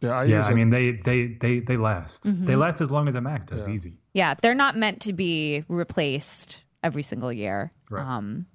Yeah, 0.00 0.10
I 0.10 0.24
yeah, 0.24 0.38
use 0.38 0.48
I 0.48 0.54
mean 0.54 0.70
they 0.70 0.92
they 0.92 1.26
they 1.26 1.60
they 1.60 1.76
last. 1.76 2.24
Mm-hmm. 2.24 2.44
They 2.46 2.54
last 2.56 2.80
as 2.80 2.90
long 2.90 3.08
as 3.08 3.14
a 3.14 3.20
Mac 3.20 3.46
does. 3.46 3.68
Easy. 3.68 3.94
Yeah, 4.16 4.32
they're 4.40 4.54
not 4.54 4.76
meant 4.76 5.02
to 5.02 5.12
be 5.12 5.64
replaced 5.68 6.64
every 6.82 7.02
single 7.02 7.30
year. 7.30 7.70
Right. 7.90 8.02
Um, 8.02 8.46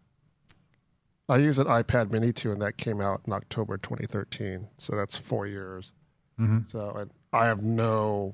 I 1.30 1.38
use 1.38 1.60
an 1.60 1.68
iPad 1.68 2.10
Mini 2.12 2.34
2, 2.34 2.52
and 2.52 2.62
that 2.64 2.78
came 2.78 3.00
out 3.00 3.22
in 3.28 3.32
October 3.32 3.78
2013. 3.78 4.68
So 4.78 4.96
that's 4.96 5.16
four 5.16 5.46
years. 5.46 5.92
Mm-hmm. 6.40 6.62
So 6.68 6.90
and 6.98 7.12
I 7.32 7.46
have 7.46 7.62
no 7.62 8.34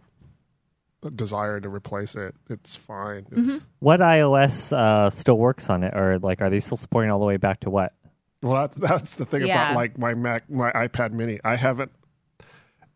desire 1.15 1.59
to 1.59 1.67
replace 1.67 2.15
it. 2.15 2.33
It's 2.49 2.77
fine. 2.77 3.25
It's, 3.31 3.41
Mm-hmm. 3.41 3.57
What 3.79 3.99
iOS 3.99 4.71
uh, 4.71 5.09
still 5.09 5.37
works 5.37 5.69
on 5.69 5.83
it, 5.83 5.93
or 5.97 6.19
like 6.19 6.41
are 6.41 6.49
they 6.49 6.61
still 6.61 6.77
supporting 6.77 7.11
all 7.11 7.19
the 7.19 7.25
way 7.25 7.35
back 7.37 7.59
to 7.61 7.69
what? 7.69 7.93
Well, 8.41 8.53
that's 8.61 8.77
that's 8.77 9.15
the 9.17 9.25
thing 9.25 9.45
Yeah. 9.45 9.71
about 9.71 9.75
like 9.75 9.97
my 9.97 10.13
Mac, 10.13 10.49
my 10.49 10.71
iPad 10.71 11.11
Mini. 11.11 11.41
I 11.43 11.57
haven't. 11.57 11.91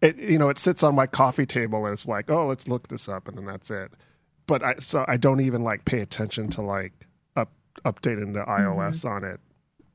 It 0.02 0.17
you 0.17 0.39
know 0.39 0.48
it 0.48 0.58
sits 0.58 0.84
on 0.84 0.96
my 0.96 1.06
coffee 1.06 1.46
table 1.46 1.84
and 1.86 1.91
it's 1.94 2.08
like 2.08 2.32
oh 2.32 2.48
let's 2.48 2.67
look 2.70 2.88
this 2.88 3.10
up 3.10 3.28
and 3.28 3.38
then 3.38 3.46
that's 3.46 3.70
it. 3.70 3.91
But 4.52 4.64
I 4.64 4.76
so 4.80 5.06
I 5.08 5.16
don't 5.16 5.40
even 5.40 5.64
like 5.64 5.86
pay 5.86 6.02
attention 6.02 6.50
to 6.50 6.62
like 6.62 6.92
up 7.38 7.54
updating 7.86 8.34
the 8.34 8.42
iOS 8.42 9.06
mm-hmm. 9.06 9.08
on 9.08 9.24
it. 9.24 9.40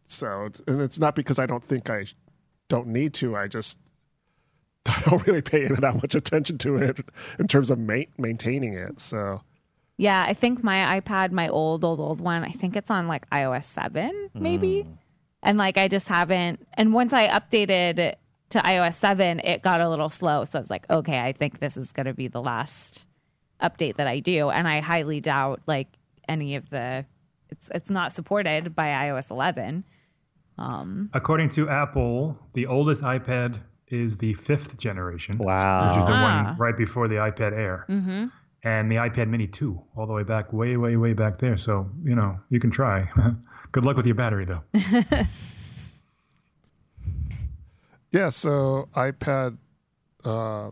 So 0.07 0.49
and 0.67 0.81
it's 0.81 0.99
not 0.99 1.15
because 1.15 1.39
I 1.39 1.45
don't 1.45 1.63
think 1.63 1.91
I 1.91 2.07
don't 2.69 2.87
need 2.87 3.13
to. 3.21 3.37
I 3.37 3.49
just 3.49 3.77
I 4.87 5.03
don't 5.05 5.27
really 5.27 5.43
pay 5.43 5.67
that 5.67 5.97
much 5.97 6.15
attention 6.15 6.57
to 6.57 6.77
it 6.77 7.01
in 7.39 7.49
terms 7.49 7.71
of 7.71 7.79
ma- 7.79 8.09
maintaining 8.17 8.73
it. 8.73 8.99
So 8.99 9.43
yeah, 9.99 10.25
I 10.27 10.33
think 10.33 10.65
my 10.65 11.01
iPad, 11.03 11.33
my 11.33 11.49
old, 11.49 11.85
old, 11.85 12.01
old 12.01 12.23
one, 12.23 12.43
I 12.43 12.49
think 12.49 12.77
it's 12.77 12.91
on 12.91 13.09
like 13.09 13.29
iOS 13.29 13.65
7, 13.65 14.31
maybe. 14.33 14.85
Mm. 14.85 14.97
And 15.43 15.59
like 15.59 15.77
I 15.77 15.89
just 15.89 16.09
haven't. 16.09 16.67
And 16.73 16.95
once 16.95 17.13
I 17.13 17.29
updated 17.29 18.15
to 18.49 18.59
iOS 18.61 18.95
7, 18.95 19.41
it 19.41 19.61
got 19.61 19.83
a 19.83 19.89
little 19.91 20.09
slow. 20.09 20.47
So 20.47 20.59
I 20.59 20.61
was 20.61 20.71
like, 20.71 20.89
okay, 20.89 21.21
I 21.21 21.33
think 21.33 21.59
this 21.59 21.77
is 21.77 21.93
going 21.93 22.07
to 22.07 22.15
be 22.15 22.29
the 22.29 22.41
last 22.41 23.07
update 23.63 23.97
that 23.97 24.07
I 24.07 24.21
do. 24.21 24.51
And 24.51 24.67
I 24.69 24.81
highly 24.81 25.21
doubt 25.21 25.61
like 25.67 25.89
any 26.29 26.57
of 26.57 26.71
the. 26.71 27.05
It's 27.49 27.71
it's 27.75 27.91
not 27.91 28.13
supported 28.13 28.75
by 28.75 28.89
iOS 28.89 29.31
11. 29.31 29.85
Um, 30.59 31.11
According 31.15 31.51
to 31.51 31.69
Apple, 31.69 32.37
the 32.55 32.67
oldest 32.67 33.03
iPad 33.03 33.61
is 33.89 34.17
the 34.17 34.35
fifth 34.35 34.77
generation. 34.79 35.39
Wow. 35.39 35.91
Which 35.91 36.01
is 36.01 36.07
the 36.07 36.13
Ah. 36.13 36.45
one 36.47 36.57
right 36.57 36.77
before 36.77 37.07
the 37.09 37.17
iPad 37.17 37.53
Air. 37.53 37.85
Mm-hmm. 37.89 38.27
And 38.65 38.91
the 38.91 38.97
iPad 38.97 39.29
Mini 39.29 39.47
2, 39.47 39.81
all 39.97 40.07
the 40.09 40.13
way 40.13 40.25
back, 40.25 40.53
way, 40.53 40.77
way, 40.77 40.97
way 40.97 41.13
back 41.13 41.39
there. 41.39 41.57
So, 41.57 41.89
you 42.03 42.17
know, 42.17 42.37
you 42.51 42.59
can 42.59 42.71
try. 42.73 43.09
Good 43.73 43.85
luck 43.85 43.97
with 43.97 44.07
your 44.07 44.17
battery, 44.17 44.45
though. 44.45 44.63
Yeah, 48.13 48.31
so 48.31 48.89
iPad. 48.95 49.59
Uh, 50.25 50.71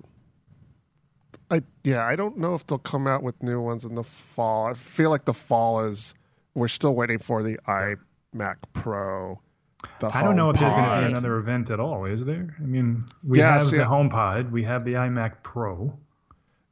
I 1.55 1.63
yeah, 1.85 2.05
I 2.05 2.17
don't 2.17 2.37
know 2.39 2.55
if 2.55 2.67
they'll 2.67 2.79
come 2.79 3.07
out 3.07 3.23
with 3.23 3.43
new 3.43 3.61
ones 3.61 3.85
in 3.85 3.95
the 3.95 4.03
fall. 4.05 4.67
I 4.67 4.75
feel 4.75 5.11
like 5.11 5.25
the 5.25 5.35
fall 5.35 5.85
is 5.85 6.15
we're 6.55 6.69
still 6.69 6.95
waiting 6.95 7.19
for 7.19 7.43
the 7.43 7.59
iMac 7.67 8.57
Pro. 8.73 9.41
The 10.01 10.11
I 10.15 10.23
don't 10.23 10.37
know 10.37 10.51
if 10.51 10.59
there's 10.59 10.73
going 10.73 10.85
to 10.85 11.01
be 11.01 11.07
another 11.13 11.37
event 11.37 11.71
at 11.71 11.79
all, 11.79 12.07
is 12.07 12.25
there? 12.25 12.57
I 12.59 12.63
mean, 12.65 13.03
we 13.23 13.39
Yes, 13.39 13.71
have 13.71 13.79
yeah. 13.79 13.85
the 13.85 13.91
HomePod, 13.91 14.51
we 14.51 14.63
have 14.65 14.85
the 14.85 14.95
iMac 14.95 15.43
Pro. 15.43 15.99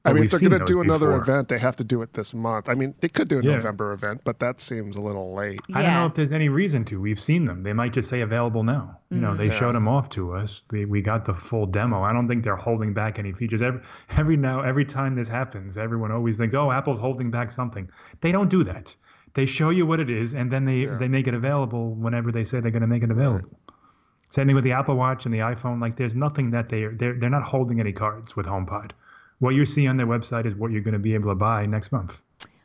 I 0.05 0.13
mean, 0.13 0.25
if 0.25 0.31
they're 0.33 0.41
going 0.41 0.59
to 0.59 0.65
do 0.65 0.81
another 0.81 1.07
before. 1.07 1.23
event, 1.23 1.49
they 1.49 1.59
have 1.59 1.77
to 1.77 1.85
do 1.85 2.03
it 2.03 2.13
this 2.15 2.35
month. 2.35 2.69
I 2.69 2.75
mean, 2.75 2.95
they 3.01 3.09
could 3.09 3.29
do 3.29 3.39
a 3.39 3.43
Yeah. 3.43 3.53
November 3.53 3.93
event, 3.93 4.23
but 4.25 4.41
that 4.41 4.59
seems 4.59 4.97
a 4.97 5.01
little 5.01 5.33
late. 5.33 5.61
I 5.75 5.83
don't 5.83 5.95
know 5.95 6.07
if 6.07 6.15
there's 6.15 6.33
any 6.33 6.49
reason 6.49 6.85
to. 6.87 7.01
We've 7.01 7.21
seen 7.21 7.45
them. 7.45 7.63
They 7.63 7.73
might 7.73 7.93
just 7.93 8.09
say 8.09 8.21
available 8.21 8.65
now. 8.65 8.99
You 9.11 9.19
know, 9.19 9.33
mm. 9.33 9.37
they 9.37 9.51
showed 9.51 9.75
them 9.77 9.87
off 9.87 10.09
to 10.11 10.35
us. 10.35 10.63
We, 10.73 10.87
we 10.87 11.03
got 11.03 11.25
the 11.25 11.35
full 11.35 11.67
demo. 11.67 12.03
I 12.03 12.13
don't 12.13 12.27
think 12.27 12.43
they're 12.43 12.57
holding 12.57 12.93
back 12.93 13.21
any 13.21 13.33
features. 13.33 13.63
Every, 13.63 13.81
every 14.11 14.37
now, 14.37 14.63
every 14.63 14.85
time 14.85 15.15
this 15.15 15.29
happens, 15.29 15.79
everyone 15.79 16.11
always 16.11 16.37
thinks, 16.37 16.55
"Oh, 16.55 16.73
Apple's 16.73 16.99
holding 16.99 17.31
back 17.31 17.53
something." 17.53 17.89
They 18.21 18.33
don't 18.33 18.51
do 18.51 18.65
that. 18.65 18.97
They 19.35 19.47
show 19.47 19.71
you 19.71 19.87
what 19.87 20.01
it 20.01 20.11
is, 20.11 20.35
and 20.35 20.51
then 20.51 20.65
they 20.65 20.87
they 20.87 21.09
make 21.09 21.29
it 21.29 21.35
available 21.35 21.95
whenever 21.95 22.33
they 22.33 22.45
say 22.45 22.59
they're 22.61 22.73
going 22.73 22.83
to 22.83 22.89
make 22.89 23.05
it 23.05 23.11
available. 23.11 23.57
Same 24.31 24.47
thing 24.47 24.55
with 24.55 24.65
the 24.65 24.73
Apple 24.73 24.97
Watch 24.97 25.27
and 25.27 25.35
the 25.35 25.41
iPhone. 25.41 25.81
Like, 25.81 25.95
there's 25.95 26.17
nothing 26.17 26.51
that 26.51 26.71
they 26.71 26.83
are 26.85 26.95
they're 26.95 27.15
they're 27.15 27.31
not 27.31 27.45
holding 27.45 27.81
any 27.81 27.93
cards 27.93 28.35
with 28.35 28.47
HomePod. 28.47 28.93
What 29.43 29.57
you 29.57 29.67
see 29.67 29.89
on 29.89 29.97
their 29.97 30.07
website 30.07 30.47
is 30.47 30.55
what 30.55 30.71
you're 30.71 30.83
going 30.83 30.93
to 30.93 31.01
be 31.01 31.15
able 31.15 31.31
to 31.31 31.35
buy 31.35 31.67
next 31.67 31.91
month. 31.91 32.23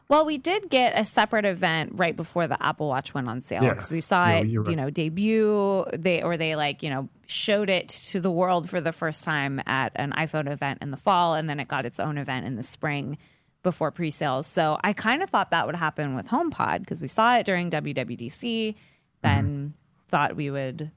Well, 0.10 0.26
we 0.26 0.38
did 0.38 0.70
get 0.70 0.98
a 0.98 1.04
separate 1.06 1.44
event 1.44 1.94
right 1.96 2.16
before 2.16 2.46
the 2.46 2.64
Apple 2.64 2.88
Watch 2.88 3.16
went 3.16 3.28
on 3.28 3.42
sale 3.42 3.62
because 3.62 3.86
Yes. 3.86 3.92
we 3.92 4.00
saw 4.02 4.28
Yeah, 4.28 4.36
it, 4.36 4.58
right. 4.58 4.70
you 4.70 4.76
know, 4.76 4.92
debut. 4.92 5.86
They 5.92 6.22
or 6.22 6.38
they 6.38 6.56
like 6.56 6.84
you 6.84 6.92
know 6.92 7.10
showed 7.26 7.72
it 7.72 7.90
to 8.12 8.20
the 8.20 8.30
world 8.30 8.70
for 8.70 8.80
the 8.80 8.92
first 8.92 9.24
time 9.24 9.60
at 9.66 9.92
an 9.96 10.12
iPhone 10.12 10.48
event 10.48 10.84
in 10.84 10.92
the 10.92 10.98
fall, 10.98 11.34
and 11.34 11.50
then 11.50 11.60
it 11.60 11.68
got 11.68 11.88
its 11.88 12.00
own 12.00 12.20
event 12.20 12.46
in 12.46 12.56
the 12.58 12.64
spring 12.64 13.18
before 13.64 13.90
pre-sales. 13.90 14.46
So 14.46 14.78
I 14.84 14.94
kind 14.94 15.24
of 15.24 15.32
thought 15.32 15.50
that 15.50 15.66
would 15.66 15.76
happen 15.76 16.16
with 16.16 16.28
HomePod 16.28 16.82
because 16.82 17.02
we 17.02 17.08
saw 17.08 17.38
it 17.38 17.46
during 17.48 17.72
WWDC, 17.72 18.76
then 19.24 19.46
mm-hmm. 19.46 19.68
thought 20.10 20.36
we 20.36 20.52
would 20.52 20.92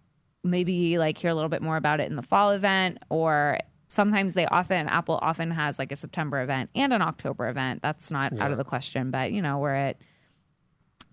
maybe 0.44 0.98
like 0.98 1.16
hear 1.16 1.30
a 1.30 1.34
little 1.34 1.48
bit 1.48 1.62
more 1.62 1.78
about 1.78 2.00
it 2.00 2.10
in 2.10 2.16
the 2.16 2.22
fall 2.22 2.50
event 2.50 2.98
or 3.08 3.58
sometimes 3.90 4.34
they 4.34 4.46
often 4.46 4.86
apple 4.88 5.18
often 5.20 5.50
has 5.50 5.78
like 5.78 5.90
a 5.90 5.96
september 5.96 6.40
event 6.40 6.70
and 6.76 6.92
an 6.92 7.02
october 7.02 7.48
event 7.48 7.82
that's 7.82 8.10
not 8.10 8.38
out 8.38 8.52
of 8.52 8.56
the 8.58 8.64
question 8.64 9.10
but 9.10 9.32
you 9.32 9.42
know 9.42 9.58
we're 9.58 9.74
at 9.74 9.96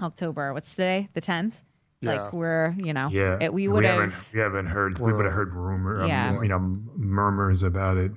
october 0.02 0.54
what's 0.54 0.72
today 0.76 1.10
the 1.14 1.22
10th 1.22 1.54
Yeah. 2.02 2.12
like 2.24 2.34
we're 2.34 2.76
you 2.78 2.94
know 2.94 3.10
Yeah, 3.10 3.38
it, 3.42 3.52
we 3.54 3.68
would 3.68 3.84
haven't, 3.84 4.12
have 4.12 4.30
we 4.34 4.40
haven't 4.40 4.68
heard 4.68 5.00
we 5.00 5.12
would 5.12 5.26
have 5.26 5.34
heard 5.34 5.56
rumor, 5.56 6.04
um, 6.04 6.08
Yeah. 6.08 6.40
you 6.42 6.48
know, 6.50 6.60
murmurs 6.96 7.64
about 7.64 7.98
it, 7.98 8.12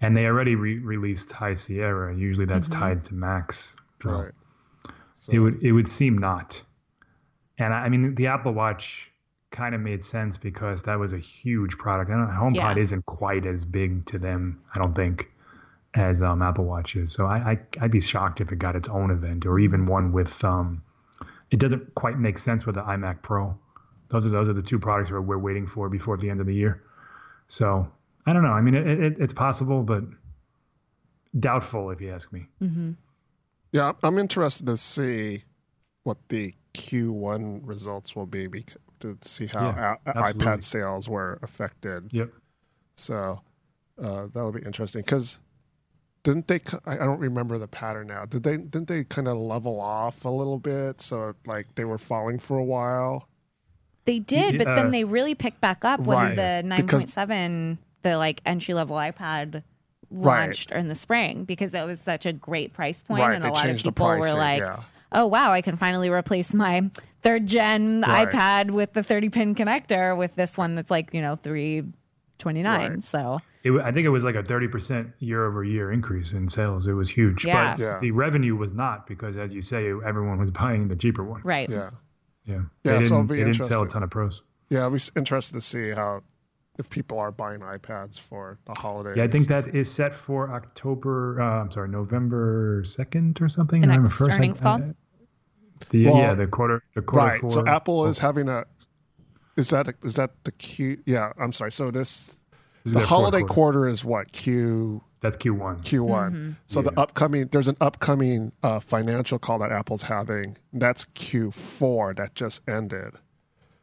and 0.00 0.16
they 0.16 0.26
already 0.26 0.54
re- 0.54 0.78
released 0.78 1.32
High 1.32 1.54
Sierra. 1.54 2.14
Usually 2.14 2.46
that's 2.46 2.68
Mm-hmm. 2.68 2.80
tied 2.80 3.02
to 3.04 3.14
Macs, 3.14 3.74
so 4.00 4.10
Right. 4.10 4.32
it 5.32 5.40
would 5.40 5.60
it 5.64 5.72
would 5.72 5.88
seem 5.88 6.16
not. 6.18 6.62
And 7.58 7.74
I, 7.74 7.86
I 7.86 7.88
mean, 7.88 8.14
the 8.14 8.28
Apple 8.28 8.52
Watch 8.52 9.10
kind 9.54 9.74
of 9.74 9.80
made 9.80 10.04
sense 10.04 10.36
because 10.36 10.82
that 10.82 10.98
was 10.98 11.12
a 11.12 11.18
huge 11.18 11.78
product. 11.78 12.10
And 12.10 12.28
HomePod 12.28 12.54
Yeah. 12.76 12.78
isn't 12.82 13.06
quite 13.06 13.46
as 13.46 13.64
big 13.64 14.04
to 14.06 14.18
them, 14.18 14.60
I 14.74 14.78
don't 14.80 14.94
think, 14.94 15.30
as 15.94 16.20
um, 16.22 16.42
Apple 16.42 16.64
Watch 16.64 16.96
is. 16.96 17.12
So 17.12 17.26
I, 17.26 17.36
I 17.52 17.58
I'd 17.80 17.90
be 17.92 18.00
shocked 18.00 18.40
if 18.40 18.50
it 18.52 18.58
got 18.58 18.74
its 18.76 18.88
own 18.88 19.10
event 19.10 19.46
or 19.46 19.58
even 19.60 19.86
one 19.86 20.12
with 20.12 20.42
um, 20.44 20.82
it 21.50 21.58
doesn't 21.60 21.94
quite 21.94 22.18
make 22.18 22.36
sense 22.38 22.66
with 22.66 22.74
the 22.74 22.82
iMac 22.82 23.22
Pro. 23.22 23.56
Those 24.08 24.26
are 24.26 24.30
those 24.30 24.48
are 24.48 24.52
the 24.54 24.62
two 24.62 24.78
products 24.78 25.10
that 25.10 25.20
we're 25.22 25.38
waiting 25.38 25.66
for 25.66 25.88
before 25.88 26.16
the 26.16 26.28
end 26.28 26.40
of 26.40 26.46
the 26.46 26.54
year. 26.54 26.82
So 27.46 27.88
I 28.26 28.32
don't 28.32 28.42
know. 28.42 28.52
I 28.52 28.60
mean, 28.60 28.74
it, 28.74 28.86
it, 28.86 29.16
it's 29.20 29.32
possible, 29.32 29.82
but 29.82 30.02
doubtful 31.38 31.90
if 31.90 32.00
you 32.00 32.12
ask 32.12 32.32
me. 32.32 32.46
Yeah, 33.72 33.92
I'm 34.02 34.18
interested 34.18 34.66
to 34.66 34.76
see 34.76 35.44
what 36.04 36.18
the 36.28 36.54
Q1 36.74 37.60
results 37.64 38.14
will 38.14 38.26
be 38.26 38.46
bec- 38.46 38.76
to 39.04 39.28
see 39.28 39.46
how 39.46 39.66
Yeah, 39.68 39.94
a- 40.06 40.32
iPad 40.32 40.62
sales 40.62 41.08
were 41.08 41.38
affected. 41.42 42.12
Yep. 42.12 42.30
So 42.96 43.40
uh, 44.02 44.26
that'll 44.32 44.52
be 44.52 44.62
interesting 44.62 45.02
because 45.02 45.38
didn't 46.22 46.48
they? 46.48 46.58
c- 46.58 46.78
I 46.86 46.94
I 46.94 46.98
don't 46.98 47.18
remember 47.20 47.58
the 47.58 47.68
pattern 47.68 48.06
now. 48.08 48.24
Did 48.24 48.42
they? 48.44 48.56
Didn't 48.56 48.88
they 48.88 49.04
kind 49.04 49.28
of 49.28 49.36
level 49.36 49.80
off 49.80 50.24
a 50.24 50.30
little 50.30 50.58
bit? 50.58 51.00
So 51.00 51.34
like 51.46 51.74
they 51.74 51.84
were 51.84 51.98
falling 51.98 52.38
for 52.38 52.56
a 52.58 52.64
while. 52.64 53.28
they 54.06 54.18
did 54.18 54.58
but 54.58 54.66
Yeah. 54.68 54.74
then 54.74 54.90
they 54.90 55.04
really 55.04 55.34
picked 55.34 55.60
back 55.62 55.82
up 55.84 56.00
when 56.00 56.18
Right, 56.18 56.34
the 56.36 56.62
9.7 56.68 57.78
the 58.02 58.18
like 58.18 58.42
entry 58.44 58.74
level 58.74 58.96
ipad 58.96 59.62
Right. 60.10 60.44
launched 60.46 60.70
in 60.72 60.88
the 60.88 60.94
spring 60.94 61.44
because 61.44 61.72
it 61.74 61.84
was 61.86 62.00
such 62.02 62.26
a 62.26 62.32
great 62.32 62.72
price 62.74 63.02
point 63.02 63.22
Right, 63.22 63.34
and 63.34 63.42
they 63.42 63.48
a 63.48 63.52
lot 63.52 63.64
of 63.64 63.66
changed 63.70 63.84
the 63.86 63.92
people 63.92 64.06
were 64.08 64.34
like 64.34 64.60
yeah. 64.60 64.80
Oh 65.14 65.26
wow 65.26 65.52
i 65.52 65.60
can 65.62 65.76
finally 65.76 66.08
replace 66.10 66.52
my 66.52 66.90
third 67.22 67.46
gen 67.46 68.02
Right. 68.02 68.28
ipad 68.28 68.70
with 68.72 68.92
the 68.92 69.02
30 69.02 69.28
pin 69.30 69.54
connector 69.54 70.16
with 70.16 70.34
this 70.34 70.58
one 70.58 70.74
that's 70.74 70.90
like 70.90 71.14
you 71.14 71.22
know 71.22 71.36
329 71.36 72.64
Right. 72.90 73.02
so 73.02 73.40
It, 73.62 73.72
I 73.80 73.92
think 73.92 74.04
it 74.04 74.10
was 74.10 74.24
like 74.24 74.34
a 74.34 74.42
30% 74.42 75.12
year 75.20 75.46
over 75.46 75.64
year 75.64 75.90
increase 75.90 76.32
in 76.32 76.48
sales. 76.50 76.86
It 76.86 76.92
was 76.92 77.08
huge. 77.08 77.46
Yeah. 77.46 77.76
But 77.76 77.78
Yeah. 77.82 77.98
the 77.98 78.10
revenue 78.10 78.54
was 78.56 78.74
not 78.74 79.06
because, 79.06 79.38
as 79.38 79.54
you 79.54 79.62
say, 79.62 79.88
everyone 80.04 80.38
was 80.38 80.50
buying 80.62 80.88
the 80.88 80.96
cheaper 80.96 81.24
one. 81.24 81.40
Right. 81.44 81.70
Yeah. 81.70 81.88
Yeah. 82.44 82.60
Yeah, 82.84 82.98
They 82.98 83.00
so 83.00 83.06
it'll 83.06 83.18
didn't, 83.22 83.26
be 83.28 83.34
they 83.36 83.52
didn't 83.52 83.64
sell 83.64 83.82
a 83.82 83.88
ton 83.88 84.02
of 84.02 84.10
pros. 84.10 84.42
Yeah, 84.68 84.80
I'll 84.82 84.90
be 84.90 85.00
interested 85.16 85.54
to 85.54 85.62
see 85.62 85.92
how 85.92 86.22
if 86.78 86.90
people 86.90 87.18
are 87.18 87.30
buying 87.32 87.60
iPads 87.60 88.20
for 88.20 88.58
the 88.66 88.74
holidays. 88.78 89.16
Yeah, 89.16 89.24
I 89.24 89.28
think 89.28 89.48
that 89.48 89.74
is 89.74 89.90
set 89.90 90.12
for 90.12 90.50
October. 90.52 91.40
Uh, 91.40 91.62
I'm 91.62 91.70
sorry, 91.72 91.88
November 91.88 92.82
second 92.84 93.40
or 93.40 93.48
something. 93.48 93.80
The 93.80 93.86
November 93.86 94.08
next 94.08 94.20
1st, 94.20 94.30
I- 94.30 94.36
earnings 94.36 94.60
call? 94.60 94.80
I- 95.84 95.90
the, 95.90 96.06
Well, 96.06 96.16
yeah, 96.16 96.34
the 96.34 96.46
quarter. 96.46 96.82
The 96.94 97.02
quarter 97.02 97.26
right. 97.26 97.40
four. 97.40 97.50
So 97.50 97.66
Apple 97.66 98.06
is 98.06 98.18
having 98.18 98.48
a. 98.48 98.64
Is 99.56 99.70
that 99.70 99.88
is 100.02 100.16
that 100.16 100.30
the 100.44 100.52
Q? 100.52 101.00
Yeah, 101.06 101.32
I'm 101.38 101.52
sorry. 101.52 101.70
So 101.72 101.90
this 101.90 102.38
This 102.84 102.90
is 102.90 102.92
the 102.94 103.00
holiday 103.06 103.40
quarter. 103.40 103.54
quarter 103.54 103.88
is 103.88 104.04
what 104.04 104.32
Q 104.32 105.00
That's 105.20 105.36
Q1. 105.36 105.82
Q1. 105.84 106.56
So 106.66 106.82
the 106.82 106.92
upcoming 106.98 107.46
there's 107.48 107.68
an 107.68 107.76
upcoming 107.80 108.50
uh, 108.64 108.80
financial 108.80 109.38
call 109.38 109.58
that 109.60 109.70
Apple's 109.70 110.02
having. 110.02 110.56
That's 110.72 111.04
Q4 111.04 112.16
that 112.16 112.34
just 112.34 112.68
ended. 112.68 113.14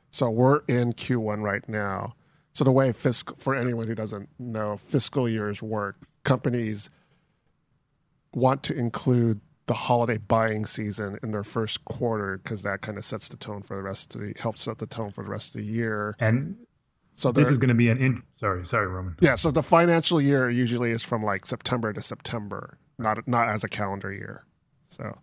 So 0.10 0.30
we're 0.30 0.60
in 0.68 0.92
Q1 0.92 1.42
right 1.42 1.68
now. 1.70 2.16
So 2.52 2.66
the 2.66 2.72
way 2.74 2.92
fiscal 2.92 3.38
for 3.38 3.56
anyone 3.56 3.88
who 3.88 3.96
doesn't 3.96 4.28
know 4.38 4.76
fiscal 4.76 5.30
years 5.30 5.64
work, 5.64 5.96
companies 6.26 6.90
want 8.34 8.62
to 8.64 8.76
include 8.76 9.40
the 9.68 9.74
holiday 9.74 10.18
buying 10.18 10.66
season 10.66 11.18
in 11.24 11.32
their 11.32 11.44
first 11.44 11.86
quarter 11.86 12.38
because 12.44 12.64
that 12.64 12.82
kind 12.82 12.98
of 12.98 13.06
sets 13.06 13.30
the 13.30 13.38
tone 13.38 13.62
for 13.62 13.76
the 13.78 13.84
rest 13.84 14.16
of 14.16 14.22
the 14.22 14.34
helps 14.40 14.62
set 14.62 14.78
the 14.80 14.88
tone 14.88 15.12
for 15.12 15.24
the 15.24 15.30
rest 15.30 15.50
of 15.56 15.62
the 15.62 15.66
year. 15.68 16.16
And 16.20 16.56
So 17.16 17.32
this 17.32 17.50
is 17.50 17.58
going 17.58 17.70
to 17.70 17.76
be 17.76 17.90
an. 17.90 17.98
In, 18.00 18.24
sorry, 18.32 18.66
sorry, 18.66 18.88
Roman. 18.88 19.16
yeah, 19.22 19.36
so 19.36 19.52
the 19.52 19.64
financial 19.64 20.20
year 20.20 20.50
usually 20.50 20.92
is 20.92 21.04
from 21.04 21.24
like 21.24 21.46
September 21.46 21.94
to 21.94 22.02
September, 22.02 22.78
not 22.98 23.28
not 23.28 23.48
as 23.50 23.64
a 23.64 23.70
calendar 23.70 24.12
year. 24.12 24.44
So 24.88 25.18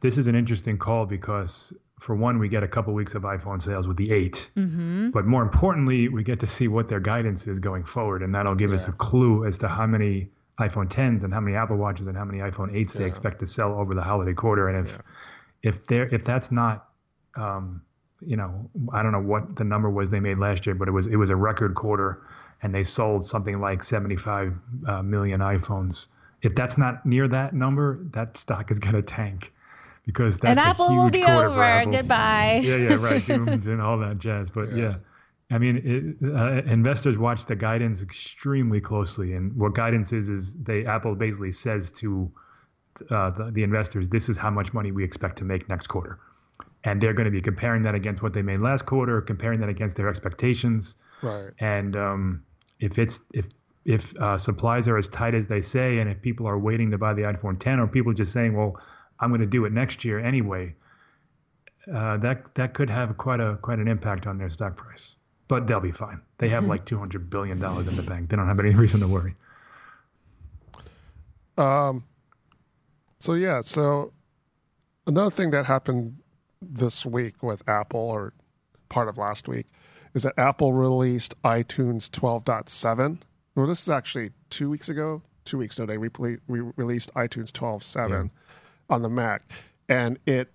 This 0.00 0.18
is 0.18 0.26
an 0.26 0.34
interesting 0.34 0.76
call 0.76 1.06
because, 1.06 1.72
for 2.00 2.14
one, 2.14 2.38
we 2.38 2.48
get 2.48 2.62
a 2.62 2.68
couple 2.68 2.92
weeks 2.92 3.14
of 3.14 3.22
iPhone 3.22 3.62
sales 3.62 3.86
with 3.88 3.96
the 3.96 4.10
8 4.12 4.50
Mm-hmm. 4.56 5.10
But 5.10 5.24
more 5.24 5.42
importantly, 5.42 6.08
we 6.08 6.22
get 6.24 6.40
to 6.40 6.46
see 6.46 6.68
what 6.68 6.88
their 6.88 7.00
guidance 7.00 7.46
is 7.46 7.58
going 7.58 7.84
forward, 7.84 8.22
and 8.22 8.34
that'll 8.34 8.56
give 8.56 8.72
us 8.72 8.86
a 8.88 8.92
clue 8.92 9.46
as 9.46 9.58
to 9.58 9.68
how 9.68 9.86
many 9.86 10.28
iPhone 10.60 10.88
10s 10.88 11.24
and 11.24 11.34
how 11.34 11.40
many 11.40 11.56
Apple 11.56 11.76
Watches 11.76 12.06
and 12.06 12.16
how 12.16 12.24
many 12.24 12.38
iPhone 12.38 12.72
8s 12.72 12.92
they 12.92 13.04
expect 13.04 13.40
to 13.40 13.46
sell 13.46 13.74
over 13.74 13.94
the 13.94 14.02
holiday 14.02 14.34
quarter. 14.34 14.68
And 14.68 14.86
if 14.86 14.98
if 15.62 15.86
they're 15.86 16.12
if 16.14 16.24
that's 16.24 16.52
not, 16.52 16.88
um, 17.36 17.82
you 18.20 18.36
know, 18.36 18.70
I 18.92 19.02
don't 19.02 19.12
know 19.12 19.20
what 19.20 19.56
the 19.56 19.64
number 19.64 19.90
was 19.90 20.10
they 20.10 20.20
made 20.20 20.38
last 20.38 20.66
year, 20.66 20.74
but 20.74 20.88
it 20.88 20.92
was 20.92 21.06
it 21.06 21.16
was 21.16 21.30
a 21.30 21.36
record 21.36 21.74
quarter, 21.74 22.22
and 22.62 22.74
they 22.74 22.84
sold 22.84 23.26
something 23.26 23.60
like 23.60 23.82
75 23.82 24.54
uh, 24.86 25.02
million 25.02 25.40
iPhones. 25.40 26.08
If 26.42 26.54
that's 26.54 26.78
not 26.78 27.04
near 27.04 27.26
that 27.28 27.54
number, 27.54 27.98
that 28.12 28.36
stock 28.36 28.70
is 28.70 28.78
going 28.78 28.94
to 28.94 29.02
tank 29.02 29.52
because 30.06 30.38
that's 30.38 30.50
and 30.50 30.58
a 30.60 30.62
Apple 30.62 30.88
huge 30.90 30.98
will 30.98 31.10
be 31.10 31.22
quarter 31.22 31.46
over. 31.46 31.54
for 31.56 31.62
Apple 31.62 31.92
Goodbye. 31.92 32.60
yeah, 32.62 32.76
yeah, 32.76 32.94
right. 32.94 33.24
Doomed 33.26 33.66
and 33.66 33.80
all 33.80 33.98
that 33.98 34.18
jazz. 34.18 34.50
But 34.50 34.76
yeah, 34.76 34.96
I 35.50 35.58
mean, 35.58 36.16
it, 36.22 36.34
uh, 36.34 36.62
investors 36.70 37.18
watch 37.18 37.46
the 37.46 37.54
guidance 37.56 38.02
extremely 38.02 38.80
closely, 38.80 39.34
and 39.34 39.54
what 39.56 39.74
guidance 39.74 40.12
is 40.12 40.30
is 40.30 40.54
they 40.54 40.86
Apple 40.86 41.14
basically 41.14 41.52
says 41.52 41.90
to 41.92 42.32
uh, 43.10 43.30
the, 43.30 43.50
the 43.52 43.62
investors, 43.62 44.08
"This 44.08 44.28
is 44.28 44.36
how 44.36 44.50
much 44.50 44.72
money 44.72 44.90
we 44.90 45.04
expect 45.04 45.36
to 45.38 45.44
make 45.44 45.68
next 45.68 45.88
quarter," 45.88 46.18
and 46.84 47.00
they're 47.00 47.12
going 47.12 47.26
to 47.26 47.30
be 47.30 47.42
comparing 47.42 47.82
that 47.82 47.94
against 47.94 48.22
what 48.22 48.32
they 48.32 48.40
made 48.40 48.60
last 48.60 48.86
quarter, 48.86 49.20
comparing 49.20 49.60
that 49.60 49.68
against 49.68 49.96
their 49.96 50.08
expectations, 50.08 50.96
right, 51.22 51.50
and 51.58 51.94
um, 51.94 52.42
if 52.80 52.98
it's 52.98 53.20
if 53.34 53.48
if 53.84 54.16
uh, 54.16 54.38
supplies 54.38 54.88
are 54.88 54.96
as 54.96 55.10
tight 55.10 55.34
as 55.34 55.46
they 55.46 55.60
say, 55.60 55.98
and 55.98 56.08
if 56.08 56.22
people 56.22 56.46
are 56.46 56.58
waiting 56.58 56.90
to 56.90 56.96
buy 56.96 57.12
the 57.12 57.22
iPhone 57.22 57.58
10, 57.58 57.80
or 57.80 57.86
people 57.86 58.14
just 58.14 58.32
saying, 58.32 58.56
"Well, 58.56 58.80
I'm 59.20 59.28
going 59.28 59.42
to 59.42 59.46
do 59.46 59.66
it 59.66 59.72
next 59.72 60.06
year 60.06 60.18
anyway," 60.18 60.74
uh, 61.92 62.16
that 62.18 62.54
that 62.54 62.72
could 62.72 62.88
have 62.88 63.18
quite 63.18 63.40
a 63.40 63.58
quite 63.60 63.78
an 63.78 63.88
impact 63.88 64.26
on 64.26 64.38
their 64.38 64.48
stock 64.48 64.76
price. 64.78 65.16
But 65.54 65.68
they'll 65.68 65.78
be 65.78 65.92
fine. 65.92 66.20
They 66.38 66.48
have 66.48 66.64
like 66.66 66.84
200 66.92 67.30
billion 67.30 67.60
dollars 67.60 67.86
in 67.86 67.94
the 67.94 68.02
bank. 68.02 68.28
They 68.28 68.34
don't 68.36 68.48
have 68.48 68.58
any 68.58 68.70
reason 68.74 68.98
to 69.00 69.06
worry. 69.08 69.36
Um. 71.56 72.02
So 73.20 73.34
yeah, 73.34 73.60
so 73.60 74.12
another 75.06 75.30
thing 75.30 75.50
that 75.52 75.66
happened 75.66 76.16
this 76.60 77.06
week 77.06 77.40
with 77.42 77.62
Apple 77.68 78.00
or 78.00 78.32
part 78.88 79.08
of 79.08 79.16
last 79.16 79.46
week 79.48 79.66
is 80.14 80.24
that 80.24 80.34
Apple 80.36 80.72
released 80.72 81.40
iTunes 81.42 82.10
12.7. 82.10 83.18
Well, 83.54 83.66
this 83.68 83.82
is 83.82 83.88
actually 83.88 84.30
two 84.50 84.68
weeks 84.70 84.88
ago. 84.88 85.22
Two 85.44 85.58
weeks 85.58 85.78
ago, 85.78 85.86
they 85.86 85.98
re- 85.98 86.10
re- 86.48 86.72
released 86.76 87.14
iTunes 87.14 87.50
12.7 87.52 88.30
on 88.90 89.02
the 89.02 89.08
Mac, 89.10 89.42
and 89.88 90.18
it 90.26 90.50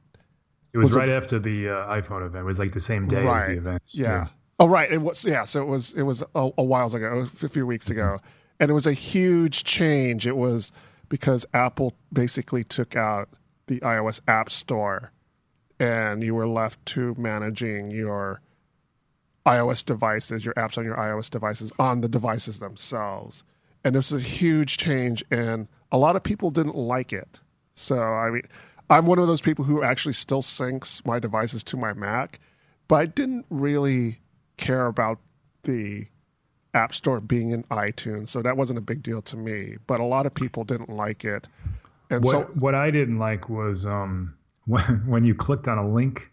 It 0.73 0.77
was, 0.77 0.87
Was 0.89 0.95
it- 0.95 0.99
right 0.99 1.09
after 1.09 1.39
the 1.39 1.69
uh, 1.69 1.73
iPhone 2.01 2.25
event. 2.25 2.41
It 2.41 2.45
was 2.45 2.59
like 2.59 2.73
the 2.73 2.79
same 2.81 3.07
day 3.07 3.25
as 3.25 3.45
the 3.45 3.57
event. 3.57 3.83
Yeah. 3.93 4.27
Oh, 4.59 4.67
right. 4.67 4.91
It 4.91 5.01
was 5.01 5.23
yeah. 5.23 5.45
So 5.45 5.61
it 5.61 5.67
was 5.67 5.93
it 5.93 6.03
was 6.03 6.21
a, 6.35 6.49
a 6.57 6.63
while 6.63 6.93
ago, 6.93 7.19
a 7.19 7.25
few 7.25 7.65
weeks 7.65 7.89
ago, 7.89 8.19
and 8.59 8.69
it 8.69 8.73
was 8.73 8.85
a 8.85 8.93
huge 8.93 9.63
change. 9.63 10.27
It 10.27 10.35
was 10.35 10.71
because 11.07 11.45
Apple 11.53 11.93
basically 12.11 12.63
took 12.63 12.95
out 12.95 13.29
the 13.67 13.79
iOS 13.79 14.19
App 14.27 14.49
Store, 14.49 15.13
and 15.79 16.23
you 16.23 16.35
were 16.35 16.47
left 16.47 16.85
to 16.87 17.15
managing 17.17 17.89
your 17.91 18.41
iOS 19.45 19.83
devices, 19.85 20.45
your 20.45 20.53
apps 20.55 20.77
on 20.77 20.83
your 20.83 20.95
iOS 20.95 21.29
devices 21.29 21.71
on 21.79 22.01
the 22.01 22.09
devices 22.09 22.59
themselves. 22.59 23.43
And 23.83 23.95
this 23.95 24.11
is 24.11 24.21
a 24.21 24.27
huge 24.27 24.75
change, 24.75 25.23
and 25.31 25.69
a 25.91 25.97
lot 25.97 26.17
of 26.17 26.23
people 26.23 26.51
didn't 26.51 26.75
like 26.75 27.13
it. 27.13 27.39
So, 27.75 27.97
I 27.97 28.29
mean, 28.29 28.43
I'm 28.89 29.05
one 29.05 29.19
of 29.19 29.27
those 29.27 29.39
people 29.39 29.63
who 29.63 29.83
actually 29.83 30.13
still 30.13 30.41
syncs 30.41 31.05
my 31.05 31.17
devices 31.17 31.63
to 31.65 31.77
my 31.77 31.93
Mac, 31.93 32.39
but 32.89 32.95
I 32.97 33.05
didn't 33.05 33.45
really 33.49 34.19
care 34.59 34.85
about 34.85 35.19
the 35.63 36.05
App 36.73 36.93
Store 36.93 37.19
being 37.19 37.51
in 37.51 37.63
iTunes, 37.63 38.27
so 38.29 38.41
that 38.43 38.55
wasn't 38.57 38.77
a 38.77 38.81
big 38.81 39.01
deal 39.01 39.21
to 39.23 39.37
me. 39.37 39.77
But 39.87 39.99
a 39.99 40.03
lot 40.03 40.25
of 40.25 40.33
people 40.35 40.63
didn't 40.63 40.89
like 40.89 41.25
it. 41.25 41.47
And 42.11 42.23
What 42.23 42.31
so, 42.31 42.41
what 42.55 42.75
I 42.75 42.91
didn't 42.91 43.17
like 43.19 43.49
was 43.49 43.85
um, 43.85 44.35
when 44.65 44.83
when 45.07 45.23
you 45.23 45.33
clicked 45.33 45.67
on 45.67 45.77
a 45.77 45.87
link 45.89 46.31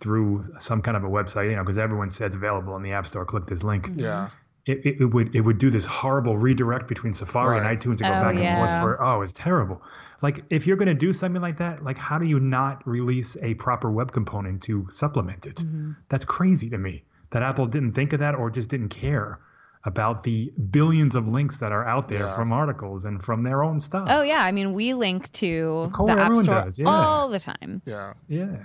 through 0.00 0.42
some 0.58 0.82
kind 0.82 0.96
of 0.96 1.04
a 1.04 1.08
website, 1.08 1.50
you 1.50 1.56
know, 1.56 1.62
because 1.62 1.78
everyone 1.78 2.10
says 2.10 2.34
available 2.34 2.76
in 2.76 2.82
the 2.82 2.92
App 2.92 3.06
Store. 3.06 3.24
Click 3.24 3.46
this 3.46 3.62
link. 3.62 3.88
yeah. 3.96 4.28
It, 4.66 4.78
it, 4.86 5.00
it 5.02 5.04
would 5.04 5.34
it 5.36 5.42
would 5.42 5.58
do 5.58 5.68
this 5.68 5.84
horrible 5.84 6.38
redirect 6.38 6.88
between 6.88 7.12
Safari 7.12 7.60
Right. 7.60 7.70
and 7.70 7.78
iTunes 7.78 7.98
to 7.98 8.04
go 8.04 8.08
Oh, 8.08 8.22
back 8.22 8.34
and 8.36 8.56
forth 8.56 8.80
for 8.80 9.02
oh 9.04 9.20
it's 9.20 9.32
terrible. 9.34 9.82
Like 10.22 10.42
if 10.48 10.66
you're 10.66 10.78
going 10.78 10.88
to 10.88 10.94
do 10.94 11.12
something 11.12 11.42
like 11.42 11.58
that, 11.58 11.84
like 11.84 11.98
how 11.98 12.16
do 12.18 12.24
you 12.26 12.40
not 12.40 12.86
release 12.88 13.36
a 13.42 13.52
proper 13.54 13.90
web 13.90 14.10
component 14.10 14.62
to 14.62 14.86
supplement 14.88 15.44
it? 15.46 15.56
Mm-hmm. 15.56 15.92
That's 16.08 16.24
crazy 16.24 16.70
to 16.70 16.78
me 16.78 17.04
that 17.34 17.42
Apple 17.42 17.66
didn't 17.66 17.92
think 17.92 18.12
of 18.14 18.20
that 18.20 18.34
or 18.34 18.48
just 18.50 18.70
didn't 18.70 18.88
care 18.88 19.38
about 19.84 20.22
the 20.22 20.50
billions 20.70 21.14
of 21.14 21.28
links 21.28 21.58
that 21.58 21.70
are 21.72 21.86
out 21.86 22.08
there 22.08 22.20
Yeah. 22.20 22.34
from 22.34 22.52
articles 22.52 23.04
and 23.04 23.22
from 23.22 23.42
their 23.42 23.62
own 23.62 23.80
stuff. 23.80 24.06
Oh 24.10 24.22
yeah, 24.22 24.42
I 24.42 24.50
mean 24.52 24.72
we 24.72 24.94
link 24.94 25.30
to 25.32 25.90
course, 25.92 26.14
the 26.14 26.20
App 26.22 26.36
Store 26.36 26.54
does, 26.62 26.78
yeah. 26.78 26.88
all 26.88 27.28
the 27.28 27.38
time. 27.38 27.82
Yeah. 27.84 28.14
Yeah. 28.28 28.56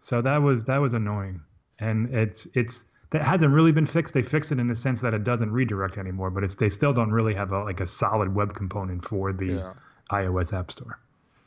So 0.00 0.20
that 0.22 0.38
was 0.42 0.64
that 0.64 0.78
was 0.78 0.92
annoying, 0.92 1.40
and 1.78 2.14
it's 2.14 2.46
it's 2.54 2.84
that 3.10 3.22
hasn't 3.22 3.52
really 3.54 3.72
been 3.72 3.86
fixed. 3.86 4.12
They 4.12 4.22
fix 4.22 4.52
it 4.52 4.58
in 4.58 4.66
the 4.68 4.74
sense 4.74 5.00
that 5.00 5.14
it 5.14 5.24
doesn't 5.24 5.50
redirect 5.52 5.96
anymore, 5.96 6.30
but 6.30 6.44
it's 6.44 6.56
they 6.56 6.68
still 6.68 6.92
don't 6.92 7.12
really 7.12 7.34
have 7.34 7.52
a, 7.52 7.62
like 7.64 7.80
a 7.80 7.86
solid 7.86 8.34
web 8.34 8.52
component 8.54 9.02
for 9.04 9.32
the 9.32 9.46
Yeah. 9.46 9.72
iOS 10.12 10.52
App 10.52 10.70
Store. 10.72 10.98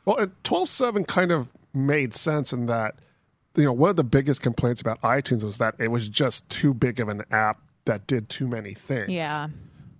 Well, 0.06 0.16
12.7 0.44 1.06
kind 1.06 1.30
of 1.30 1.52
made 1.74 2.14
sense 2.14 2.52
in 2.52 2.66
that, 2.66 2.94
you 3.56 3.64
know, 3.64 3.72
one 3.72 3.90
of 3.90 3.96
the 3.96 4.04
biggest 4.04 4.42
complaints 4.42 4.80
about 4.80 5.00
iTunes 5.02 5.42
was 5.44 5.58
that 5.58 5.74
it 5.78 5.88
was 5.88 6.08
just 6.08 6.48
too 6.48 6.72
big 6.74 7.00
of 7.00 7.08
an 7.08 7.22
app 7.30 7.60
that 7.86 8.06
did 8.06 8.28
too 8.28 8.46
many 8.48 8.74
things. 8.74 9.10
Yeah. 9.10 9.48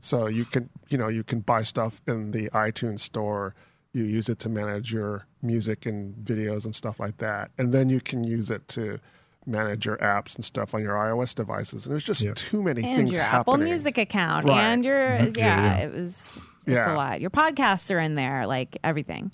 So 0.01 0.27
you 0.29 0.45
can, 0.45 0.71
you 0.89 0.97
know, 0.97 1.09
you 1.09 1.25
can 1.25 1.41
buy 1.41 1.63
stuff 1.63 2.01
in 2.07 2.31
the 2.31 2.49
iTunes 2.51 3.01
store. 3.01 3.55
You 3.93 4.05
use 4.05 4.29
it 4.29 4.39
to 4.41 4.49
manage 4.49 4.93
your 4.93 5.27
music 5.43 5.85
and 5.85 6.15
videos 6.25 6.65
and 6.65 6.75
stuff 6.75 7.01
like 7.01 7.19
that, 7.19 7.51
and 7.59 7.73
then 7.73 7.89
you 7.89 8.01
can 8.01 8.23
use 8.25 8.51
it 8.51 8.69
to 8.69 9.01
manage 9.47 9.85
your 9.87 9.97
apps 9.97 10.37
and 10.37 10.45
stuff 10.45 10.75
on 10.75 10.83
your 10.83 10.95
iOS 10.95 11.35
devices. 11.35 11.87
And 11.87 11.93
there's 11.93 12.05
just 12.05 12.25
Yeah. 12.25 12.33
too 12.37 12.63
many 12.63 12.85
And 12.85 12.97
things 12.99 13.17
your 13.17 13.25
happening. 13.25 13.55
Apple 13.55 13.57
Music 13.65 13.99
account 13.99 14.45
Right. 14.47 14.61
and 14.61 14.85
your 14.85 14.97
mm-hmm. 14.97 15.39
yeah, 15.39 15.57
Yeah, 15.57 15.79
yeah. 15.79 15.85
it 15.87 15.93
was 15.93 16.39
it's 16.67 16.75
Yeah. 16.77 16.95
a 16.95 16.95
lot. 16.95 17.21
Your 17.21 17.31
podcasts 17.31 17.93
are 17.93 17.99
in 17.99 18.15
there, 18.15 18.47
like 18.47 18.79
everything. 18.85 19.33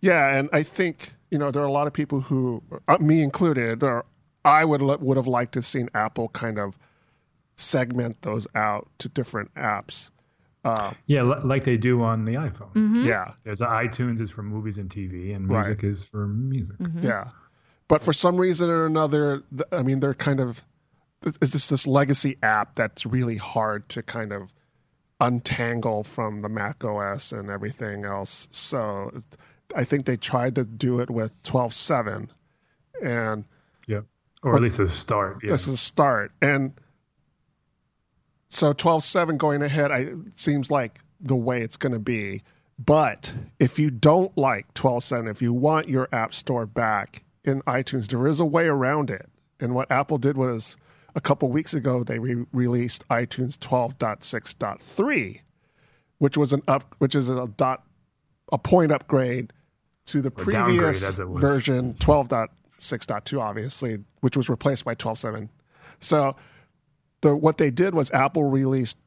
Yeah, 0.00 0.34
and 0.36 0.48
I 0.52 0.62
think 0.64 1.12
you 1.32 1.38
know 1.38 1.50
there 1.50 1.62
are 1.62 1.66
a 1.66 1.72
lot 1.72 1.86
of 1.88 1.92
people 1.92 2.20
who, 2.20 2.62
uh, 2.86 2.98
me 3.00 3.22
included, 3.22 3.82
or 3.82 4.04
I 4.44 4.64
would 4.64 4.82
would 4.82 5.16
have 5.16 5.26
liked 5.26 5.52
to 5.54 5.58
have 5.58 5.64
seen 5.64 5.88
Apple 5.94 6.28
kind 6.28 6.58
of 6.58 6.78
segment 7.56 8.22
those 8.22 8.46
out 8.54 8.88
to 8.98 9.08
different 9.08 9.52
apps. 9.54 10.10
Yeah, 11.06 11.22
like 11.22 11.64
they 11.64 11.76
do 11.76 12.02
on 12.02 12.24
the 12.24 12.34
iPhone. 12.34 12.72
Mm-hmm. 12.74 13.02
Yeah, 13.02 13.30
There's 13.44 13.60
iTunes 13.60 14.20
is 14.20 14.30
for 14.30 14.42
movies 14.44 14.78
and 14.78 14.88
TV, 14.88 15.34
and 15.34 15.48
Right. 15.50 15.66
music 15.66 15.82
is 15.84 16.04
for 16.04 16.28
music. 16.28 16.78
Mm-hmm. 16.78 17.02
yeah. 17.02 17.24
But 17.88 18.02
for 18.04 18.12
some 18.12 18.36
reason 18.36 18.70
or 18.70 18.86
another, 18.86 19.42
I 19.72 19.82
mean, 19.82 19.98
they're 20.00 20.14
kind 20.14 20.38
of 20.40 20.64
is 21.40 21.52
this 21.52 21.68
this 21.68 21.86
legacy 21.86 22.36
app 22.42 22.74
that's 22.76 23.04
really 23.06 23.36
hard 23.38 23.88
to 23.90 24.02
kind 24.02 24.32
of 24.32 24.52
untangle 25.20 26.02
from 26.04 26.40
the 26.40 26.48
Mac 26.48 26.84
OS 26.84 27.32
and 27.32 27.48
everything 27.50 28.04
else. 28.04 28.48
So 28.50 29.10
I 29.74 29.84
think 29.84 30.04
they 30.04 30.16
tried 30.16 30.54
to 30.56 30.64
do 30.64 31.00
it 31.00 31.10
with 31.10 31.42
12.7 31.42 32.28
and 33.02 33.44
Yeah. 33.86 34.00
Or 34.42 34.56
at 34.56 34.62
least 34.62 34.78
a 34.78 34.88
start. 34.88 35.38
Yeah. 35.42 35.52
is 35.52 35.68
a 35.68 35.76
start. 35.76 36.32
And 36.40 36.72
so 38.48 38.72
12.7 38.72 39.38
going 39.38 39.62
ahead, 39.62 39.90
I, 39.90 39.98
it 39.98 40.38
seems 40.38 40.70
like 40.70 41.00
the 41.20 41.36
way 41.36 41.62
it's 41.62 41.76
going 41.76 41.92
to 41.92 41.98
be. 41.98 42.42
But 42.78 43.36
if 43.58 43.78
you 43.78 43.90
don't 43.90 44.36
like 44.36 44.72
12.7, 44.74 45.30
if 45.30 45.40
you 45.40 45.52
want 45.52 45.88
your 45.88 46.08
app 46.12 46.34
store 46.34 46.66
back 46.66 47.24
in 47.44 47.62
iTunes, 47.62 48.08
there 48.08 48.26
is 48.26 48.40
a 48.40 48.44
way 48.44 48.66
around 48.66 49.10
it. 49.10 49.28
And 49.60 49.74
what 49.74 49.90
Apple 49.90 50.18
did 50.18 50.36
was 50.36 50.76
a 51.14 51.20
couple 51.20 51.48
weeks 51.50 51.72
ago, 51.74 52.02
they 52.02 52.18
re- 52.18 52.46
released 52.52 53.06
iTunes 53.08 53.56
12.6.3, 53.58 55.40
which 56.18 56.36
was 56.36 56.52
an 56.52 56.62
up, 56.66 56.94
which 56.98 57.14
is 57.14 57.28
a 57.28 57.46
dot, 57.56 57.84
a 58.50 58.58
point 58.58 58.90
upgrade 58.90 59.52
to 60.06 60.20
the 60.22 60.30
downgrade, 60.30 60.64
previous 60.66 61.08
as 61.08 61.18
it 61.18 61.28
was. 61.28 61.40
version 61.40 61.94
12.6.2, 61.94 63.40
obviously, 63.40 63.98
which 64.20 64.36
was 64.36 64.48
replaced 64.48 64.84
by 64.84 64.94
12.7. 64.94 65.48
So 66.00 66.36
the 67.20 67.34
what 67.36 67.58
they 67.58 67.70
did 67.70 67.94
was 67.94 68.10
Apple 68.10 68.44
released 68.44 68.98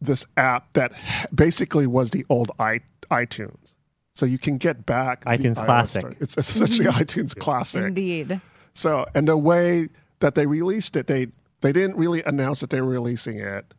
this 0.00 0.26
app 0.36 0.72
that 0.72 0.92
basically 1.34 1.86
was 1.86 2.10
the 2.10 2.24
old 2.28 2.50
i 2.58 2.80
iTunes. 3.10 3.74
So 4.14 4.26
you 4.26 4.38
can 4.38 4.58
get 4.58 4.84
back 4.86 5.24
iTunes 5.24 5.56
iOS 5.56 5.64
Classic. 5.64 6.00
store. 6.00 6.14
It's 6.20 6.36
essentially 6.36 6.88
iTunes 6.90 7.38
Classic. 7.38 7.84
Indeed. 7.84 8.40
So, 8.74 9.06
and 9.14 9.28
the 9.28 9.36
way 9.36 9.88
that 10.20 10.34
they 10.34 10.46
released 10.46 10.96
it, 10.96 11.06
they 11.06 11.28
they 11.60 11.72
didn't 11.72 11.96
really 11.96 12.22
announce 12.24 12.60
that 12.60 12.70
they 12.70 12.80
were 12.80 12.88
releasing 12.88 13.38
it, 13.38 13.72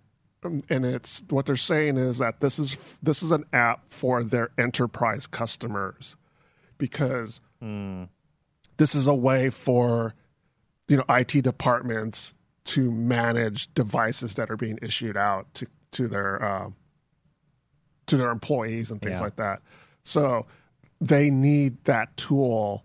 and 0.43 0.85
it's 0.85 1.23
what 1.29 1.45
they're 1.45 1.55
saying 1.55 1.97
is 1.97 2.17
that 2.19 2.39
this 2.39 2.59
is 2.59 2.97
this 3.01 3.23
is 3.23 3.31
an 3.31 3.45
app 3.53 3.87
for 3.87 4.23
their 4.23 4.49
enterprise 4.57 5.27
customers, 5.27 6.15
because 6.77 7.39
this 8.77 8.95
is 8.95 9.07
a 9.07 9.13
way 9.15 9.49
for 9.49 10.13
you 10.87 10.97
know 10.97 11.05
IT 11.09 11.41
departments 11.43 12.33
to 12.65 12.91
manage 12.91 13.73
devices 13.73 14.35
that 14.35 14.49
are 14.51 14.57
being 14.57 14.79
issued 14.81 15.17
out 15.17 15.53
to 15.55 15.67
to 15.91 16.07
their 16.07 16.43
um, 16.43 16.75
to 18.07 18.17
their 18.17 18.31
employees 18.31 18.91
and 18.91 19.01
things 19.01 19.19
Yeah. 19.19 19.23
like 19.23 19.35
that. 19.37 19.61
So 20.03 20.45
they 20.99 21.29
need 21.29 21.83
that 21.85 22.15
tool 22.17 22.83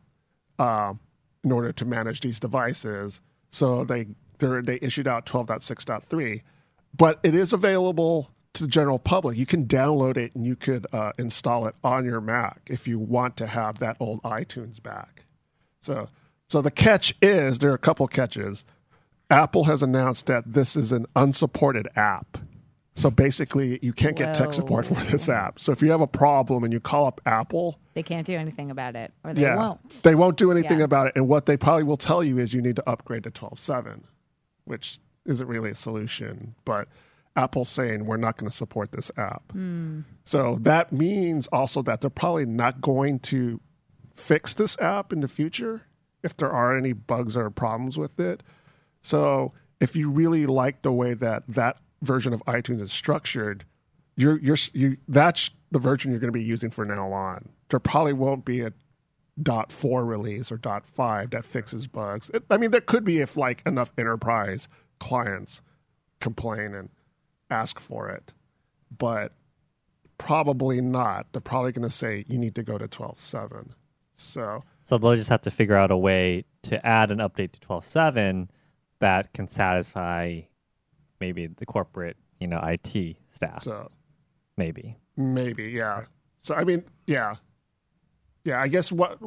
um, 0.58 1.00
in 1.44 1.52
order 1.52 1.72
to 1.72 1.84
manage 1.84 2.20
these 2.20 2.38
devices. 2.40 3.20
So 3.50 3.84
they 3.84 4.06
they 4.38 4.78
issued 4.80 5.08
out 5.08 5.26
12.6.3, 5.26 6.42
but 6.96 7.20
it 7.22 7.34
is 7.34 7.52
available 7.52 8.30
to 8.54 8.64
the 8.64 8.68
general 8.68 8.98
public. 8.98 9.36
You 9.36 9.46
can 9.46 9.66
download 9.66 10.16
it 10.16 10.34
and 10.34 10.44
you 10.46 10.56
could 10.56 10.86
uh, 10.92 11.12
install 11.18 11.66
it 11.66 11.74
on 11.84 12.04
your 12.04 12.20
Mac 12.20 12.60
if 12.70 12.88
you 12.88 12.98
want 12.98 13.36
to 13.36 13.46
have 13.46 13.78
that 13.78 13.96
old 14.00 14.22
iTunes 14.22 14.82
back. 14.82 15.24
So 15.80 16.08
so 16.48 16.60
the 16.62 16.70
catch 16.70 17.14
is 17.20 17.58
there 17.58 17.70
are 17.70 17.74
a 17.74 17.78
couple 17.78 18.06
catches. 18.08 18.64
Apple 19.30 19.64
has 19.64 19.82
announced 19.82 20.26
that 20.26 20.44
this 20.50 20.74
is 20.76 20.90
an 20.92 21.04
unsupported 21.14 21.86
app. 21.94 22.38
So 22.96 23.10
basically, 23.12 23.78
you 23.80 23.92
can't 23.92 24.16
get 24.16 24.34
tech 24.34 24.52
support 24.52 24.84
for 24.86 24.94
this 24.94 25.28
app. 25.28 25.60
So 25.60 25.70
if 25.70 25.82
you 25.82 25.90
have 25.92 26.00
a 26.00 26.06
problem 26.08 26.64
and 26.64 26.72
you 26.72 26.80
call 26.80 27.06
up 27.06 27.20
Apple, 27.26 27.78
They 27.94 28.02
can't 28.02 28.26
do 28.26 28.34
anything 28.34 28.72
about 28.72 28.96
it, 28.96 29.12
or 29.22 29.34
they 29.34 29.44
won't. 29.54 30.02
they 30.02 30.16
won't 30.16 30.36
do 30.36 30.50
anything 30.50 30.78
Yeah. 30.78 30.84
about 30.84 31.06
it. 31.08 31.12
And 31.14 31.28
what 31.28 31.46
they 31.46 31.56
probably 31.56 31.84
will 31.84 31.96
tell 31.98 32.24
you 32.24 32.38
is 32.38 32.52
you 32.54 32.60
need 32.62 32.74
to 32.76 32.88
upgrade 32.90 33.22
to 33.24 33.30
12.7, 33.30 34.00
which 34.64 34.98
isn't 35.28 35.46
really 35.46 35.70
a 35.70 35.74
solution. 35.74 36.54
But 36.64 36.88
Apple's 37.36 37.68
saying 37.68 38.04
we're 38.04 38.16
not 38.16 38.36
going 38.36 38.50
to 38.50 38.56
support 38.56 38.90
this 38.92 39.12
app. 39.16 39.52
Hmm. 39.52 40.00
So 40.24 40.56
that 40.62 40.92
means 40.92 41.46
also 41.48 41.82
that 41.82 42.00
they're 42.00 42.10
probably 42.10 42.46
not 42.46 42.80
going 42.80 43.20
to 43.20 43.60
fix 44.14 44.54
this 44.54 44.76
app 44.80 45.12
in 45.12 45.20
the 45.20 45.28
future 45.28 45.82
if 46.24 46.36
there 46.36 46.50
are 46.50 46.76
any 46.76 46.92
bugs 46.92 47.36
or 47.36 47.48
problems 47.50 47.96
with 47.96 48.18
it. 48.18 48.42
So 49.02 49.52
if 49.80 49.94
you 49.94 50.10
really 50.10 50.46
like 50.46 50.82
the 50.82 50.90
way 50.90 51.14
that 51.14 51.44
that 51.48 51.76
version 52.02 52.32
of 52.32 52.44
iTunes 52.46 52.80
is 52.80 52.90
structured, 52.90 53.64
you're 54.16 54.38
you're 54.40 54.56
you 54.72 54.96
that's 55.06 55.52
the 55.70 55.78
version 55.78 56.10
you're 56.10 56.20
going 56.20 56.32
to 56.32 56.38
be 56.38 56.42
using 56.42 56.70
for 56.70 56.84
now 56.84 57.12
on. 57.12 57.50
There 57.68 57.78
probably 57.78 58.14
won't 58.14 58.44
be 58.44 58.62
a 58.62 58.72
dot 59.40 59.70
four 59.70 60.04
release 60.04 60.50
or 60.50 60.56
dot 60.56 60.86
five 60.86 61.30
that 61.30 61.44
fixes 61.44 61.86
bugs. 61.86 62.30
It, 62.34 62.42
I 62.50 62.56
mean, 62.56 62.72
there 62.72 62.80
could 62.80 63.04
be 63.04 63.20
if 63.20 63.36
like 63.36 63.64
enough 63.64 63.92
enterprise 63.96 64.68
clients 64.98 65.62
complain 66.20 66.74
and 66.74 66.88
ask 67.50 67.78
for 67.78 68.08
it, 68.08 68.32
but 68.96 69.32
probably 70.18 70.80
not. 70.80 71.26
They're 71.32 71.40
probably 71.40 71.72
going 71.72 71.88
to 71.88 71.94
say 71.94 72.24
you 72.28 72.38
need 72.38 72.54
to 72.56 72.62
go 72.62 72.78
to 72.78 72.88
twelve 72.88 73.20
seven. 73.20 73.74
So 74.14 74.64
So 74.82 74.98
they'll 74.98 75.14
just 75.14 75.30
have 75.30 75.42
to 75.42 75.50
figure 75.50 75.76
out 75.76 75.90
a 75.90 75.96
way 75.96 76.44
to 76.62 76.84
add 76.84 77.10
an 77.12 77.18
update 77.18 77.52
to 77.52 77.60
12.7 77.60 78.48
that 78.98 79.32
can 79.32 79.46
satisfy 79.46 80.40
maybe 81.20 81.46
the 81.46 81.64
corporate, 81.64 82.16
you 82.40 82.48
know, 82.48 82.58
IT 82.60 83.16
staff. 83.28 83.62
so 83.62 83.90
maybe. 84.56 84.96
Maybe, 85.16 85.70
yeah. 85.70 86.04
So 86.38 86.54
I 86.56 86.64
mean, 86.64 86.84
yeah, 87.06 87.36
yeah. 88.44 88.60
I 88.60 88.66
guess 88.68 88.90
what 88.90 89.18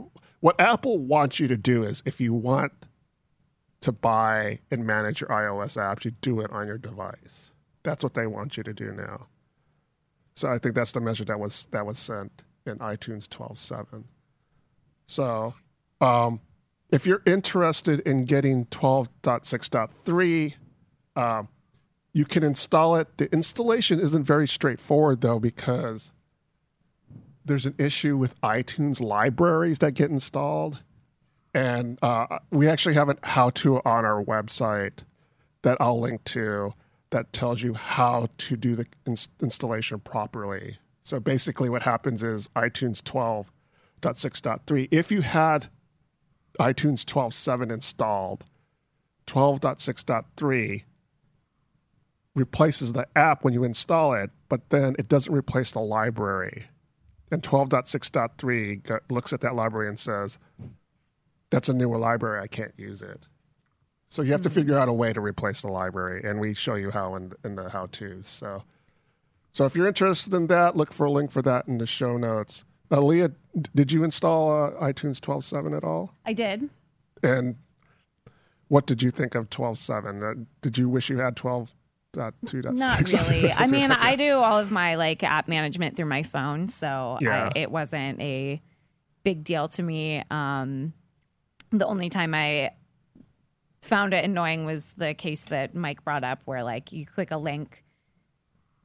what 0.41 0.59
Apple 0.59 0.99
wants 0.99 1.39
you 1.39 1.47
to 1.47 1.57
do 1.57 1.83
is 1.83 2.03
if 2.05 2.19
you 2.19 2.33
want 2.33 2.73
to 3.81 3.91
buy 3.91 4.59
and 4.69 4.85
manage 4.85 5.21
your 5.21 5.29
iOS 5.29 5.77
apps, 5.77 6.05
you 6.05 6.11
do 6.21 6.39
it 6.39 6.51
on 6.51 6.67
your 6.67 6.77
device. 6.77 7.51
That's 7.83 8.03
what 8.03 8.13
they 8.13 8.27
want 8.27 8.57
you 8.57 8.63
to 8.63 8.73
do 8.73 8.91
now. 8.91 9.27
So 10.35 10.49
I 10.49 10.59
think 10.59 10.75
that's 10.75 10.91
the 10.91 11.01
message 11.01 11.27
that 11.27 11.39
was 11.39 11.67
that 11.71 11.85
was 11.85 11.99
sent 11.99 12.43
in 12.65 12.77
iTunes 12.77 13.27
12.7. 13.27 14.03
So 15.07 15.53
um, 15.99 16.39
if 16.91 17.05
you're 17.05 17.23
interested 17.25 17.99
in 18.01 18.25
getting 18.25 18.65
12.6.3, 18.65 20.53
um, 21.15 21.47
you 22.13 22.25
can 22.25 22.43
install 22.43 22.95
it. 22.95 23.17
The 23.17 23.31
installation 23.33 23.99
isn't 23.99 24.23
very 24.23 24.47
straightforward 24.47 25.21
though 25.21 25.39
because 25.39 26.11
there's 27.43 27.65
an 27.65 27.75
issue 27.77 28.17
with 28.17 28.39
iTunes 28.41 29.01
libraries 29.01 29.79
that 29.79 29.93
get 29.93 30.11
installed, 30.11 30.81
and 31.53 31.99
uh, 32.01 32.39
we 32.51 32.67
actually 32.67 32.95
have 32.95 33.09
a 33.09 33.17
how-to 33.23 33.81
on 33.83 34.05
our 34.05 34.23
website 34.23 34.99
that 35.63 35.77
I'll 35.79 35.99
link 35.99 36.23
to 36.25 36.73
that 37.11 37.33
tells 37.33 37.61
you 37.61 37.73
how 37.73 38.27
to 38.37 38.57
do 38.57 38.75
the 38.75 38.85
ins- 39.05 39.29
installation 39.41 39.99
properly. 39.99 40.77
So 41.03 41.19
basically, 41.19 41.69
what 41.69 41.83
happens 41.83 42.23
is 42.23 42.47
iTunes 42.55 43.01
12.6.3. 43.01 44.87
If 44.91 45.11
you 45.11 45.21
had 45.21 45.67
iTunes 46.59 47.03
12.7 47.03 47.71
installed, 47.71 48.45
12.6.3 49.27 50.83
replaces 52.33 52.93
the 52.93 53.07
app 53.15 53.43
when 53.43 53.53
you 53.53 53.63
install 53.63 54.13
it, 54.13 54.29
but 54.47 54.69
then 54.69 54.95
it 54.97 55.09
doesn't 55.09 55.33
replace 55.33 55.73
the 55.73 55.81
library. 55.81 56.65
And 57.29 57.41
12.6.3 57.41 58.99
looks 59.09 59.33
at 59.33 59.41
that 59.41 59.55
library 59.55 59.89
and 59.89 59.99
says, 59.99 60.39
that's 61.51 61.69
a 61.69 61.73
newer 61.73 61.97
library, 61.99 62.41
I 62.41 62.47
can't 62.47 62.73
use 62.77 63.01
it. 63.03 63.27
So 64.07 64.23
you 64.23 64.31
have 64.31 64.41
to 64.41 64.49
figure 64.49 64.77
out 64.77 64.89
a 64.89 64.93
way 64.93 65.13
to 65.13 65.21
replace 65.21 65.61
the 65.61 65.69
library, 65.69 66.21
and 66.25 66.39
we 66.39 66.53
show 66.53 66.73
you 66.75 66.89
how 66.91 67.15
in, 67.15 67.31
in 67.45 67.55
the 67.55 67.69
how 67.69 67.85
to's. 67.85 68.27
So, 68.27 68.63
so 69.53 69.65
if 69.65 69.75
you're 69.75 69.87
interested 69.87 70.33
in 70.33 70.47
that, 70.47 70.75
look 70.75 70.91
for 70.91 71.05
a 71.05 71.11
link 71.11 71.31
for 71.31 71.41
that 71.43 71.67
in 71.67 71.77
the 71.77 71.85
show 71.85 72.17
notes. 72.17 72.65
Uh, 72.91 72.99
Leah, 72.99 73.29
d- 73.29 73.69
did 73.73 73.91
you 73.93 74.03
install 74.03 74.51
uh, 74.65 74.71
iTunes 74.81 75.19
12.7 75.19 75.77
at 75.77 75.85
all? 75.85 76.13
I 76.25 76.33
did. 76.33 76.69
And 77.23 77.55
what 78.67 78.85
did 78.85 79.01
you 79.01 79.11
think 79.11 79.33
of 79.35 79.49
12.7? 79.49 80.23
Uh, 80.41 80.43
did 80.61 80.77
you 80.77 80.89
wish 80.89 81.09
you 81.09 81.19
had 81.19 81.37
12.2.6? 81.37 82.77
Not 82.77 83.11
really. 83.13 83.49
I 83.53 83.67
mean, 83.67 83.91
I 83.93 84.17
do 84.17 84.33
all 84.33 84.59
of 84.59 84.71
my 84.71 84.95
like 84.95 85.23
app 85.23 85.47
management 85.47 85.95
through 85.95 86.07
my 86.07 86.23
phone, 86.23 86.67
so 86.67 87.17
Yeah. 87.21 87.49
I, 87.55 87.59
it 87.59 87.71
wasn't 87.71 88.19
a 88.19 88.61
big 89.23 89.45
deal 89.45 89.69
to 89.69 89.83
me. 89.83 90.21
Um, 90.29 90.91
the 91.71 91.85
only 91.87 92.09
time 92.09 92.33
I 92.33 92.71
found 93.81 94.13
it 94.13 94.23
annoying 94.23 94.65
was 94.65 94.93
the 94.97 95.13
case 95.13 95.45
that 95.45 95.73
Mike 95.75 96.03
brought 96.03 96.23
up, 96.23 96.41
where 96.45 96.63
like 96.63 96.91
you 96.91 97.05
click 97.05 97.31
a 97.31 97.37
link 97.37 97.83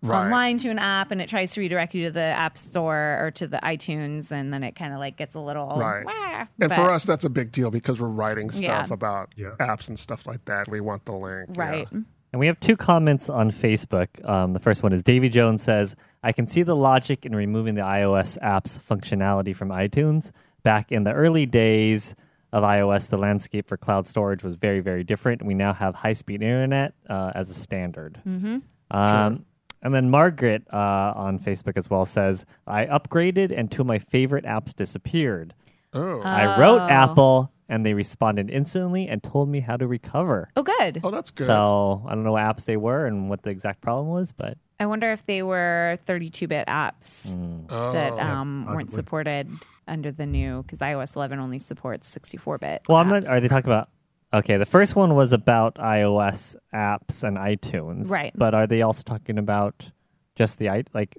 Right. 0.03 0.24
online 0.26 0.59
to 0.59 0.68
an 0.68 0.78
app 0.78 1.11
and 1.11 1.20
it 1.22 1.28
tries 1.28 1.53
to 1.55 1.61
redirect 1.61 1.95
you 1.95 2.05
to 2.05 2.11
the 2.11 2.20
App 2.20 2.57
Store 2.59 3.18
or 3.20 3.30
to 3.32 3.47
the 3.49 3.59
iTunes, 3.62 4.30
and 4.30 4.53
then 4.53 4.62
it 4.62 4.76
kind 4.76 4.93
of 4.93 4.99
like 4.99 5.16
gets 5.16 5.34
a 5.34 5.41
little 5.41 5.74
Right. 5.76 6.05
"Wah," 6.05 6.41
And 6.61 6.68
but- 6.68 6.72
for 6.72 6.91
us, 6.91 7.05
that's 7.05 7.24
a 7.24 7.30
big 7.30 7.51
deal 7.51 7.70
because 7.70 8.01
we're 8.01 8.09
writing 8.09 8.51
stuff 8.51 8.89
Yeah. 8.89 8.95
about 8.95 9.32
Yeah. 9.37 9.51
apps 9.59 9.89
and 9.89 9.99
stuff 9.99 10.26
like 10.26 10.45
that. 10.45 10.68
We 10.68 10.80
want 10.80 11.07
the 11.07 11.12
link. 11.12 11.49
yeah. 11.57 11.61
right? 11.62 11.89
And 11.91 12.41
we 12.41 12.47
have 12.47 12.61
two 12.61 12.76
comments 12.76 13.30
on 13.30 13.51
Facebook. 13.51 14.09
Um, 14.28 14.53
the 14.53 14.61
first 14.61 14.82
one 14.82 14.93
is 14.93 15.03
Davy 15.03 15.30
Jones 15.30 15.62
says, 15.62 15.97
I 16.22 16.32
can 16.32 16.47
see 16.47 16.62
the 16.62 16.76
logic 16.76 17.24
in 17.24 17.34
removing 17.34 17.74
the 17.74 17.82
iOS 17.82 18.37
apps 18.43 18.78
functionality 18.78 19.57
from 19.57 19.70
iTunes. 19.70 20.30
Back 20.62 20.93
in 20.93 21.05
the 21.05 21.12
early 21.12 21.47
days 21.47 22.14
of 22.57 22.62
iOS, 22.64 23.11
the 23.11 23.18
landscape 23.18 23.68
for 23.68 23.76
cloud 23.76 24.07
storage 24.07 24.42
was 24.42 24.54
very, 24.54 24.80
very 24.80 25.04
different. 25.04 25.44
We 25.44 25.54
now 25.54 25.72
have 25.74 25.94
high 25.94 26.14
speed 26.14 26.42
internet 26.42 26.94
uh, 27.09 27.32
as 27.34 27.50
a 27.50 27.54
standard. 27.54 28.20
Mm-hmm. 28.26 28.59
Um, 28.90 29.44
And 29.82 29.94
then 29.94 30.11
Margaret 30.11 30.62
uh, 30.72 31.12
on 31.14 31.38
Facebook 31.38 31.76
as 31.76 31.90
well 31.90 32.04
says, 32.07 32.44
I 32.66 32.86
upgraded 32.86 33.52
and 33.57 33.70
two 33.70 33.82
of 33.82 33.86
my 33.86 33.98
favorite 33.98 34.44
apps 34.44 34.74
disappeared. 34.74 35.54
Oh, 35.92 36.20
I 36.22 36.59
wrote 36.59 36.80
Oh. 36.80 36.88
Apple 36.88 37.52
and 37.68 37.84
they 37.84 37.94
responded 37.94 38.48
instantly 38.50 39.07
and 39.09 39.22
told 39.22 39.48
me 39.48 39.61
how 39.61 39.76
to 39.76 39.86
recover. 39.86 40.48
Oh, 40.57 40.62
good. 40.62 41.00
oh, 41.04 41.11
that's 41.11 41.30
good. 41.30 41.46
So 41.46 42.02
I 42.07 42.14
don't 42.14 42.24
know 42.24 42.32
what 42.32 42.42
apps 42.42 42.64
they 42.64 42.76
were 42.76 43.07
and 43.07 43.28
what 43.28 43.42
the 43.42 43.50
exact 43.50 43.80
problem 43.80 44.07
was, 44.09 44.32
but 44.32 44.57
I 44.78 44.86
wonder 44.86 45.10
if 45.10 45.24
they 45.24 45.42
were 45.42 45.98
32-bit 46.06 46.66
apps 46.66 47.34
oh, 47.70 47.92
that 47.92 48.12
um, 48.18 48.66
weren't 48.66 48.92
supported 48.92 49.50
under 49.88 50.12
the 50.12 50.26
new 50.26 50.62
because 50.62 50.80
iOS 50.80 51.16
11 51.16 51.38
only 51.38 51.58
supports 51.58 52.14
64-bit. 52.14 52.82
well, 52.88 52.98
I'm 52.98 53.08
not. 53.08 53.26
Are 53.26 53.40
they 53.40 53.48
talking 53.48 53.70
about? 53.70 53.88
Okay, 54.34 54.56
the 54.56 54.66
first 54.66 54.96
one 54.96 55.14
was 55.14 55.32
about 55.32 55.76
iOS 55.76 56.56
apps 56.74 57.24
and 57.24 57.38
iTunes, 57.38 58.10
Right. 58.10 58.32
But 58.34 58.54
are 58.54 58.66
they 58.66 58.82
also 58.82 59.02
talking 59.02 59.38
about 59.38 59.90
just 60.34 60.58
the 60.58 60.68
i 60.68 60.84
like 60.92 61.16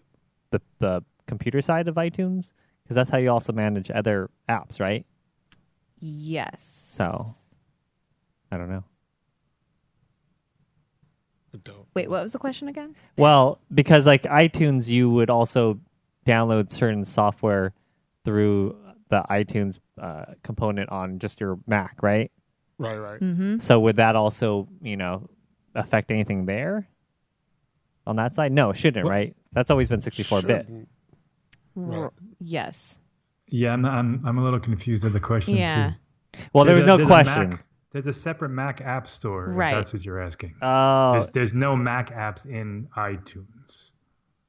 the 0.51 0.61
the 0.79 1.03
computer 1.25 1.61
side 1.61 1.87
of 1.87 1.95
iTunes? 1.95 2.51
Because 2.83 2.95
that's 2.95 3.09
how 3.09 3.17
you 3.17 3.31
also 3.31 3.53
manage 3.53 3.89
other 3.89 4.29
apps, 4.47 4.79
right? 4.79 5.05
Yes. 5.99 6.61
So 6.95 7.25
I 8.51 8.57
don't 8.57 8.69
know. 8.69 8.83
I 11.57 11.61
don't. 11.63 11.85
Wait, 11.95 12.09
what 12.09 12.21
was 12.21 12.31
the 12.33 12.39
question 12.39 12.67
again? 12.67 12.95
Well, 13.17 13.59
because 13.73 14.05
like 14.05 14.23
iTunes, 14.23 14.89
you 14.89 15.09
would 15.09 15.29
also 15.29 15.79
download 16.25 16.69
certain 16.71 17.03
software 17.05 17.73
through 18.25 18.75
the 19.09 19.23
iTunes 19.29 19.79
uh, 19.99 20.25
component 20.43 20.89
on 20.89 21.19
just 21.19 21.39
your 21.39 21.57
Mac, 21.67 21.97
right? 22.01 22.31
Right, 22.77 22.97
right. 22.97 23.19
Mm-hmm. 23.19 23.57
So 23.59 23.79
would 23.79 23.95
that 23.95 24.15
also, 24.15 24.67
you 24.81 24.97
know, 24.97 25.29
affect 25.73 26.11
anything 26.11 26.45
there 26.45 26.87
on 28.05 28.17
that 28.17 28.35
side? 28.35 28.51
No, 28.51 28.69
it 28.71 28.77
shouldn't, 28.77 29.05
Well, 29.05 29.13
right? 29.13 29.35
That's 29.53 29.71
always 29.71 29.89
been 29.89 30.01
64 30.01 30.41
bit. 30.43 30.67
Right. 31.75 32.11
Yes. 32.39 32.99
Yeah, 33.47 33.73
I'm, 33.73 33.85
I'm 33.85 34.21
I'm 34.25 34.37
a 34.37 34.43
little 34.43 34.59
confused 34.59 35.05
at 35.05 35.13
the 35.13 35.19
question 35.19 35.55
Yeah. 35.55 35.93
too. 36.33 36.41
Well, 36.53 36.65
there 36.65 36.75
There's 36.75 36.85
was 36.85 36.99
no 36.99 37.05
question. 37.07 37.49
Mac- 37.51 37.65
there's 37.97 38.05
a 38.05 38.13
separate 38.13 38.49
Mac 38.49 38.79
App 38.81 39.07
Store. 39.07 39.47
Right. 39.49 39.69
If 39.71 39.75
that's 39.77 39.93
what 39.93 40.05
you're 40.05 40.21
asking. 40.21 40.53
Oh, 40.61 41.13
There's, 41.13 41.27
there's 41.29 41.53
no 41.55 41.75
Mac 41.75 42.11
apps 42.13 42.45
in 42.45 42.87
iTunes. 42.95 43.93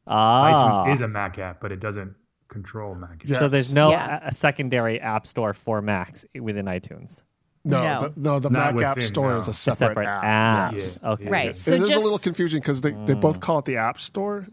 ah. 0.07 0.85
iTunes 0.85 0.93
is 0.93 1.01
a 1.01 1.09
Mac 1.09 1.39
app, 1.39 1.59
but 1.59 1.73
it 1.73 1.81
doesn't 1.81 2.15
control 2.49 2.95
Mac. 2.95 3.21
apps. 3.21 3.29
Yeah. 3.31 3.39
So 3.39 3.49
there's 3.49 3.73
no 3.73 3.91
Yeah. 3.93 4.21
a, 4.23 4.29
a 4.29 4.33
secondary 4.35 5.01
app 5.01 5.27
store 5.27 5.55
for 5.55 5.81
Macs 5.81 6.27
within 6.39 6.67
iTunes. 6.67 7.23
No, 7.65 7.83
No. 7.83 8.01
The, 8.01 8.13
no, 8.21 8.39
the 8.39 8.51
Not 8.51 8.75
Mac 8.77 8.85
App 8.85 9.01
Store 9.01 9.31
no. 9.31 9.39
is 9.39 9.47
a 9.47 9.51
A 9.51 9.53
A 9.53 9.55
separate, 9.55 9.77
separate 9.79 10.07
app. 10.09 10.25
app. 10.25 10.73
Yes. 10.75 11.01
Yeah. 11.03 11.11
Okay. 11.13 11.29
Right. 11.31 11.45
Yes. 11.47 11.63
So 11.63 11.71
it 11.73 11.81
is 11.81 11.89
just 11.89 12.01
a 12.01 12.05
little 12.05 12.19
confusing 12.19 12.61
because 12.61 12.83
they, 12.83 12.91
they 13.07 13.15
both 13.15 13.41
call 13.41 13.61
it 13.61 13.65
the 13.65 13.79
App 13.79 13.99
Store. 13.99 14.47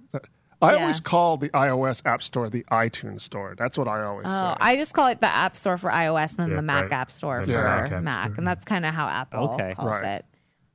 I 0.65 0.73
Yeah. 0.73 0.81
always 0.81 0.99
call 0.99 1.37
the 1.37 1.49
iOS 1.49 2.01
App 2.05 2.21
Store 2.21 2.49
the 2.49 2.63
iTunes 2.71 3.21
Store. 3.21 3.55
That's 3.57 3.77
what 3.77 3.87
I 3.87 4.03
always 4.03 4.27
Oh, 4.27 4.29
say. 4.51 4.57
I 4.59 4.75
just 4.75 4.93
call 4.93 5.07
it 5.07 5.21
the 5.21 5.33
App 5.33 5.55
Store 5.55 5.77
for 5.77 5.89
iOS 5.89 6.31
and 6.31 6.39
then 6.39 6.49
Yeah, 6.51 6.55
the 6.57 6.61
Mac 6.61 6.83
right. 6.83 6.91
App 6.93 7.11
Store 7.11 7.45
The 7.45 7.53
for 7.53 7.63
Mac 7.63 7.91
App 7.91 8.03
Mac, 8.03 8.21
Store. 8.23 8.33
and 8.37 8.47
that's 8.47 8.65
kind 8.65 8.85
of 8.85 8.93
how 8.93 9.07
Apple 9.07 9.49
Okay. 9.53 9.73
calls 9.75 9.89
Right. 9.89 10.05
it. 10.05 10.25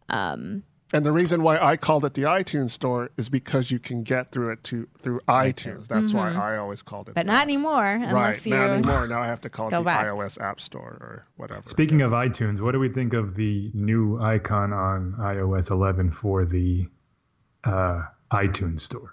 Um, 0.09 0.63
and 0.93 1.07
the 1.07 1.13
reason 1.13 1.43
why 1.43 1.57
I 1.59 1.77
called 1.77 2.05
it 2.05 2.15
the 2.15 2.23
iTunes 2.23 2.71
Store 2.71 3.11
is 3.17 3.29
because 3.29 3.71
you 3.71 3.79
can 3.79 4.03
get 4.03 4.33
through 4.33 4.51
it 4.51 4.65
to 4.65 4.89
through 4.99 5.21
iTunes. 5.29 5.87
That's 5.87 6.13
why 6.13 6.33
I 6.33 6.57
always 6.57 6.83
called 6.83 7.09
it. 7.09 7.13
Mm-hmm. 7.13 7.15
but 7.15 7.27
that. 7.27 7.33
not 7.33 7.43
anymore 7.45 7.87
unless 7.87 8.13
right 8.13 8.47
you. 8.47 8.55
not 8.57 8.71
anymore. 8.71 9.07
Now 9.07 9.21
I 9.23 9.27
have 9.29 9.41
to 9.43 9.49
call 9.51 9.69
it 9.69 9.71
the 9.77 9.83
back. 9.83 10.05
iOS 10.05 10.41
App 10.41 10.59
Store 10.61 10.99
or 11.01 11.27
whatever. 11.37 11.63
Speaking 11.65 12.03
of 12.03 12.11
iTunes, 12.11 12.61
what 12.61 12.73
do 12.73 12.81
we 12.81 12.89
think 12.89 13.13
of 13.15 13.37
the 13.37 13.71
new 13.73 14.21
icon 14.21 14.73
on 14.73 15.15
iOS 15.21 15.71
11 15.71 16.11
for 16.11 16.45
the 16.45 16.89
uh, 17.63 18.03
iTunes 18.33 18.81
Store? 18.81 19.13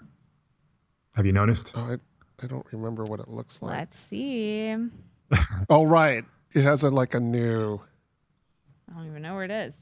Have 1.18 1.26
you 1.26 1.32
noticed? 1.32 1.72
Oh, 1.74 1.80
I 1.80 2.44
I 2.44 2.46
don't 2.46 2.64
remember 2.70 3.02
what 3.02 3.18
it 3.18 3.26
looks 3.26 3.60
like. 3.60 3.76
Let's 3.76 3.98
see. 3.98 4.76
Oh 5.68 5.82
right, 5.84 6.24
it 6.54 6.62
has 6.62 6.84
a 6.84 6.90
like 6.90 7.12
a 7.14 7.18
new. 7.20 7.80
I 8.88 8.96
don't 8.96 9.08
even 9.08 9.20
know 9.22 9.34
where 9.34 9.42
it 9.44 9.50
is. 9.50 9.76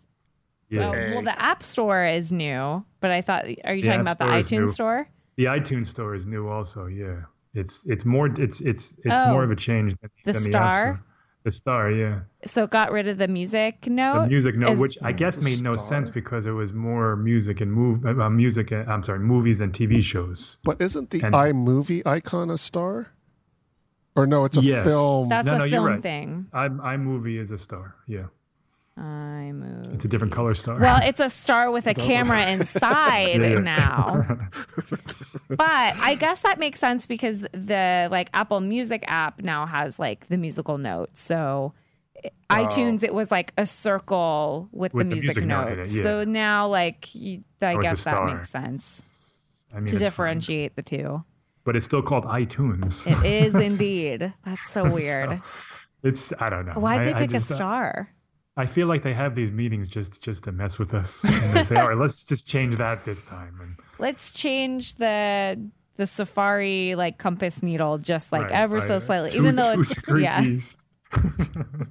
Yeah. 0.70 0.88
Oh, 0.88 0.90
well, 0.92 1.22
the 1.22 1.38
App 1.40 1.62
Store 1.62 2.04
is 2.06 2.32
new, 2.32 2.82
but 3.00 3.10
I 3.10 3.20
thought, 3.20 3.44
are 3.64 3.74
you 3.74 3.82
The 3.82 3.88
talking 3.88 4.00
App 4.08 4.16
about 4.16 4.18
the 4.18 4.26
Store 4.28 4.38
is 4.38 4.46
iTunes 4.46 4.60
new. 4.60 4.66
Store? 4.72 5.08
The 5.36 5.44
iTunes 5.44 5.86
Store 5.88 6.14
is 6.14 6.24
new 6.26 6.48
also. 6.48 6.86
Yeah. 6.86 7.20
It's 7.52 7.84
it's 7.86 8.06
more 8.06 8.26
it's 8.28 8.62
it's 8.62 8.94
it's 9.04 9.20
Oh. 9.20 9.30
more 9.30 9.44
of 9.44 9.50
a 9.50 9.56
change 9.56 9.94
than 10.00 10.10
The 10.24 10.32
than 10.32 10.42
the 10.50 10.58
App 10.58 10.76
star? 10.76 11.04
Store. 11.50 11.90
The 11.90 11.90
star, 11.90 11.90
yeah. 11.92 12.20
So 12.46 12.64
it 12.64 12.70
got 12.70 12.90
rid 12.92 13.06
of 13.08 13.18
the 13.18 13.28
music 13.28 13.86
note. 13.86 14.22
The 14.22 14.26
music 14.28 14.56
note, 14.56 14.70
is- 14.72 14.78
which 14.80 14.98
I 15.02 15.12
guess 15.12 15.36
The 15.36 15.44
made 15.44 15.62
no 15.62 15.74
star? 15.74 15.88
sense 15.88 16.10
because 16.10 16.46
it 16.46 16.50
was 16.50 16.72
more 16.72 17.16
music 17.16 17.60
and 17.60 17.72
move 17.72 18.04
uh, 18.04 18.28
music. 18.30 18.72
uh, 18.72 18.84
I'm 18.88 19.02
sorry, 19.02 19.20
movies 19.20 19.60
and 19.60 19.72
TV 19.72 20.02
shows. 20.02 20.58
But 20.64 20.80
isn't 20.80 21.10
the 21.10 21.22
And- 21.22 21.34
iMovie 21.34 22.06
icon 22.06 22.50
a 22.50 22.58
star? 22.58 23.08
Or 24.16 24.26
no, 24.26 24.44
it's 24.46 24.56
a 24.56 24.62
Yes. 24.62 24.86
film. 24.86 25.28
That's 25.28 25.44
No, 25.46 25.54
a 25.54 25.58
no, 25.58 25.64
you're 25.64 25.76
film 25.82 25.86
right. 25.86 26.02
thing. 26.02 26.46
I 26.52 26.68
iMovie 26.68 27.38
is 27.38 27.52
a 27.52 27.58
star. 27.58 27.94
Yeah, 28.06 28.26
I 28.98 29.52
move. 29.52 29.92
it's 29.94 30.04
a 30.06 30.08
different 30.08 30.32
color 30.32 30.54
star. 30.54 30.78
Well, 30.78 31.00
it's 31.04 31.20
a 31.20 31.28
star 31.28 31.70
with 31.70 31.86
a 31.86 31.92
camera 31.94 32.46
inside 32.50 33.42
Yeah, 33.42 33.48
yeah. 33.48 33.58
now. 33.60 34.38
but 35.48 35.60
I 35.60 36.16
guess 36.18 36.40
that 36.40 36.58
makes 36.58 36.78
sense 36.80 37.06
because 37.06 37.40
the 37.52 38.08
like 38.10 38.30
Apple 38.32 38.60
Music 38.60 39.04
app 39.06 39.42
now 39.42 39.66
has 39.66 39.98
like 39.98 40.28
the 40.28 40.38
musical 40.38 40.78
notes. 40.78 41.20
So 41.20 41.74
oh. 42.24 42.28
iTunes, 42.50 43.02
it 43.02 43.12
was 43.12 43.30
like 43.30 43.52
a 43.58 43.66
circle 43.66 44.68
with, 44.72 44.94
With 44.94 45.06
the 45.08 45.10
the 45.10 45.14
music, 45.20 45.36
music 45.36 45.44
note 45.46 45.76
notes. 45.76 45.94
yeah. 45.94 46.02
So 46.02 46.24
now, 46.24 46.68
like, 46.68 47.14
you, 47.14 47.44
I 47.60 47.74
Oh, 47.74 47.80
guess 47.82 48.04
that 48.04 48.24
makes 48.24 48.50
sense 48.50 49.64
I 49.72 49.76
mean, 49.76 49.86
to 49.86 49.92
it's 49.92 49.92
fine. 49.94 50.00
differentiate 50.06 50.74
the 50.76 50.82
two. 50.82 51.22
but 51.64 51.76
it's 51.76 51.84
still 51.84 52.00
called 52.02 52.24
iTunes. 52.24 53.06
It 53.24 53.44
is 53.44 53.54
indeed. 53.70 54.32
That's 54.44 54.70
so 54.70 54.88
weird. 54.90 55.42
It's 56.02 56.32
I 56.38 56.48
don't 56.48 56.64
know. 56.66 56.74
Why'd 56.74 57.06
they 57.06 57.12
I 57.14 57.18
pick 57.18 57.30
just- 57.30 57.50
a 57.50 57.54
star? 57.54 58.10
I 58.56 58.64
feel 58.66 58.86
like 58.86 59.02
they 59.02 59.12
have 59.12 59.34
these 59.34 59.50
meetings 59.52 59.88
just 59.88 60.22
just 60.22 60.44
to 60.44 60.52
mess 60.52 60.78
with 60.78 60.94
us. 60.94 61.22
And 61.24 61.52
they 61.54 61.62
say, 61.64 61.76
all 61.76 61.88
right, 61.88 61.96
let's 61.96 62.22
just 62.22 62.48
change 62.48 62.76
that 62.76 63.04
this 63.04 63.22
time. 63.22 63.58
And 63.60 63.76
Let's 63.98 64.30
change 64.30 64.94
the 64.96 65.60
the 65.96 66.06
Safari 66.06 66.94
like 66.94 67.18
compass 67.18 67.62
needle 67.62 67.98
just 67.98 68.32
like 68.32 68.44
right, 68.44 68.52
ever 68.52 68.78
by, 68.80 68.86
so 68.86 68.98
slightly, 68.98 69.30
two- 69.30 69.38
even 69.38 69.56
though 69.56 69.72
it's 69.72 70.04
yeah. 70.08 70.42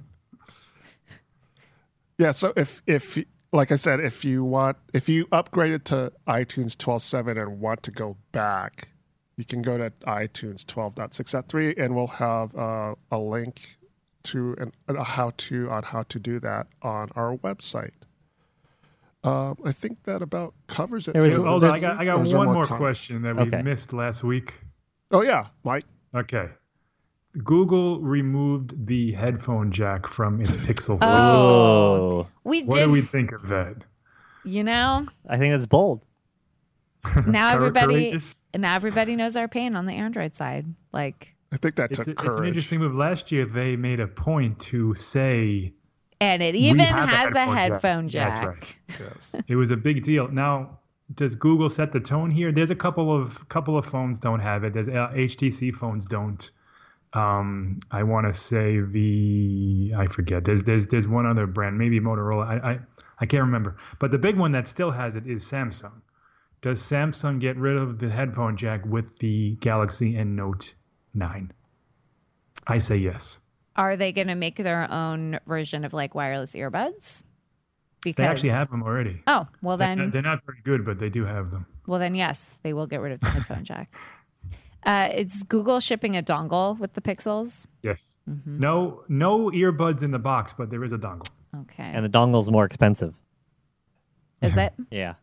Yeah, 2.18 2.30
so 2.30 2.52
if 2.56 2.82
if 2.86 3.18
like 3.52 3.70
I 3.70 3.76
said, 3.76 4.00
if 4.00 4.24
you 4.24 4.42
want 4.42 4.78
if 4.92 5.08
you 5.08 5.26
upgraded 5.26 5.84
to 5.84 6.12
iTunes 6.26 6.74
12.7 6.74 7.40
and 7.40 7.60
want 7.60 7.82
to 7.84 7.90
go 7.90 8.16
back, 8.32 8.88
you 9.36 9.44
can 9.44 9.62
go 9.62 9.76
to 9.76 9.90
iTunes 10.06 10.64
12.6.3 10.64 11.74
and 11.78 11.94
we'll 11.94 12.06
have 12.06 12.56
uh, 12.56 12.94
a 13.10 13.18
link 13.18 13.76
to 14.32 14.54
an, 14.58 14.72
a 14.88 15.02
how 15.04 15.32
to 15.36 15.70
on 15.70 15.82
how 15.82 16.02
to 16.04 16.18
do 16.18 16.38
that 16.40 16.66
on 16.82 17.08
our 17.16 17.36
website. 17.38 17.92
Um, 19.24 19.56
I 19.64 19.72
think 19.72 20.04
that 20.04 20.22
about 20.22 20.54
covers 20.68 21.08
it. 21.08 21.14
There 21.14 21.22
was- 21.22 21.34
for 21.36 21.44
Hold 21.46 21.64
on, 21.64 21.70
I 21.72 21.80
got 21.80 21.98
I 21.98 22.04
got 22.04 22.18
week. 22.18 22.20
Or 22.20 22.22
is 22.22 22.30
there 22.30 22.38
one 22.38 22.46
more 22.54 22.66
comments? 22.66 22.78
question 23.00 23.22
that 23.22 23.34
we 23.36 23.42
Okay. 23.42 23.62
missed 23.62 23.92
last 23.92 24.22
week. 24.22 24.54
Oh 25.10 25.22
yeah, 25.22 25.46
Mike. 25.64 25.84
Okay. 26.14 26.48
Google 27.44 28.00
removed 28.00 28.86
the 28.86 29.12
headphone 29.12 29.70
jack 29.70 30.06
from 30.06 30.40
its 30.40 30.56
Pixel. 30.66 30.98
Oh. 31.02 31.06
Oh, 32.22 32.26
We 32.44 32.62
What 32.62 32.76
did, 32.78 32.84
do 32.86 32.90
we 32.92 33.02
think 33.02 33.32
of 33.32 33.48
that? 33.48 33.76
you 34.44 34.62
know. 34.64 35.06
I 35.28 35.36
think 35.38 35.52
that's 35.54 35.66
bold. 35.66 36.02
Now 37.26 37.50
everybody, 37.54 37.86
courageous? 37.86 38.42
now 38.54 38.74
everybody 38.74 39.14
knows 39.16 39.36
our 39.36 39.46
pain 39.48 39.76
on 39.76 39.86
the 39.86 39.92
Android 39.92 40.34
side. 40.34 40.66
Like, 40.92 41.35
I 41.52 41.56
think 41.56 41.76
that 41.76 41.90
It's, 41.90 41.98
took 41.98 42.08
a- 42.08 42.26
it's 42.26 42.36
an 42.36 42.44
interesting 42.44 42.80
move. 42.80 42.94
Last 42.94 43.30
year, 43.32 43.46
they 43.46 43.76
made 43.76 44.00
a 44.00 44.08
point 44.08 44.58
to 44.60 44.94
say 44.94 45.72
and 46.20 46.42
it 46.42 46.54
even 46.54 46.78
has 46.80 47.34
a 47.34 47.44
headphone 47.44 48.08
jack. 48.08 48.78
That's 48.88 49.00
right. 49.00 49.10
yes. 49.14 49.34
It 49.48 49.56
was 49.56 49.70
a 49.70 49.76
big 49.76 50.02
deal. 50.02 50.28
Now, 50.28 50.78
does 51.14 51.34
Google 51.34 51.68
set 51.68 51.92
the 51.92 52.00
tone 52.00 52.30
here? 52.30 52.52
There's 52.52 52.70
a 52.70 52.74
couple 52.74 53.14
of 53.14 53.48
couple 53.48 53.76
of 53.78 53.84
phones 53.84 54.18
don't 54.18 54.40
have 54.40 54.64
it. 54.64 54.72
There's 54.72 54.88
uh, 54.88 55.12
HTC 55.14 55.74
phones 55.74 56.06
don't. 56.06 56.50
Um, 57.12 57.80
I 57.90 58.02
want 58.02 58.26
to 58.26 58.32
say 58.32 58.80
the 58.80 59.92
I 59.96 60.06
forget. 60.06 60.44
There's 60.44 60.62
there's 60.62 60.86
there's 60.86 61.06
one 61.06 61.26
other 61.26 61.46
brand, 61.46 61.78
maybe 61.78 62.00
Motorola. 62.00 62.46
I, 62.64 62.70
I 62.72 62.78
I 63.20 63.26
can't 63.26 63.44
remember. 63.44 63.76
But 63.98 64.10
the 64.10 64.18
big 64.18 64.36
one 64.36 64.52
that 64.52 64.66
still 64.68 64.90
has 64.90 65.16
it 65.16 65.26
is 65.26 65.44
Samsung. 65.44 66.00
Does 66.62 66.80
Samsung 66.82 67.38
get 67.40 67.56
rid 67.56 67.76
of 67.76 67.98
the 67.98 68.08
headphone 68.10 68.56
jack 68.56 68.84
with 68.86 69.18
the 69.18 69.56
Galaxy 69.60 70.16
and 70.16 70.34
Note 70.34 70.74
9? 71.16 71.52
I 72.66 72.78
say 72.78 72.96
yes. 72.96 73.40
Are 73.76 73.96
they 73.96 74.12
going 74.12 74.28
to 74.28 74.34
make 74.34 74.56
their 74.56 74.90
own 74.90 75.38
version 75.46 75.84
of 75.84 75.92
like 75.92 76.14
wireless 76.14 76.52
earbuds? 76.54 77.22
Because 78.02 78.22
They 78.22 78.28
actually 78.28 78.48
have 78.50 78.70
them 78.70 78.82
already. 78.82 79.22
Oh 79.26 79.48
well, 79.62 79.76
They're- 79.76 79.96
then 79.96 80.10
they're 80.10 80.22
not 80.22 80.40
very 80.46 80.60
good, 80.62 80.84
but 80.84 80.98
they 80.98 81.08
do 81.10 81.24
have 81.24 81.50
them. 81.50 81.66
well 81.86 81.98
then 81.98 82.14
yes, 82.14 82.54
they 82.62 82.72
will 82.72 82.86
get 82.86 83.00
rid 83.00 83.12
of 83.12 83.20
the 83.20 83.26
headphone 83.26 83.64
jack. 83.70 83.92
Uh, 84.84 85.08
it's 85.12 85.42
Google 85.42 85.80
shipping 85.80 86.16
a 86.16 86.22
dongle 86.22 86.78
with 86.78 86.92
the 86.92 87.00
Pixels. 87.00 87.66
Yes. 87.82 88.00
Mm-hmm. 88.30 88.60
No, 88.60 89.02
no 89.08 89.50
earbuds 89.50 90.04
in 90.04 90.12
the 90.12 90.18
box, 90.20 90.52
but 90.56 90.70
there 90.70 90.84
is 90.84 90.92
a 90.92 90.98
dongle. 90.98 91.26
Okay, 91.62 91.82
And 91.82 92.04
the 92.04 92.08
dongle's 92.08 92.48
more 92.50 92.64
expensive. 92.64 93.14
is 94.42 94.56
it? 94.56 94.72
Yeah. 94.90 95.14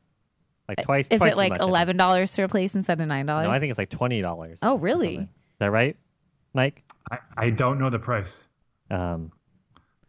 like 0.68 0.82
twice. 0.84 1.08
Is 1.10 1.20
twice 1.20 1.34
it 1.34 1.38
like 1.38 1.50
much, 1.52 1.62
eleven 1.62 1.96
dollars 1.96 2.34
to 2.34 2.44
replace 2.44 2.76
instead 2.76 3.00
of 3.00 3.08
nine 3.08 3.26
dollars? 3.26 3.46
No, 3.48 3.52
I 3.54 3.60
think 3.60 3.70
it's 3.72 3.78
like 3.78 3.90
twenty 3.90 4.22
dollars. 4.22 4.60
Oh, 4.62 4.76
really? 4.78 5.30
Is 5.64 5.66
that 5.68 5.72
right, 5.72 5.96
Mike? 6.54 6.84
I, 7.10 7.20
I 7.38 7.50
don't 7.50 7.80
know 7.80 7.90
the 7.90 7.98
price, 8.00 8.50
Um, 8.92 9.32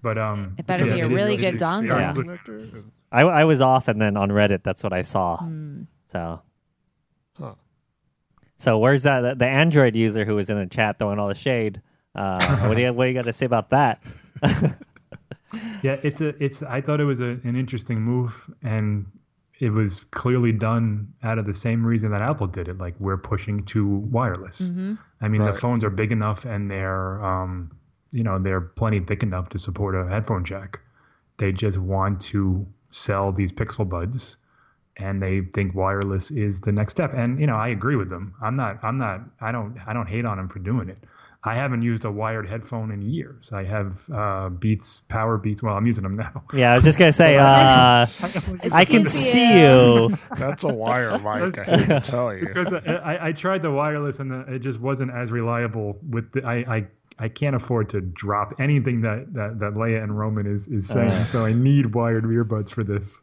but 0.02 0.18
um, 0.18 0.56
It 0.58 0.66
better 0.66 0.84
be 0.84 0.90
a 1.00 1.04
really 1.04 1.14
really 1.14 1.36
good 1.36 1.54
dongle. 1.54 2.24
Yeah. 2.26 2.80
I, 3.12 3.20
I 3.22 3.44
was 3.44 3.60
off, 3.60 3.86
and 3.86 4.02
then 4.02 4.16
on 4.16 4.30
Reddit, 4.30 4.64
that's 4.64 4.82
what 4.82 4.92
I 4.92 5.02
saw. 5.02 5.36
Hmm. 5.36 5.82
So, 6.08 6.40
Huh. 7.38 7.54
so 8.58 8.78
where's 8.80 9.04
that 9.04 9.38
the 9.38 9.46
Android 9.46 9.94
user 9.94 10.24
who 10.24 10.34
was 10.34 10.50
in 10.50 10.58
the 10.58 10.66
chat 10.66 10.98
throwing 10.98 11.20
all 11.20 11.28
the 11.28 11.34
shade? 11.34 11.80
Uh, 12.16 12.44
what 12.66 12.74
do 12.76 12.82
you 12.82 12.92
what 12.92 13.04
do 13.04 13.08
you 13.10 13.14
got 13.14 13.26
to 13.26 13.32
say 13.32 13.46
about 13.46 13.70
that? 13.70 14.02
Yeah, 15.84 15.98
it's 16.02 16.20
a 16.20 16.34
it's. 16.42 16.64
I 16.64 16.80
thought 16.80 16.98
it 17.00 17.04
was 17.04 17.20
a, 17.20 17.38
an 17.44 17.54
interesting 17.54 18.00
move, 18.00 18.50
and 18.64 19.06
it 19.60 19.70
was 19.70 20.04
clearly 20.10 20.52
done 20.52 21.12
out 21.22 21.38
of 21.38 21.46
the 21.46 21.54
same 21.54 21.86
reason 21.86 22.10
that 22.10 22.20
Apple 22.20 22.46
did 22.48 22.68
it. 22.68 22.78
Like 22.78 22.94
we're 22.98 23.16
pushing 23.16 23.64
to 23.66 23.86
wireless. 23.86 24.72
I 25.20 25.28
mean, 25.28 25.42
the 25.52 25.52
phones 25.60 25.84
are 25.84 25.90
big 25.90 26.12
enough, 26.12 26.44
and 26.44 26.70
they're 26.70 27.24
um, 27.24 27.70
you 28.12 28.22
know, 28.22 28.38
they're 28.38 28.60
plenty 28.60 29.00
thick 29.00 29.22
enough 29.22 29.48
to 29.50 29.58
support 29.58 29.94
a 29.94 30.08
headphone 30.08 30.44
jack. 30.44 30.80
They 31.38 31.52
just 31.52 31.78
want 31.78 32.20
to 32.22 32.66
sell 32.90 33.32
these 33.32 33.50
Pixel 33.52 33.88
Buds, 33.88 34.36
and 34.96 35.20
they 35.20 35.40
think 35.40 35.74
wireless 35.74 36.30
is 36.30 36.60
the 36.60 36.70
next 36.72 36.92
step. 36.92 37.12
And 37.14 37.40
you 37.40 37.46
know, 37.46 37.56
I 37.56 37.68
agree 37.68 37.96
with 37.96 38.10
them. 38.10 38.34
I'm 38.42 38.54
not. 38.54 38.78
I'm 38.82 38.98
not. 38.98 39.20
I 39.40 39.52
don't. 39.52 39.76
I 39.86 39.92
don't 39.92 40.08
hate 40.08 40.24
on 40.24 40.36
them 40.36 40.48
for 40.48 40.60
doing 40.60 40.88
it. 40.88 40.98
I 41.46 41.54
haven't 41.54 41.82
used 41.82 42.06
a 42.06 42.10
wired 42.10 42.48
headphone 42.48 42.90
in 42.90 43.02
years. 43.02 43.50
I 43.52 43.64
have 43.64 44.08
uh, 44.10 44.48
Beats, 44.48 45.02
Powerbeats. 45.10 45.62
Well, 45.62 45.74
I'm 45.76 45.86
using 45.86 46.02
them 46.02 46.16
now. 46.16 46.42
Yeah, 46.54 46.72
I 46.72 46.74
was 46.76 46.84
just 46.84 46.98
gonna 46.98 47.12
say. 47.12 47.34
Uh, 47.44 48.06
I 48.72 48.84
can 48.84 49.04
see 49.04 49.32
see 49.32 49.60
you. 49.60 50.16
That's 50.38 50.64
a 50.64 50.68
wire 50.68 51.18
mic. 51.18 51.58
I 51.58 51.64
hate 51.64 51.86
to 51.88 52.00
tell 52.00 52.34
you. 52.34 52.46
because 52.46 52.72
I, 52.72 52.78
I, 52.78 53.28
I 53.28 53.32
tried 53.32 53.62
the 53.62 53.70
wireless 53.70 54.20
and 54.20 54.30
the, 54.30 54.54
it 54.54 54.60
just 54.60 54.80
wasn't 54.80 55.10
as 55.10 55.30
reliable. 55.30 55.98
With 56.08 56.32
the, 56.32 56.44
I, 56.44 56.54
I 56.76 56.86
I 57.18 57.28
can't 57.28 57.54
afford 57.54 57.88
to 57.90 58.00
drop 58.00 58.54
anything 58.58 59.02
that 59.02 59.32
that, 59.34 59.58
that 59.58 59.76
Leah 59.76 60.02
and 60.02 60.18
Roman 60.18 60.46
is 60.46 60.68
is 60.68 60.88
saying. 60.88 61.10
so 61.24 61.44
I 61.44 61.52
need 61.52 61.94
wired 61.94 62.24
earbuds 62.24 62.70
for 62.70 62.84
this. 62.84 63.20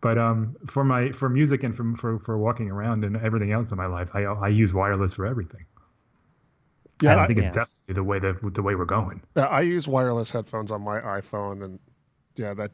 But 0.00 0.18
um, 0.18 0.56
for 0.66 0.84
my 0.84 1.10
for 1.12 1.28
music 1.28 1.62
and 1.62 1.74
for, 1.74 1.96
for 1.96 2.18
for 2.18 2.38
walking 2.38 2.70
around 2.70 3.04
and 3.04 3.16
everything 3.16 3.52
else 3.52 3.70
in 3.70 3.78
my 3.78 3.86
life, 3.86 4.10
I 4.14 4.24
I 4.24 4.48
use 4.48 4.74
wireless 4.74 5.14
for 5.14 5.26
everything. 5.26 5.64
Yeah, 7.02 7.16
I 7.16 7.24
I, 7.24 7.26
think 7.26 7.38
it's 7.40 7.48
yeah. 7.48 7.64
definitely 7.64 7.94
the 7.94 8.04
way 8.04 8.18
that 8.18 8.54
the 8.54 8.62
way 8.62 8.74
we're 8.74 8.84
going. 8.84 9.20
yeah, 9.36 9.44
I 9.46 9.62
use 9.62 9.88
wireless 9.88 10.30
headphones 10.30 10.70
on 10.70 10.82
my 10.82 11.00
iPhone, 11.00 11.64
and 11.64 11.78
yeah, 12.36 12.54
that 12.54 12.70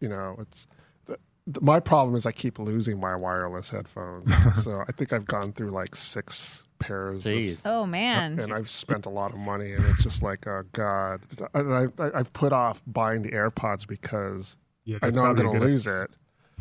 you 0.00 0.08
know, 0.08 0.36
it's 0.40 0.66
the, 1.04 1.18
the, 1.46 1.60
my 1.60 1.80
problem 1.80 2.14
is 2.16 2.24
I 2.26 2.32
keep 2.32 2.58
losing 2.58 2.98
my 2.98 3.14
wireless 3.14 3.70
headphones. 3.70 4.30
so 4.64 4.82
I 4.88 4.92
think 4.92 5.12
I've 5.12 5.26
gone 5.26 5.52
through 5.52 5.70
like 5.70 5.94
six 5.94 6.64
pairs. 6.78 7.24
this- 7.24 7.66
Oh 7.66 7.84
man. 7.84 8.38
and 8.40 8.52
I've 8.54 8.68
spent 8.70 9.04
a 9.04 9.10
lot 9.10 9.32
of 9.32 9.38
money, 9.38 9.72
and 9.74 9.84
it's 9.86 10.02
just 10.02 10.22
like, 10.22 10.46
oh 10.46 10.62
god! 10.72 11.20
And 11.54 11.74
I, 11.74 11.84
I, 12.02 12.10
I've 12.18 12.32
put 12.32 12.52
off 12.54 12.82
buying 12.86 13.20
the 13.22 13.30
AirPods 13.32 13.86
because 13.86 14.56
Yeah, 14.84 14.98
I 15.02 15.10
know 15.10 15.24
I'm 15.24 15.34
going 15.34 15.52
to 15.60 15.64
lose 15.66 15.86
it. 15.86 16.10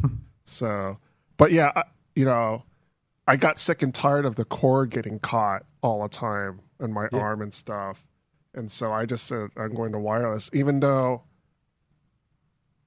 so, 0.44 0.98
but 1.38 1.52
yeah, 1.54 1.72
I, 1.76 1.84
you 2.16 2.26
know, 2.26 2.64
I 3.30 3.36
got 3.36 3.60
sick 3.60 3.82
and 3.84 3.94
tired 3.94 4.26
of 4.26 4.36
the 4.38 4.46
cord 4.46 4.90
getting 4.90 5.20
caught 5.20 5.64
all 5.84 6.02
the 6.02 6.10
time 6.10 6.62
in 6.80 6.92
my 6.92 7.08
Yeah. 7.12 7.20
arm 7.20 7.42
and 7.42 7.54
stuff, 7.54 8.06
and 8.54 8.72
so 8.72 8.92
I 8.92 9.06
just 9.06 9.26
said 9.28 9.50
I'm 9.56 9.74
going 9.76 9.92
to 9.92 10.00
wireless, 10.00 10.50
even 10.54 10.80
though, 10.80 11.24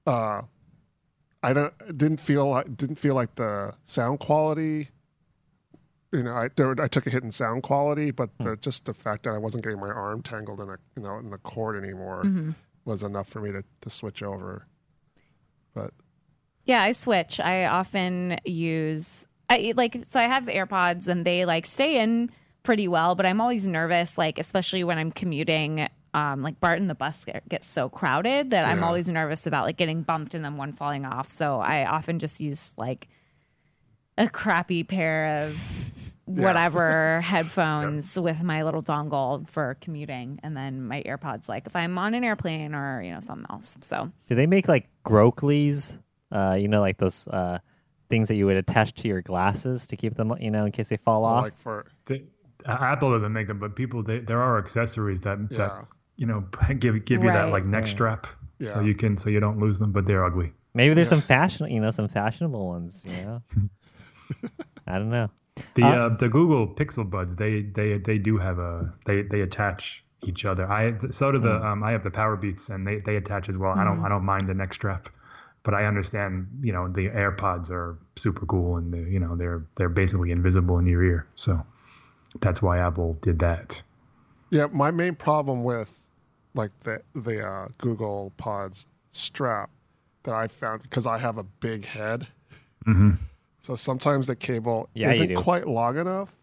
uh, 0.05 0.41
I 1.41 1.53
don't 1.53 1.73
didn't 1.97 2.19
feel 2.19 2.49
like 2.49 2.75
didn't 2.75 2.95
feel 2.97 3.15
like 3.15 3.35
the 3.35 3.73
sound 3.85 4.19
quality. 4.19 4.89
You 6.11 6.23
know, 6.23 6.33
I 6.35 6.49
there, 6.55 6.75
I 6.79 6.87
took 6.87 7.07
a 7.07 7.09
hit 7.09 7.23
in 7.23 7.31
sound 7.31 7.63
quality, 7.63 8.11
but 8.11 8.29
the, 8.39 8.55
just 8.57 8.85
the 8.85 8.93
fact 8.93 9.23
that 9.23 9.31
I 9.31 9.37
wasn't 9.37 9.63
getting 9.63 9.79
my 9.79 9.89
arm 9.89 10.21
tangled 10.21 10.59
in 10.61 10.69
a 10.69 10.77
you 10.95 11.03
know 11.03 11.17
in 11.17 11.29
the 11.31 11.37
cord 11.39 11.81
anymore 11.81 12.23
was 12.85 13.01
enough 13.01 13.27
for 13.29 13.39
me 13.41 13.51
to, 13.51 13.63
to 13.81 13.89
switch 13.89 14.21
over. 14.21 14.67
But 15.73 15.91
Yeah, 16.65 16.81
I 16.83 16.91
switch. 16.91 17.39
I 17.39 17.65
often 17.65 18.37
use 18.45 19.25
I 19.53 19.73
like 19.75 19.97
so 20.05 20.19
I 20.19 20.23
have 20.23 20.45
AirPods 20.45 21.07
and 21.07 21.25
they 21.25 21.45
like 21.45 21.65
stay 21.65 22.01
in 22.01 22.31
pretty 22.63 22.87
well, 22.87 23.15
but 23.15 23.25
I'm 23.25 23.39
always 23.39 23.67
nervous 23.67 24.17
like 24.17 24.39
especially 24.39 24.83
when 24.83 24.97
I'm 24.97 25.11
commuting 25.11 25.87
um 26.13 26.41
like 26.41 26.59
BART 26.59 26.79
and 26.79 26.89
the 26.89 26.95
bus 26.95 27.25
gets 27.49 27.67
so 27.67 27.89
crowded 27.89 28.51
that 28.51 28.67
I'm 28.67 28.83
always 28.83 29.07
nervous 29.09 29.45
about 29.45 29.65
like 29.65 29.77
getting 29.77 30.01
bumped 30.01 30.33
and 30.33 30.43
then 30.43 30.57
one 30.57 30.73
falling 30.73 31.05
off. 31.05 31.31
So 31.31 31.59
I 31.59 31.85
often 31.85 32.19
just 32.19 32.39
use 32.39 32.73
like 32.77 33.07
a 34.17 34.27
crappy 34.27 34.83
pair 34.83 35.45
of 35.45 35.59
whatever 36.25 37.19
headphones 37.23 38.19
with 38.19 38.41
my 38.43 38.63
little 38.63 38.81
dongle 38.81 39.47
for 39.47 39.75
commuting 39.81 40.39
and 40.41 40.55
then 40.55 40.87
my 40.87 41.03
AirPods 41.03 41.49
like 41.49 41.67
if 41.67 41.75
I'm 41.75 41.97
on 41.97 42.13
an 42.13 42.23
airplane 42.23 42.73
or 42.73 43.01
you 43.03 43.13
know 43.13 43.19
something 43.19 43.45
else. 43.49 43.77
So 43.81 44.11
Do 44.27 44.35
they 44.35 44.47
make 44.47 44.67
like 44.67 44.89
Croakies? 45.05 45.99
Uh, 46.31 46.57
you 46.59 46.67
know, 46.67 46.81
like 46.81 46.97
those 46.97 47.27
uh, 47.27 47.59
things 48.13 48.27
that 48.29 48.35
you 48.35 48.45
would 48.45 48.57
attach 48.65 48.93
to 49.01 49.07
your 49.07 49.21
glasses 49.31 49.87
to 49.87 49.95
keep 50.01 50.13
them, 50.19 50.27
you 50.39 50.51
know, 50.55 50.65
in 50.67 50.71
case 50.71 50.89
they 50.89 50.97
fall 50.97 51.25
off. 51.25 51.43
like 51.45 51.57
for 51.57 51.77
The, 52.05 52.21
Apple 52.67 53.09
doesn't 53.11 53.33
make 53.33 53.47
them, 53.47 53.57
but 53.59 53.75
people 53.75 54.03
they, 54.03 54.19
there 54.19 54.41
are 54.47 54.55
accessories 54.63 55.19
that 55.21 55.37
Yeah. 55.49 55.57
that 55.57 55.71
you 56.21 56.27
know 56.27 56.39
give 56.83 56.95
give 57.05 57.23
you 57.23 57.31
that 57.31 57.47
like 57.55 57.65
neck 57.65 57.85
Yeah. 57.87 57.95
strap, 57.95 58.27
so 58.71 58.79
you 58.89 58.93
can 59.01 59.17
so 59.17 59.29
you 59.33 59.39
don't 59.45 59.59
lose 59.65 59.77
them, 59.79 59.91
but 59.91 60.05
they're 60.05 60.23
ugly. 60.29 60.49
Maybe 60.75 60.93
there's 60.93 61.09
some 61.09 61.21
fashion, 61.35 61.71
you 61.75 61.81
know, 61.83 61.91
some 61.99 62.07
fashionable 62.07 62.65
ones. 62.75 63.03
You 63.05 63.13
know, 63.27 63.41
I 64.87 64.99
don't 64.99 65.09
know. 65.09 65.29
The 65.75 65.83
Uh, 65.83 65.95
uh, 66.05 66.09
the 66.23 66.29
Google 66.29 66.67
Pixel 66.67 67.09
Buds 67.09 67.35
they 67.35 67.53
they 67.77 67.97
they 67.97 68.17
do 68.29 68.37
have 68.37 68.59
a 68.59 68.93
they 69.07 69.23
they 69.23 69.41
attach 69.41 70.03
each 70.29 70.45
other. 70.45 70.65
I 70.71 70.93
so 71.09 71.31
do 71.31 71.39
the 71.39 71.55
um 71.69 71.83
I 71.83 71.91
have 71.95 72.03
the 72.03 72.11
Powerbeats 72.11 72.69
and 72.69 72.85
they 72.87 72.97
they 73.07 73.15
attach 73.17 73.49
as 73.49 73.57
well. 73.57 73.71
I 73.71 73.83
don't 73.83 73.99
I 74.05 74.07
don't 74.13 74.23
mind 74.33 74.43
the 74.47 74.53
neck 74.53 74.73
strap, 74.73 75.09
but 75.63 75.73
I 75.73 75.85
understand 75.85 76.47
you 76.61 76.73
know 76.73 76.87
the 76.87 77.09
AirPods 77.09 77.69
are 77.71 77.97
super 78.15 78.45
cool 78.45 78.77
and 78.77 78.93
they 78.93 79.09
you 79.11 79.19
know 79.19 79.35
they're 79.35 79.63
they're 79.75 79.89
basically 79.89 80.31
invisible 80.31 80.77
in 80.79 80.85
your 80.85 81.03
ear. 81.03 81.27
So 81.35 81.65
that's 82.39 82.61
why 82.61 82.79
Apple 82.79 83.17
did 83.21 83.39
that. 83.39 83.81
yeah. 84.49 84.67
My 84.71 84.91
main 84.91 85.15
problem 85.15 85.63
with 85.63 85.99
like 86.53 86.71
the 86.83 87.01
the 87.15 87.47
uh, 87.47 87.67
Google 87.77 88.33
Pods 88.37 88.85
strap 89.11 89.69
that 90.23 90.33
I 90.33 90.47
found 90.47 90.81
because 90.83 91.05
I 91.05 91.17
have 91.17 91.37
a 91.37 91.43
big 91.43 91.85
head, 91.85 92.27
so 93.59 93.75
sometimes 93.75 94.27
the 94.27 94.35
cable 94.35 94.89
Yeah, 94.93 95.11
isn't 95.11 95.35
quite 95.35 95.67
long 95.67 95.97
enough. 95.97 96.35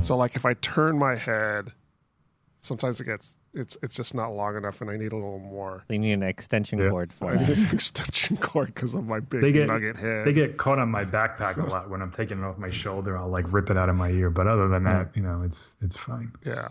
So 0.00 0.16
like 0.16 0.36
if 0.36 0.46
I 0.46 0.54
turn 0.54 0.98
my 0.98 1.16
head, 1.16 1.72
sometimes 2.60 3.00
it 3.00 3.04
gets 3.04 3.36
it's 3.54 3.76
it's 3.82 3.94
just 3.96 4.14
not 4.14 4.28
long 4.28 4.56
enough, 4.56 4.80
and 4.80 4.90
I 4.90 4.96
need 4.96 5.12
a 5.12 5.16
little 5.16 5.38
more. 5.38 5.82
So 5.88 5.94
you 5.94 5.98
need 5.98 6.12
an 6.12 6.22
extension 6.22 6.78
Yeah. 6.78 6.90
cord 6.90 7.10
for 7.12 7.30
I 7.32 7.36
that. 7.36 7.48
need 7.48 7.58
an 7.58 7.70
extension 7.74 8.36
cord 8.36 8.68
because 8.74 8.94
of 8.94 9.06
my 9.06 9.20
big 9.20 9.42
They 9.42 9.52
get 9.52 9.66
nugget 9.68 9.96
head. 9.96 10.26
they 10.26 10.32
get 10.32 10.56
caught 10.56 10.78
on 10.78 10.88
my 10.90 11.04
backpack 11.04 11.56
a 11.56 11.66
lot 11.68 11.88
when 11.90 12.02
I'm 12.02 12.10
taking 12.12 12.38
it 12.38 12.44
off 12.44 12.58
my 12.58 12.70
shoulder. 12.70 13.16
I'll 13.16 13.28
like 13.28 13.52
rip 13.52 13.70
it 13.70 13.76
out 13.76 13.88
of 13.88 13.96
my 13.96 14.10
ear, 14.10 14.30
but 14.30 14.46
other 14.46 14.68
than 14.68 14.84
that, 14.84 15.10
you 15.16 15.22
know, 15.22 15.42
it's 15.44 15.76
it's 15.82 15.96
fine. 15.96 16.32
yeah. 16.44 16.68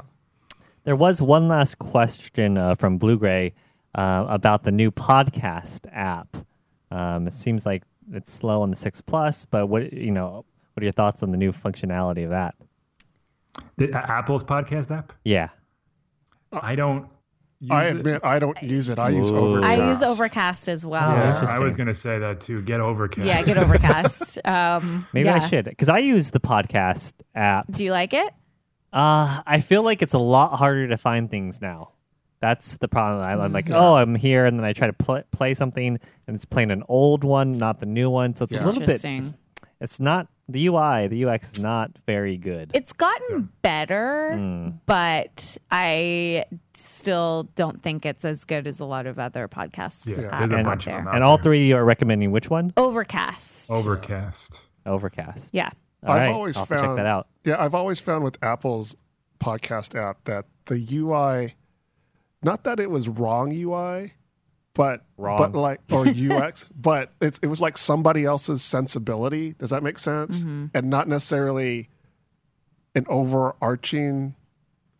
There 0.84 0.96
was 0.96 1.22
one 1.22 1.48
last 1.50 1.80
question 1.80 2.58
uh, 2.58 2.76
from 2.76 2.98
Blue 2.98 3.18
Gray 3.18 3.54
uh, 3.96 4.26
about 4.30 4.64
the 4.64 4.72
new 4.72 4.90
podcast 4.92 5.86
app. 5.92 6.38
Um, 6.92 7.28
it 7.28 7.34
seems 7.34 7.66
like 7.66 7.84
it's 8.14 8.32
slow 8.32 8.62
on 8.62 8.70
the 8.70 8.78
six 8.78 9.02
plus, 9.02 9.46
but 9.46 9.68
what 9.68 9.92
you 9.92 10.12
know, 10.12 10.46
what 10.74 10.82
are 10.82 10.86
your 10.86 10.94
thoughts 10.94 11.24
on 11.24 11.32
the 11.32 11.38
new 11.38 11.52
functionality 11.52 12.24
of 12.24 12.30
that? 12.30 12.56
The, 13.78 13.92
uh, 13.92 13.98
Apple's 14.08 14.44
podcast 14.46 14.96
app. 14.96 15.12
Yeah, 15.26 15.50
I 16.52 16.76
don't. 16.76 17.08
Use 17.60 17.72
I 17.72 17.86
it. 17.86 17.96
admit 17.98 18.22
I 18.24 18.38
don't 18.38 18.62
use 18.62 18.88
it. 18.90 19.00
I 19.00 19.10
use 19.10 19.32
Overcast. 19.32 19.66
I 19.80 19.88
use 19.90 20.04
Overcast 20.04 20.70
as 20.70 20.86
well. 20.86 21.10
Yeah, 21.12 21.44
Yeah, 21.44 21.50
I 21.56 21.58
was 21.60 21.76
gonna 21.76 21.94
say 21.94 22.20
that 22.20 22.40
too. 22.40 22.62
Get 22.62 22.80
Overcast. 22.80 23.28
Yeah, 23.28 23.42
get 23.44 23.58
Overcast. 23.58 24.40
Um, 24.46 25.08
maybe 25.12 25.28
I 25.30 25.40
should 25.40 25.66
because 25.66 25.90
I 25.90 25.98
use 25.98 26.30
the 26.32 26.40
podcast 26.40 27.14
app. 27.34 27.66
Do 27.72 27.84
you 27.84 27.92
like 27.92 28.14
it? 28.14 28.32
Uh, 28.94 29.42
I 29.46 29.60
feel 29.62 29.82
like 29.84 30.02
it's 30.04 30.14
a 30.14 30.20
lot 30.20 30.56
harder 30.58 30.88
to 30.90 30.98
find 30.98 31.30
things 31.32 31.60
now. 31.62 31.94
That's 32.40 32.78
the 32.78 32.88
problem. 32.88 33.24
I, 33.28 33.34
I'm 33.44 33.52
like, 33.52 33.72
oh, 33.72 33.96
I'm 33.96 34.14
here, 34.14 34.46
and 34.46 34.60
then 34.60 34.64
I 34.64 34.74
try 34.74 34.86
to 34.88 34.94
pl- 34.94 35.24
play 35.32 35.56
something, 35.56 36.00
and 36.28 36.36
it's 36.36 36.46
playing 36.46 36.70
an 36.70 36.84
old 36.88 37.24
one, 37.24 37.50
not 37.50 37.80
the 37.80 37.88
new 37.88 38.12
one. 38.12 38.36
So 38.36 38.44
it's 38.46 38.54
Yeah. 38.54 38.64
a 38.64 38.68
little 38.68 38.86
bit. 38.86 39.04
It's 39.82 40.00
not 40.00 40.28
the 40.50 40.68
UI. 40.68 41.08
The 41.08 41.26
UX 41.26 41.58
is 41.58 41.64
not 41.64 41.92
very 42.06 42.38
good. 42.38 42.72
It's 42.74 42.94
gotten 42.94 43.50
better, 43.62 44.34
Hmm. 44.36 44.70
but 44.86 45.58
I 45.72 46.46
still 46.74 47.50
don't 47.56 47.82
think 47.82 48.06
it's 48.06 48.24
as 48.26 48.46
good 48.46 48.66
as 48.68 48.80
a 48.80 48.86
lot 48.86 49.06
of 49.08 49.20
other 49.20 49.48
podcasts 49.48 50.06
Yeah, 50.08 50.28
out, 50.28 50.40
there's 50.40 50.52
a 50.52 50.58
out 50.58 50.64
bunch 50.66 50.88
of 50.88 50.92
there. 50.94 51.00
them 51.00 51.08
out 51.10 51.16
and 51.16 51.24
all 51.24 51.38
there. 51.38 51.44
three 51.44 51.72
are 51.74 51.84
recommending 51.84 52.32
which 52.32 52.50
one? 52.50 52.72
Overcast. 52.78 53.72
Overcast. 53.72 54.66
Overcast. 54.86 55.50
yeah. 55.54 55.70
All 56.06 56.12
I've 56.14 56.22
right, 56.22 56.32
always 56.34 56.56
I'll 56.58 56.66
found 56.66 56.82
check 56.82 56.96
that 56.98 57.06
out. 57.06 57.28
Yeah, 57.44 57.62
I've 57.62 57.74
always 57.76 58.00
found 58.00 58.24
with 58.24 58.38
Apple's 58.44 58.96
podcast 59.40 59.96
app 60.00 60.24
that 60.26 60.46
the 60.66 60.78
UI, 60.94 61.56
not 62.44 62.64
that 62.64 62.80
it 62.80 62.90
was 62.90 63.10
wrong 63.10 63.52
UI, 63.52 64.14
but 64.78 65.04
Wrong. 65.18 65.38
but 65.38 65.54
like 65.60 65.82
or 65.92 66.08
UX, 66.08 66.66
but 66.80 67.12
it's 67.20 67.40
it 67.40 67.48
was 67.48 67.60
like 67.60 67.78
somebody 67.78 68.24
else's 68.24 68.64
sensibility. 68.64 69.54
Does 69.54 69.72
that 69.72 69.84
make 69.84 69.98
sense? 69.98 70.42
Mm-hmm. 70.42 70.68
And 70.74 70.90
not 70.90 71.08
necessarily 71.10 71.90
an 72.96 73.06
overarching 73.10 74.36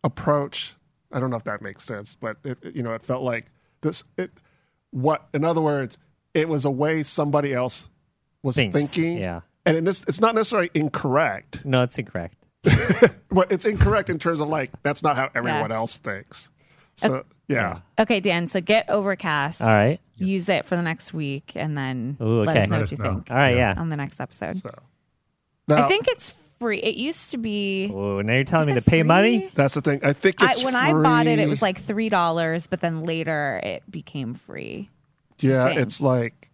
approach. 0.04 0.74
I 1.12 1.20
don't 1.20 1.30
know 1.30 1.36
if 1.36 1.44
that 1.44 1.62
makes 1.62 1.84
sense, 1.84 2.14
but 2.14 2.36
it, 2.44 2.58
it- 2.62 2.76
you 2.76 2.82
know, 2.82 2.92
it 2.94 3.02
felt 3.02 3.22
like 3.22 3.46
this. 3.80 4.04
It 4.16 4.30
what 4.90 5.28
in 5.32 5.44
other 5.44 5.60
words, 5.60 5.96
it 6.34 6.48
was 6.48 6.64
a 6.64 6.70
way 6.70 7.02
somebody 7.02 7.52
else 7.54 7.88
was 8.42 8.56
Thinks, 8.56 8.74
thinking. 8.74 9.18
yeah. 9.18 9.40
and 9.66 9.76
it 9.76 9.86
is, 9.88 10.04
it's 10.08 10.20
not 10.20 10.34
necessarily 10.34 10.70
incorrect, 10.74 11.64
No, 11.64 11.82
it's 11.82 11.98
incorrect. 11.98 12.36
but 13.30 13.50
it's 13.52 13.64
incorrect 13.64 14.08
in 14.10 14.18
terms 14.18 14.40
of 14.40 14.48
like 14.48 14.70
that's 14.82 15.02
not 15.02 15.16
how 15.16 15.30
everyone 15.34 15.72
else 15.72 15.98
thinks. 15.98 16.50
So 16.96 17.24
yeah. 17.48 17.78
Okay, 17.98 18.20
Dan. 18.20 18.46
So 18.48 18.60
get 18.60 18.88
Overcast. 18.90 19.60
All 19.62 19.68
right. 19.68 19.98
Use 20.16 20.48
it 20.48 20.64
for 20.64 20.76
the 20.76 20.82
next 20.82 21.14
week, 21.14 21.52
and 21.54 21.76
then 21.76 22.16
Ooh, 22.20 22.40
let 22.44 22.50
okay. 22.56 22.64
us 22.64 22.68
know 22.68 22.76
Let 22.76 22.80
what 22.80 22.82
us 22.92 22.98
you 22.98 23.04
know. 23.04 23.14
think 23.14 23.30
All 23.30 23.36
right, 23.36 23.56
yeah. 23.56 23.74
on 23.76 23.88
the 23.88 23.96
next 23.96 24.20
episode. 24.20 24.56
So 24.56 24.70
now, 25.68 25.84
I 25.84 25.88
think 25.88 26.08
it's 26.08 26.34
free. 26.58 26.78
It 26.78 26.96
used 26.96 27.30
to 27.30 27.38
be. 27.38 27.86
Ooh, 27.86 28.20
now 28.22 28.34
you're 28.34 28.42
telling 28.44 28.68
Is 28.68 28.72
me 28.74 28.78
it 28.78 28.84
to 28.84 28.90
pay 28.90 29.00
free? 29.00 29.08
money? 29.08 29.50
that's 29.54 29.74
the 29.74 29.80
thing. 29.80 30.00
I 30.02 30.12
think 30.12 30.42
I, 30.42 30.50
it's 30.50 30.64
when 30.64 30.74
I 30.74 30.92
bought 30.92 31.26
it, 31.28 31.38
it 31.38 31.42
free. 31.42 31.48
was 31.48 31.62
like 31.62 31.78
three 31.78 32.08
dollars, 32.08 32.66
but 32.66 32.80
then 32.80 33.04
later 33.04 33.60
it 33.62 33.88
became 33.90 34.34
free. 34.34 34.90
Yeah, 35.38 35.68
thing. 35.68 35.78
it's 35.78 36.00
like 36.00 36.50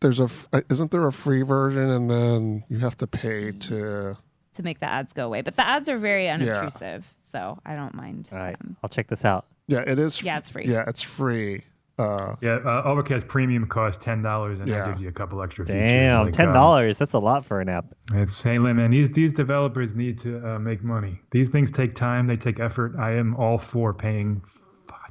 there's 0.00 0.20
a 0.20 0.24
f- 0.24 0.48
uh, 0.52 0.60
isn't 0.68 0.90
there 0.90 1.06
a 1.06 1.12
free 1.12 1.40
version 1.40 1.88
and 1.88 2.10
then 2.10 2.64
you 2.68 2.80
have 2.80 2.98
to 2.98 3.06
pay 3.06 3.52
to 3.52 4.14
to 4.56 4.62
make 4.62 4.78
the 4.80 4.86
ads 4.86 5.14
go 5.14 5.24
away. 5.24 5.40
But 5.40 5.56
the 5.56 5.66
ads 5.66 5.88
are 5.88 5.96
very 5.98 6.28
unobtrusive, 6.28 7.14
so 7.22 7.58
I 7.64 7.74
don't 7.76 7.94
mind. 7.94 8.28
All 8.30 8.38
right. 8.38 8.58
them. 8.58 8.76
I'll 8.82 8.90
check 8.90 9.06
this 9.08 9.24
out. 9.24 9.46
Yeah 9.68 9.80
it 9.86 9.98
is 9.98 10.22
Yeah, 10.22 10.38
it's 10.38 10.48
free. 10.48 10.66
yeah 10.66 10.84
it's 10.86 11.02
free 11.02 11.62
uh 11.98 12.34
Yeah, 12.42 12.58
uh, 12.64 12.82
Overcast 12.84 13.28
Premium 13.28 13.66
costs 13.68 14.02
ten 14.04 14.20
dollars, 14.20 14.58
and 14.60 14.68
Yeah. 14.68 14.78
that 14.78 14.86
gives 14.86 15.00
you 15.00 15.08
a 15.08 15.12
couple 15.12 15.40
extra 15.42 15.64
features. 15.64 15.90
Damn, 15.92 16.24
like, 16.24 16.34
ten 16.34 16.48
um, 16.48 16.54
dollars. 16.54 16.98
That's 16.98 17.12
a 17.12 17.20
lot 17.20 17.44
for 17.46 17.60
an 17.60 17.68
app. 17.68 17.84
It's 18.12 18.42
hey, 18.42 18.58
man. 18.58 18.90
These 18.90 19.10
these 19.10 19.32
developers 19.32 19.94
need 19.94 20.18
to 20.18 20.44
uh, 20.44 20.58
make 20.58 20.82
money. 20.82 21.20
These 21.30 21.50
things 21.50 21.70
take 21.70 21.94
time. 21.94 22.26
They 22.26 22.36
take 22.36 22.58
effort. 22.58 22.96
I 22.98 23.12
am 23.12 23.36
all 23.36 23.58
for 23.58 23.94
paying 23.94 24.42
f- 24.44 24.58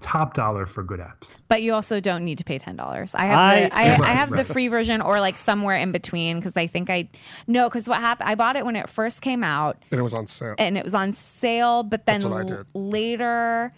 top 0.02 0.34
dollar 0.34 0.66
for 0.66 0.84
good 0.84 1.00
apps. 1.00 1.44
But 1.48 1.62
you 1.62 1.74
also 1.74 2.02
don't 2.02 2.26
need 2.26 2.38
to 2.40 2.44
pay 2.44 2.60
ten 2.60 2.76
dollars. 2.76 3.16
I 3.16 3.22
have 3.28 3.40
I- 3.40 3.60
the 3.62 3.74
I, 3.74 3.84
I 3.96 3.98
Right, 4.00 4.08
have 4.18 4.30
the 4.32 4.44
free 4.44 4.68
version 4.68 5.00
or 5.00 5.22
like 5.22 5.38
somewhere 5.38 5.78
in 5.78 5.94
between 5.94 6.36
because 6.40 6.58
I 6.58 6.68
think 6.68 6.90
I 6.90 7.08
no 7.48 7.70
because 7.70 7.88
what 7.88 8.02
happened 8.02 8.30
I 8.30 8.36
bought 8.36 8.58
it 8.58 8.66
when 8.66 8.76
it 8.76 8.90
first 8.90 9.22
came 9.22 9.42
out 9.46 9.78
and 9.90 10.00
it 10.02 10.04
was 10.04 10.14
on 10.14 10.28
sale. 10.28 10.56
and 10.58 10.78
it 10.78 10.84
was 10.84 10.94
on 10.94 11.14
sale, 11.14 11.84
but 11.84 12.06
then 12.06 12.16
That's 12.20 12.26
what 12.26 12.34
I 12.36 12.42
l- 12.42 12.46
did. 12.58 12.66
later, 12.74 13.72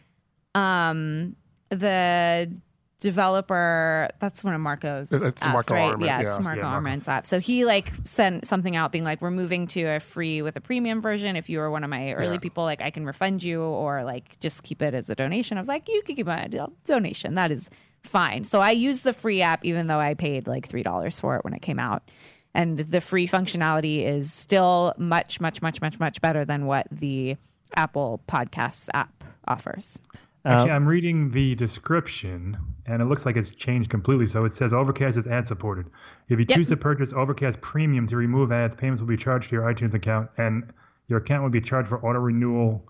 um, 0.55 1.35
the 1.69 2.51
developer 3.01 4.09
that's 4.19 4.43
one 4.43 4.53
of 4.53 4.61
Marco's 4.61 5.11
it's 5.11 5.45
apps, 5.45 5.51
Marco 5.51 5.73
right? 5.75 5.81
Arment, 5.91 6.05
yeah, 6.05 6.21
yeah. 6.21 6.35
it's 6.35 6.39
Marco 6.43 6.57
Yeah, 6.61 6.63
Marco. 6.63 6.75
Arment's 6.75 7.07
app. 7.07 7.25
So 7.27 7.39
he 7.39 7.65
like 7.65 7.91
sent 8.03 8.47
something 8.47 8.75
out 8.75 8.91
being 8.91 9.03
like, 9.03 9.21
"We're 9.21 9.31
moving 9.31 9.67
to 9.67 9.83
a 9.83 9.99
free 9.99 10.41
with 10.41 10.55
a 10.55 10.61
premium 10.61 11.01
version. 11.01 11.35
If 11.35 11.49
you 11.49 11.59
were 11.59 11.69
one 11.69 11.83
of 11.83 11.89
my 11.89 12.13
early 12.13 12.33
Yeah. 12.33 12.39
people, 12.39 12.63
like 12.63 12.81
I 12.81 12.89
can 12.89 13.05
refund 13.05 13.43
you 13.43 13.61
or 13.61 14.03
like 14.03 14.39
just 14.39 14.63
keep 14.63 14.81
it 14.81 14.93
as 14.93 15.09
a 15.09 15.15
donation." 15.15 15.57
I 15.57 15.61
was 15.61 15.67
like, 15.67 15.87
"You 15.87 16.01
can 16.03 16.15
keep 16.15 16.25
my 16.25 16.47
donation. 16.85 17.35
That 17.35 17.51
is 17.51 17.69
fine." 18.01 18.43
So 18.43 18.59
I 18.61 18.71
used 18.71 19.03
the 19.03 19.13
free 19.13 19.41
app 19.41 19.65
even 19.65 19.87
though 19.87 19.99
I 19.99 20.13
paid 20.15 20.47
like 20.47 20.65
three 20.67 20.83
dollars 20.83 21.19
for 21.19 21.35
it 21.37 21.43
when 21.43 21.53
it 21.53 21.61
came 21.61 21.79
out. 21.79 22.09
And 22.53 22.79
the 22.79 23.01
free 23.01 23.27
functionality 23.27 24.05
is 24.05 24.31
still 24.31 24.93
much, 24.97 25.41
much, 25.41 25.61
much, 25.61 25.81
much, 25.81 25.99
much 25.99 26.21
better 26.21 26.45
than 26.45 26.65
what 26.65 26.87
the 26.89 27.35
Apple 27.75 28.21
Podcasts 28.29 28.87
app 28.93 29.25
offers. 29.45 29.99
Actually, 30.45 30.71
I'm 30.71 30.85
reading 30.87 31.31
the 31.31 31.55
description, 31.55 32.57
and 32.85 33.01
it 33.01 33.05
looks 33.05 33.25
like 33.25 33.35
it's 33.35 33.49
changed 33.51 33.89
completely. 33.89 34.27
So 34.27 34.45
it 34.45 34.53
says 34.53 34.73
Overcast 34.73 35.17
is 35.17 35.27
ad 35.27 35.47
supported. 35.47 35.87
If 36.29 36.39
you 36.39 36.45
Yep. 36.47 36.55
choose 36.57 36.67
to 36.67 36.77
purchase 36.77 37.13
Overcast 37.13 37.59
Premium 37.61 38.07
to 38.07 38.15
remove 38.17 38.51
ads, 38.51 38.75
payments 38.75 39.01
will 39.01 39.07
be 39.07 39.17
charged 39.17 39.49
to 39.49 39.55
your 39.55 39.63
iTunes 39.65 39.93
account, 39.93 40.29
and 40.37 40.71
your 41.07 41.19
account 41.19 41.43
will 41.43 41.49
be 41.49 41.61
charged 41.61 41.89
for 41.89 41.97
auto 42.05 42.19
renewal 42.19 42.85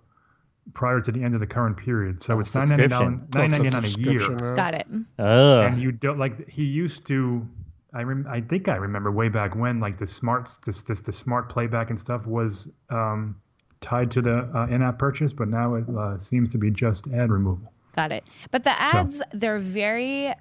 prior 0.74 1.00
to 1.00 1.12
the 1.12 1.24
end 1.24 1.34
of 1.34 1.40
the 1.40 1.48
current 1.48 1.78
period. 1.78 2.22
So 2.24 2.40
it's 2.40 2.54
nine 2.56 2.68
ninety 2.68 2.88
nine 2.88 3.28
subscription. 3.32 3.32
Oh, 3.38 3.44
it's 3.44 3.96
a 3.96 4.00
a 4.00 4.02
year. 4.02 4.20
subscription 4.20 4.38
now. 4.38 4.56
Got 4.56 4.74
it. 4.74 4.88
Ugh. 5.20 5.66
and 5.72 5.82
you 5.82 5.92
don't 5.92 6.18
like 6.20 6.50
he 6.50 6.64
used 6.64 7.06
to 7.08 7.48
I 7.94 8.04
rem, 8.04 8.28
I 8.30 8.42
think 8.42 8.68
I 8.68 8.76
remember 8.76 9.12
way 9.12 9.30
back 9.30 9.56
when 9.56 9.80
like 9.80 9.98
the 9.98 10.08
smart 10.08 10.50
this 10.66 10.82
this 10.82 11.00
the 11.02 11.14
smart 11.14 11.48
playback 11.50 11.90
and 11.92 12.00
stuff 12.00 12.28
was 12.28 12.74
um, 12.90 13.38
tied 13.86 14.10
to 14.12 14.22
the 14.22 14.50
uh, 14.54 14.66
in-app 14.68 14.98
purchase, 14.98 15.32
but 15.32 15.48
now 15.48 15.76
it 15.76 15.86
uh, 15.88 16.18
seems 16.18 16.50
to 16.50 16.58
be 16.58 16.72
just 16.72 17.08
ad 17.14 17.30
removal. 17.30 17.72
Got 17.96 18.12
it. 18.12 18.24
But 18.50 18.64
the 18.64 18.82
ads, 18.82 19.22
they're 19.32 19.60
very, 19.60 20.34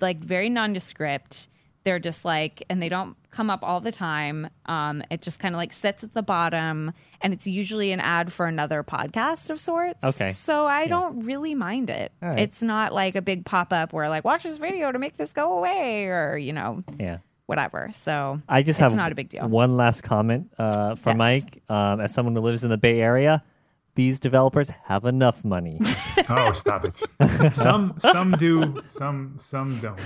like, 0.00 0.18
very 0.18 0.50
nondescript. 0.50 1.48
They're 1.84 1.98
just 1.98 2.24
like, 2.24 2.62
and 2.70 2.80
they 2.80 2.88
don't 2.88 3.16
come 3.32 3.50
up 3.50 3.64
all 3.64 3.80
the 3.80 3.90
time. 3.90 4.48
Um, 4.66 5.02
it 5.10 5.20
just 5.20 5.40
kind 5.40 5.52
of 5.52 5.56
like 5.56 5.72
sits 5.72 6.04
at 6.04 6.14
the 6.14 6.22
bottom, 6.22 6.92
and 7.20 7.32
it's 7.32 7.48
usually 7.48 7.90
an 7.90 7.98
ad 7.98 8.32
for 8.32 8.46
another 8.46 8.84
podcast 8.84 9.50
of 9.50 9.58
sorts. 9.58 10.04
Okay. 10.04 10.30
So 10.30 10.66
I 10.66 10.86
don't 10.86 11.24
really 11.24 11.56
mind 11.56 11.90
it. 11.90 12.12
All 12.22 12.28
right. 12.28 12.38
It's 12.38 12.62
not 12.62 12.92
like 12.92 13.16
a 13.16 13.22
big 13.22 13.44
pop 13.44 13.72
up 13.72 13.92
where 13.92 14.08
like 14.08 14.24
watch 14.24 14.44
this 14.44 14.58
video 14.58 14.92
to 14.92 14.98
make 15.00 15.16
this 15.16 15.32
go 15.32 15.58
away, 15.58 16.06
or 16.06 16.36
you 16.36 16.52
know 16.52 16.82
yeah. 17.00 17.18
Whatever. 17.52 17.90
So 17.92 18.40
I 18.48 18.62
just 18.62 18.78
it's 18.78 18.80
have 18.80 18.94
not 18.96 19.12
a 19.12 19.14
big 19.14 19.28
deal. 19.28 19.46
one 19.48 19.76
last 19.76 20.02
comment 20.02 20.50
uh, 20.58 20.94
for 20.94 21.10
Yes. 21.10 21.18
Mike. 21.18 21.62
Um, 21.68 22.00
as 22.00 22.12
someone 22.14 22.34
who 22.34 22.40
lives 22.42 22.64
in 22.64 22.70
the 22.70 22.78
Bay 22.78 23.00
Area, 23.00 23.42
these 23.94 24.18
developers 24.18 24.68
have 24.84 25.04
enough 25.04 25.44
money. 25.44 25.78
Oh, 26.28 26.52
stop 26.52 26.84
it! 26.84 27.02
some 27.52 27.94
some 27.98 28.30
do, 28.32 28.80
some 28.86 29.34
some 29.38 29.76
don't. 29.80 30.00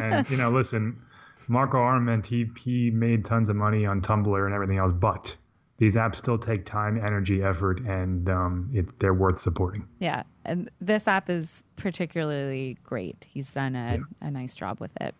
And 0.00 0.28
you 0.30 0.36
know, 0.38 0.50
listen, 0.50 1.00
Marco 1.46 1.78
Arment 1.78 2.24
he 2.26 2.46
he 2.58 2.90
made 2.90 3.24
tons 3.24 3.48
of 3.48 3.54
money 3.56 3.84
on 3.86 4.00
Tumblr 4.00 4.44
and 4.46 4.54
everything 4.54 4.78
else, 4.78 4.92
but 4.92 5.36
these 5.78 5.94
apps 5.94 6.16
still 6.16 6.38
take 6.38 6.64
time, 6.64 6.96
energy, 6.98 7.42
effort, 7.42 7.80
and 7.80 8.28
um, 8.30 8.70
it, 8.72 8.98
they're 8.98 9.14
worth 9.14 9.38
supporting. 9.38 9.86
Yeah, 10.00 10.22
and 10.44 10.70
this 10.80 11.06
app 11.06 11.28
is 11.28 11.62
particularly 11.76 12.78
great. 12.82 13.26
He's 13.28 13.52
done 13.52 13.76
a, 13.76 13.98
a 14.20 14.30
nice 14.30 14.54
job 14.54 14.80
with 14.80 14.92
it. 15.00 15.14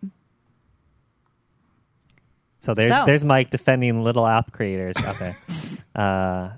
So 2.62 2.74
there's 2.74 2.94
So. 2.94 3.04
there's 3.04 3.24
Mike 3.24 3.50
defending 3.50 4.04
little 4.04 4.24
app 4.24 4.52
creators. 4.52 4.94
Okay. 4.96 5.32
uh, 5.96 6.50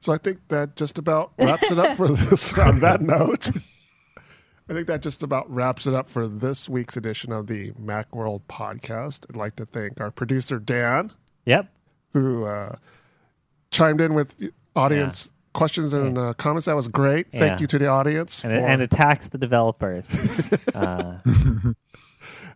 So 0.00 0.10
I 0.10 0.16
think 0.16 0.48
that 0.48 0.74
just 0.74 0.96
about 0.96 1.32
wraps 1.38 1.70
it 1.70 1.78
up 1.78 1.98
for 1.98 2.08
this. 2.08 2.50
on 2.58 2.80
that 2.80 3.02
note, 3.02 3.50
I 4.70 4.72
think 4.72 4.86
that 4.86 5.02
just 5.02 5.22
about 5.22 5.52
wraps 5.52 5.86
it 5.86 5.92
up 5.92 6.08
for 6.08 6.26
this 6.26 6.66
week's 6.66 6.96
edition 6.96 7.30
of 7.30 7.46
the 7.46 7.72
Macworld 7.72 8.40
podcast. 8.48 9.26
I'd 9.28 9.36
like 9.36 9.54
to 9.56 9.66
thank 9.66 10.00
our 10.00 10.10
producer 10.10 10.58
Dan, 10.58 11.12
yep. 11.44 11.70
who 12.14 12.46
uh, 12.46 12.76
chimed 13.70 14.00
in 14.00 14.14
with 14.14 14.42
audience 14.74 15.30
questions 15.52 15.92
and 15.92 16.16
uh, 16.16 16.32
comments. 16.32 16.64
That 16.64 16.74
was 16.74 16.88
great. 16.88 17.30
Thank 17.30 17.60
you 17.60 17.66
to 17.66 17.78
the 17.78 17.88
audience 17.88 18.42
And, 18.42 18.54
for, 18.54 18.66
and 18.66 18.80
attacks 18.80 19.28
the 19.28 19.36
developers. 19.36 20.10
uh, 20.74 21.18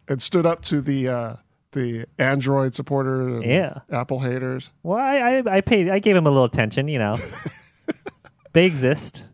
and 0.09 0.23
stood 0.23 0.47
up 0.47 0.63
to 0.63 0.81
the 0.81 1.09
uh, 1.09 1.37
the 1.77 2.07
Android 2.19 2.75
supporter 2.75 3.21
and 3.29 3.45
Yeah. 3.45 3.81
Apple 3.93 4.19
haters. 4.21 4.71
well, 4.83 4.99
I, 4.99 5.17
I 5.47 5.57
I 5.57 5.61
paid. 5.61 5.89
I 5.89 5.99
gave 6.01 6.17
him 6.17 6.27
a 6.27 6.31
little 6.31 6.45
attention. 6.45 6.89
You 6.89 6.99
know, 6.99 7.19
they 8.53 8.67
exist. 8.67 9.27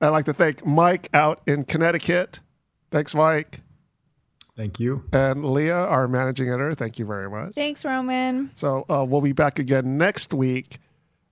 I'd 0.00 0.08
like 0.10 0.26
to 0.26 0.34
thank 0.34 0.64
Mike 0.66 1.08
out 1.14 1.40
in 1.46 1.64
Connecticut. 1.64 2.40
Thanks, 2.90 3.14
Mike. 3.14 3.60
Thank 4.56 4.78
you. 4.78 5.02
And 5.12 5.44
Leah, 5.44 5.74
our 5.76 6.06
managing 6.06 6.48
editor. 6.48 6.70
Thank 6.72 6.98
you 6.98 7.06
very 7.06 7.28
much. 7.28 7.54
Thanks, 7.54 7.84
Roman. 7.84 8.50
So 8.54 8.84
uh, 8.88 9.04
we'll 9.04 9.20
be 9.22 9.32
back 9.32 9.58
again 9.58 9.98
next 9.98 10.32
week. 10.32 10.78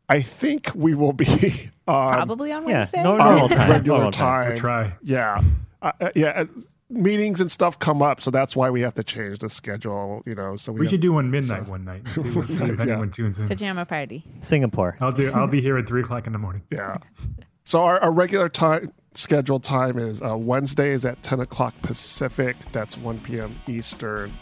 I 0.08 0.20
think 0.22 0.70
we 0.74 0.94
will 0.94 1.12
be 1.12 1.26
on 1.86 2.14
Probably 2.14 2.50
on 2.50 2.64
Wednesday. 2.64 3.02
no- 3.02 3.12
our 3.20 3.30
normal 3.30 3.48
time. 3.48 3.70
regular 3.70 3.98
normal 3.98 4.10
time. 4.12 4.40
time. 4.42 4.48
We'll 4.48 4.58
try. 4.58 4.92
Yeah, 5.02 5.40
uh, 5.82 5.92
uh, 6.00 6.10
yeah. 6.16 6.44
Meetings 6.92 7.40
and 7.40 7.50
stuff 7.50 7.78
come 7.78 8.02
up, 8.02 8.20
so 8.20 8.30
that's 8.30 8.54
why 8.54 8.68
we 8.70 8.82
have 8.82 8.94
to 8.94 9.02
change 9.04 9.38
the 9.38 9.48
schedule. 9.48 10.22
You 10.26 10.34
know, 10.34 10.56
so 10.56 10.72
we, 10.72 10.80
We 10.80 10.86
have- 10.86 10.90
should 10.90 11.00
do 11.00 11.12
one 11.12 11.30
midnight 11.30 11.66
one 11.66 11.84
night. 11.84 12.02
and 12.16 12.34
See, 12.48 12.54
see 12.56 12.64
if 12.72 12.78
Yeah. 12.78 12.82
anyone 12.82 13.10
tunes 13.10 13.38
in. 13.38 13.48
Pajama 13.48 13.86
party. 13.86 14.24
Singapore. 14.40 14.96
I'll 15.00 15.12
do. 15.12 15.30
I'll 15.34 15.46
be 15.48 15.60
here 15.62 15.78
at 15.78 15.86
three 15.88 16.02
o'clock 16.02 16.26
in 16.26 16.32
the 16.32 16.38
morning. 16.38 16.62
Yeah. 16.70 16.98
So 17.64 17.82
our, 17.82 17.98
our 18.00 18.12
regular 18.12 18.48
time 18.48 18.92
scheduled 19.14 19.62
time 19.64 19.98
is 19.98 20.20
uh, 20.22 20.36
Wednesdays 20.36 21.04
at 21.04 21.22
10 21.22 21.40
o'clock 21.40 21.74
Pacific. 21.82 22.56
That's 22.72 22.96
1 22.98 23.20
p.m. 23.20 23.54
Eastern. 23.66 24.32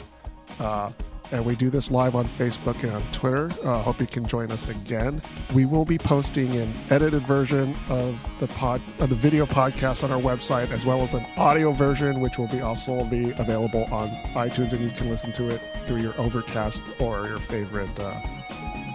Uh, 0.59 0.91
and 1.33 1.45
we 1.45 1.55
do 1.57 1.70
this 1.70 1.91
live 1.91 2.14
on 2.14 2.24
Facebook 2.24 2.83
and 2.83 2.93
on 2.93 3.03
Twitter. 3.12 3.51
Uh, 3.64 3.83
hope 3.83 4.01
you 4.01 4.07
can 4.07 4.26
join 4.26 4.51
us 4.51 4.68
again. 4.68 5.22
We 5.55 5.64
will 5.64 5.85
be 5.85 5.99
posting 5.99 6.55
an 6.57 6.72
edited 6.91 7.22
version 7.22 7.74
of 7.89 8.26
the 8.39 8.49
pod, 8.49 8.81
of 8.99 9.11
the 9.11 9.14
video 9.14 9.47
podcast 9.47 10.05
on 10.05 10.11
our 10.11 10.20
website, 10.20 10.70
as 10.70 10.85
well 10.85 11.03
as 11.03 11.14
an 11.14 11.24
audio 11.37 11.72
version, 11.72 12.20
which 12.20 12.39
will 12.39 12.49
be 12.49 12.61
also 12.61 13.05
be 13.05 13.31
available 13.33 13.85
on 13.93 14.09
iTunes, 14.35 14.72
and 14.72 14.81
you 14.81 14.91
can 14.91 15.09
listen 15.09 15.33
to 15.33 15.49
it 15.49 15.61
through 15.87 15.99
your 15.99 16.14
Overcast 16.18 16.83
or 17.01 17.26
your 17.26 17.39
favorite 17.39 17.99
uh, 18.01 18.12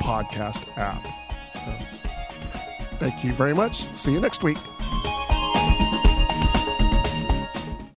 podcast 0.01 0.65
app. 0.77 1.03
So, 1.53 1.71
thank 2.97 3.23
you 3.23 3.33
very 3.33 3.53
much. 3.53 3.87
See 3.95 4.11
you 4.11 4.19
next 4.21 4.43
week. 4.43 4.57